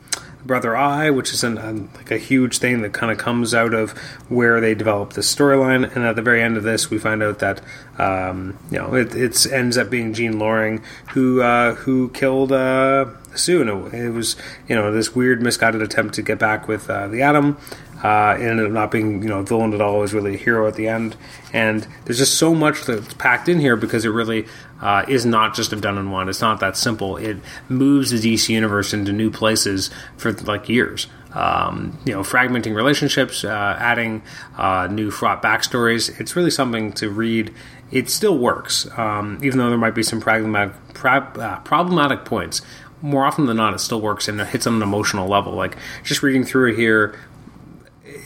Brother 0.45 0.75
Eye, 0.75 1.09
which 1.09 1.33
is 1.33 1.43
an, 1.43 1.89
like 1.95 2.11
a 2.11 2.17
huge 2.17 2.59
thing 2.59 2.81
that 2.81 2.93
kind 2.93 3.11
of 3.11 3.17
comes 3.17 3.53
out 3.53 3.73
of 3.73 3.91
where 4.29 4.61
they 4.61 4.75
develop 4.75 5.13
this 5.13 5.33
storyline. 5.33 5.95
And 5.95 6.05
at 6.05 6.15
the 6.15 6.21
very 6.21 6.41
end 6.41 6.57
of 6.57 6.63
this, 6.63 6.89
we 6.89 6.99
find 6.99 7.23
out 7.23 7.39
that 7.39 7.61
um, 7.97 8.57
you 8.69 8.77
know 8.77 8.93
it 8.93 9.45
ends 9.51 9.77
up 9.77 9.89
being 9.89 10.13
Jean 10.13 10.39
Loring 10.39 10.83
who 11.13 11.41
uh, 11.41 11.75
who 11.75 12.09
killed 12.09 12.51
uh, 12.51 13.05
Sue. 13.37 13.61
And 13.61 13.93
it, 13.93 14.05
it, 14.05 14.09
was 14.11 14.35
you 14.67 14.75
know 14.75 14.91
this 14.91 15.15
weird 15.15 15.41
misguided 15.41 15.81
attempt 15.81 16.15
to 16.15 16.21
get 16.21 16.39
back 16.39 16.67
with 16.67 16.89
uh, 16.89 17.07
the 17.07 17.21
Atom. 17.21 17.57
Uh, 18.03 18.37
it 18.39 18.43
ended 18.43 18.67
up 18.67 18.71
not 18.71 18.91
being, 18.91 19.23
you 19.23 19.29
know, 19.29 19.41
villain 19.41 19.73
at 19.73 19.81
all. 19.81 19.97
It 19.97 20.01
was 20.01 20.13
really 20.13 20.35
a 20.35 20.37
hero 20.37 20.67
at 20.67 20.75
the 20.75 20.87
end. 20.87 21.15
And 21.53 21.87
there's 22.03 22.19
just 22.19 22.35
so 22.35 22.53
much 22.53 22.83
that's 22.83 23.13
packed 23.15 23.49
in 23.49 23.59
here 23.59 23.75
because 23.75 24.05
it 24.05 24.09
really 24.09 24.45
uh, 24.79 25.05
is 25.07 25.25
not 25.25 25.55
just 25.55 25.73
a 25.73 25.75
done 25.75 25.97
and 25.97 26.11
one. 26.11 26.29
It's 26.29 26.41
not 26.41 26.59
that 26.59 26.77
simple. 26.77 27.17
It 27.17 27.37
moves 27.69 28.11
the 28.11 28.33
DC 28.33 28.49
universe 28.49 28.93
into 28.93 29.11
new 29.11 29.31
places 29.31 29.89
for 30.17 30.31
like 30.33 30.69
years. 30.69 31.07
Um, 31.33 31.97
you 32.05 32.13
know, 32.13 32.21
fragmenting 32.21 32.75
relationships, 32.75 33.43
uh, 33.43 33.75
adding 33.79 34.21
uh, 34.55 34.87
new 34.89 35.09
fraught 35.09 35.41
backstories. 35.41 36.17
It's 36.19 36.35
really 36.35 36.51
something 36.51 36.93
to 36.93 37.09
read. 37.09 37.53
It 37.91 38.09
still 38.09 38.37
works, 38.37 38.87
um, 38.97 39.39
even 39.43 39.57
though 39.57 39.69
there 39.69 39.77
might 39.77 39.95
be 39.95 40.03
some 40.03 40.21
problematic, 40.21 40.75
uh, 41.03 41.59
problematic 41.59 42.23
points 42.23 42.61
more 43.05 43.25
often 43.25 43.45
than 43.45 43.57
not, 43.57 43.73
it 43.73 43.79
still 43.79 44.01
works 44.01 44.27
and 44.27 44.41
it 44.41 44.47
hits 44.47 44.65
on 44.65 44.75
an 44.75 44.81
emotional 44.81 45.27
level. 45.27 45.53
Like 45.53 45.77
just 46.03 46.23
reading 46.23 46.43
through 46.43 46.71
it 46.71 46.75
here, 46.75 47.15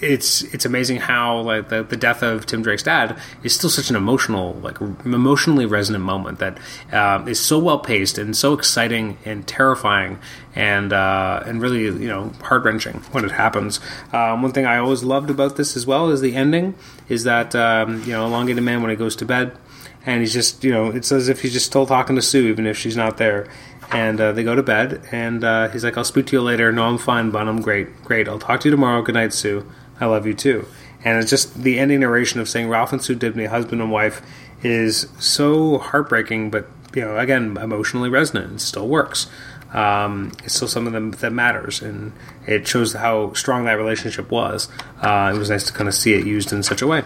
it's 0.02 0.42
it's 0.54 0.66
amazing 0.66 0.98
how 0.98 1.42
like 1.42 1.70
the, 1.70 1.84
the 1.84 1.98
death 1.98 2.24
of 2.24 2.46
Tim 2.46 2.62
Drake's 2.62 2.84
dad 2.84 3.18
is 3.44 3.54
still 3.54 3.70
such 3.70 3.90
an 3.90 3.96
emotional 3.96 4.54
like 4.56 4.80
emotionally 4.80 5.66
resonant 5.66 6.04
moment 6.04 6.40
that 6.40 6.58
uh, 6.92 7.24
is 7.28 7.40
so 7.40 7.60
well 7.60 7.80
paced 7.80 8.18
and 8.18 8.36
so 8.36 8.54
exciting 8.54 9.18
and 9.26 9.46
terrifying 9.46 10.20
and 10.56 10.94
uh, 10.94 11.44
and 11.46 11.62
really 11.62 11.84
you 11.84 12.08
know 12.08 12.30
heart 12.42 12.64
wrenching 12.64 12.96
when 13.12 13.26
it 13.26 13.32
happens. 13.32 13.80
Um, 14.14 14.42
one 14.42 14.54
thing 14.54 14.66
I 14.66 14.78
always 14.78 15.04
loved 15.04 15.30
about 15.30 15.58
this 15.58 15.76
as 15.76 15.86
well 15.86 16.10
is 16.10 16.22
the 16.22 16.36
ending 16.36 16.76
is 17.10 17.26
that 17.26 17.54
um, 17.56 18.02
you 18.04 18.12
know 18.14 18.26
elongated 18.26 18.64
man 18.64 18.82
when 18.82 18.92
he 18.92 18.96
goes 18.96 19.16
to 19.18 19.26
bed 19.26 19.58
and 20.06 20.22
he's 20.22 20.34
just 20.34 20.64
you 20.64 20.72
know 20.72 20.88
it's 20.88 21.12
as 21.12 21.30
if 21.30 21.42
he's 21.42 21.54
just 21.54 21.66
still 21.66 21.86
talking 21.86 22.16
to 22.16 22.22
Sue 22.22 22.48
even 22.48 22.66
if 22.66 22.78
she's 22.78 22.98
not 22.98 23.18
there 23.18 23.48
and 23.92 24.22
uh, 24.22 24.32
they 24.32 24.44
go 24.44 24.56
to 24.56 24.64
bed 24.64 25.02
and 25.12 25.44
uh, 25.44 25.68
he's 25.70 25.84
like 25.84 25.98
i'll 25.98 26.04
speak 26.04 26.28
to 26.28 26.36
you 26.36 26.42
later 26.42 26.72
no 26.72 26.86
i'm 26.86 26.98
fine 26.98 27.32
but 27.32 27.48
i'm 27.48 27.62
great 27.62 28.04
great 28.04 28.28
i'll 28.28 28.40
talk 28.40 28.60
to 28.60 28.68
you 28.68 28.72
tomorrow 28.72 29.02
good 29.02 29.16
night 29.16 29.34
sue 29.34 29.66
I 30.00 30.06
love 30.06 30.26
you 30.26 30.34
too. 30.34 30.66
And 31.04 31.18
it's 31.18 31.30
just 31.30 31.62
the 31.62 31.80
ending 31.80 32.02
narration 32.02 32.40
of 32.40 32.50
saying 32.50 32.70
Ralph 32.70 32.92
and 32.92 33.02
Sue 33.02 33.16
Dibney, 33.16 33.48
husband 33.48 33.82
and 33.82 33.92
wife, 33.92 34.22
is 34.62 35.08
so 35.20 35.78
heartbreaking, 35.78 36.50
but 36.50 36.68
you 36.94 37.02
know, 37.02 37.18
again, 37.18 37.58
emotionally 37.58 38.10
resonant. 38.10 38.62
Still 38.62 38.88
works. 38.88 39.28
Um, 39.74 40.32
it's 40.44 40.56
still 40.56 40.68
something 40.68 41.12
that, 41.12 41.20
that, 41.20 41.32
matters, 41.32 41.82
and 41.82 42.12
it 42.48 42.68
shows 42.68 42.94
how 42.94 43.34
strong 43.34 43.66
that 43.66 43.74
relationship 43.74 44.32
was. 44.32 44.68
Uh, 45.00 45.32
it 45.34 45.38
was 45.38 45.52
nice 45.52 45.64
to 45.66 45.74
kind 45.74 45.88
of 45.88 45.94
see 45.94 46.14
it 46.14 46.26
used 46.26 46.52
in 46.52 46.64
such 46.64 46.82
a 46.82 46.88
way. 46.88 47.04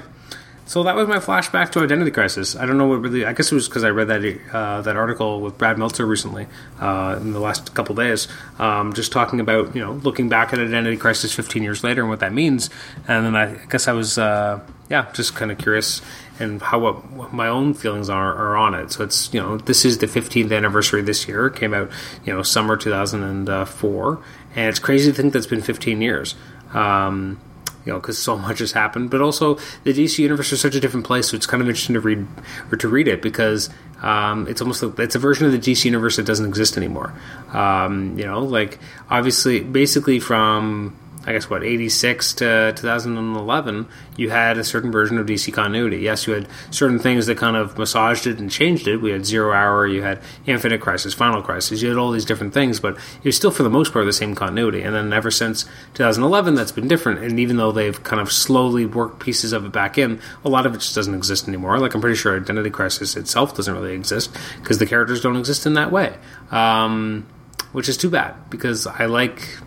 So 0.65 0.81
that 0.83 0.95
was 0.95 1.09
my 1.09 1.17
flashback 1.17 1.71
to 1.73 1.81
Identity 1.81 2.11
Crisis. 2.11 2.55
I 2.55 2.65
don't 2.65 2.77
know 2.77 2.87
what 2.87 3.01
really. 3.01 3.25
I 3.25 3.33
guess 3.33 3.51
it 3.51 3.55
was 3.55 3.67
because 3.67 3.83
I 3.83 3.89
read 3.89 4.07
that 4.07 4.39
uh, 4.53 4.81
that 4.81 4.95
article 4.95 5.41
with 5.41 5.57
Brad 5.57 5.77
Meltzer 5.77 6.05
recently 6.05 6.47
uh, 6.79 7.19
in 7.19 7.33
the 7.33 7.39
last 7.39 7.73
couple 7.73 7.95
days, 7.95 8.29
um, 8.59 8.93
just 8.93 9.11
talking 9.11 9.41
about 9.41 9.75
you 9.75 9.81
know 9.81 9.91
looking 9.91 10.29
back 10.29 10.53
at 10.53 10.59
Identity 10.59 10.95
Crisis 10.95 11.33
15 11.33 11.63
years 11.63 11.83
later 11.83 12.01
and 12.01 12.09
what 12.09 12.21
that 12.21 12.31
means. 12.31 12.69
And 13.07 13.25
then 13.25 13.35
I 13.35 13.55
guess 13.69 13.89
I 13.89 13.91
was 13.91 14.17
uh, 14.17 14.61
yeah 14.89 15.11
just 15.11 15.35
kind 15.35 15.51
of 15.51 15.57
curious 15.57 16.01
and 16.39 16.61
how 16.61 16.79
what, 16.79 17.11
what, 17.11 17.33
my 17.33 17.47
own 17.47 17.73
feelings 17.73 18.09
are, 18.09 18.33
are 18.33 18.55
on 18.55 18.73
it. 18.73 18.91
So 18.93 19.03
it's 19.03 19.33
you 19.33 19.41
know 19.41 19.57
this 19.57 19.83
is 19.83 19.97
the 19.97 20.07
15th 20.07 20.55
anniversary 20.55 21.01
this 21.01 21.27
year. 21.27 21.47
It 21.47 21.55
came 21.57 21.73
out 21.73 21.91
you 22.23 22.33
know 22.33 22.41
summer 22.41 22.77
2004, 22.77 24.23
and 24.55 24.69
it's 24.69 24.79
crazy 24.79 25.11
to 25.11 25.15
think 25.15 25.33
that's 25.33 25.47
been 25.47 25.61
15 25.61 26.01
years. 26.01 26.35
Um, 26.73 27.39
you 27.85 27.93
know, 27.93 27.99
because 27.99 28.17
so 28.17 28.37
much 28.47 28.59
has 28.59 28.71
happened. 28.71 29.09
But 29.09 29.21
also, 29.21 29.55
the 29.83 29.93
DC 29.93 30.19
universe 30.19 30.51
is 30.51 30.61
such 30.61 30.75
a 30.75 30.79
different 30.79 31.05
place, 31.05 31.29
so 31.29 31.35
it's 31.35 31.45
kind 31.45 31.61
of 31.61 31.67
interesting 31.67 31.93
to 31.93 32.01
read 32.01 32.25
or 32.71 32.77
to 32.77 32.87
read 32.87 33.07
it 33.07 33.21
because 33.21 33.69
um, 34.01 34.47
it's 34.47 34.61
almost 34.61 34.83
like, 34.83 34.99
it's 34.99 35.15
a 35.15 35.19
version 35.19 35.45
of 35.45 35.51
the 35.51 35.59
DC 35.59 35.85
universe 35.85 36.17
that 36.17 36.25
doesn't 36.25 36.45
exist 36.45 36.77
anymore. 36.77 37.13
Um, 37.51 38.17
you 38.17 38.25
know, 38.25 38.39
like 38.39 38.79
obviously, 39.09 39.61
basically 39.61 40.19
from 40.19 40.97
I 41.25 41.31
guess 41.31 41.49
what 41.49 41.63
86 41.63 42.33
to 42.35 42.73
2011 42.75 43.87
you 44.17 44.29
had 44.29 44.57
a 44.57 44.63
certain 44.63 44.91
version 44.91 45.17
of 45.17 45.25
DC 45.25 45.53
continuity. 45.53 45.97
Yes 45.97 46.27
you 46.27 46.33
had 46.33 46.47
certain 46.71 46.99
things 46.99 47.25
that 47.27 47.37
kind 47.37 47.55
of 47.55 47.77
massaged 47.77 48.27
it 48.27 48.39
and 48.39 48.51
changed 48.51 48.87
it. 48.87 48.97
We 48.97 49.11
had 49.11 49.25
Zero 49.25 49.53
Hour 49.53 49.87
you 49.87 50.01
had 50.01 50.21
Infinite 50.45 50.81
Crisis 50.81 51.13
Final 51.13 51.41
Crisis 51.41 51.81
you 51.81 51.89
had 51.89 51.97
all 51.97 52.11
these 52.11 52.25
different 52.25 52.53
things 52.53 52.79
but 52.79 52.95
it 52.95 53.25
was 53.25 53.35
still 53.35 53.51
for 53.51 53.63
the 53.63 53.69
most 53.69 53.93
part 53.93 54.05
the 54.05 54.13
same 54.13 54.35
continuity. 54.35 54.81
And 54.81 54.93
then 54.93 55.13
ever 55.13 55.31
since 55.31 55.63
2011 55.93 56.55
that's 56.55 56.71
been 56.71 56.87
different. 56.87 57.23
And 57.23 57.39
even 57.39 57.57
though 57.57 57.71
they've 57.71 58.03
kind 58.03 58.21
of 58.21 58.31
slowly 58.31 58.85
worked 58.85 59.19
pieces 59.19 59.53
of 59.53 59.65
it 59.65 59.71
back 59.71 59.97
in 59.97 60.19
a 60.43 60.49
lot 60.49 60.65
of 60.65 60.73
it 60.73 60.79
just 60.79 60.95
doesn't 60.95 61.15
exist 61.15 61.47
anymore. 61.47 61.79
Like 61.79 61.93
I'm 61.93 62.01
pretty 62.01 62.17
sure 62.17 62.39
Identity 62.39 62.69
Crisis 62.69 63.15
itself 63.15 63.55
doesn't 63.55 63.73
really 63.73 63.93
exist 63.93 64.35
because 64.59 64.79
the 64.79 64.85
characters 64.85 65.21
don't 65.21 65.37
exist 65.37 65.65
in 65.65 65.73
that 65.73 65.91
way 65.91 66.17
um, 66.51 67.25
which 67.71 67.89
is 67.89 67.97
too 67.97 68.09
bad 68.09 68.35
because 68.49 68.85
I 68.87 69.05
like 69.05 69.57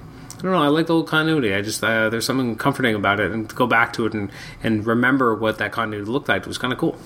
I 0.46 0.48
don't 0.48 0.60
know. 0.60 0.62
I 0.62 0.68
like 0.68 0.86
the 0.86 0.94
old 0.94 1.08
continuity. 1.08 1.52
I 1.52 1.60
just 1.60 1.82
uh, 1.82 2.08
there's 2.08 2.24
something 2.24 2.54
comforting 2.54 2.94
about 2.94 3.18
it, 3.18 3.32
and 3.32 3.50
to 3.50 3.56
go 3.56 3.66
back 3.66 3.92
to 3.94 4.06
it 4.06 4.14
and 4.14 4.30
and 4.62 4.86
remember 4.86 5.34
what 5.34 5.58
that 5.58 5.72
continuity 5.72 6.08
looked 6.08 6.28
like 6.28 6.46
was 6.46 6.56
kind 6.56 6.72
of 6.72 6.78
cool. 6.78 6.96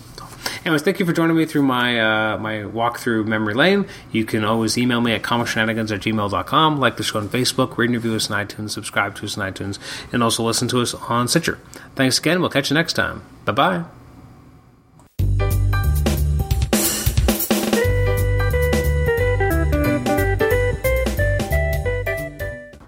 anyways, 0.66 0.82
thank 0.82 1.00
you 1.00 1.06
for 1.06 1.14
joining 1.14 1.38
me 1.38 1.46
through 1.46 1.62
my 1.62 1.98
uh, 2.34 2.36
my 2.36 2.66
walk 2.66 2.98
through 2.98 3.24
memory 3.24 3.54
lane. 3.54 3.86
You 4.12 4.26
can 4.26 4.44
always 4.44 4.76
email 4.76 5.00
me 5.00 5.12
at 5.12 5.22
comicshenanigans 5.22 5.90
at 5.90 6.00
gmail.com, 6.00 6.78
like 6.78 6.98
the 6.98 7.02
show 7.02 7.18
on 7.18 7.30
Facebook, 7.30 7.78
rate 7.78 7.86
and 7.86 7.94
review 7.94 8.14
us 8.14 8.30
on 8.30 8.46
iTunes, 8.46 8.70
subscribe 8.70 9.14
to 9.16 9.24
us 9.24 9.38
on 9.38 9.50
iTunes, 9.50 9.78
and 10.12 10.22
also 10.22 10.42
listen 10.42 10.68
to 10.68 10.82
us 10.82 10.92
on 10.92 11.26
Stitcher. 11.26 11.58
Thanks 11.94 12.18
again. 12.18 12.40
We'll 12.40 12.50
catch 12.50 12.68
you 12.68 12.74
next 12.74 12.92
time. 12.92 13.22
Bye 13.46 13.52
bye. 13.52 13.99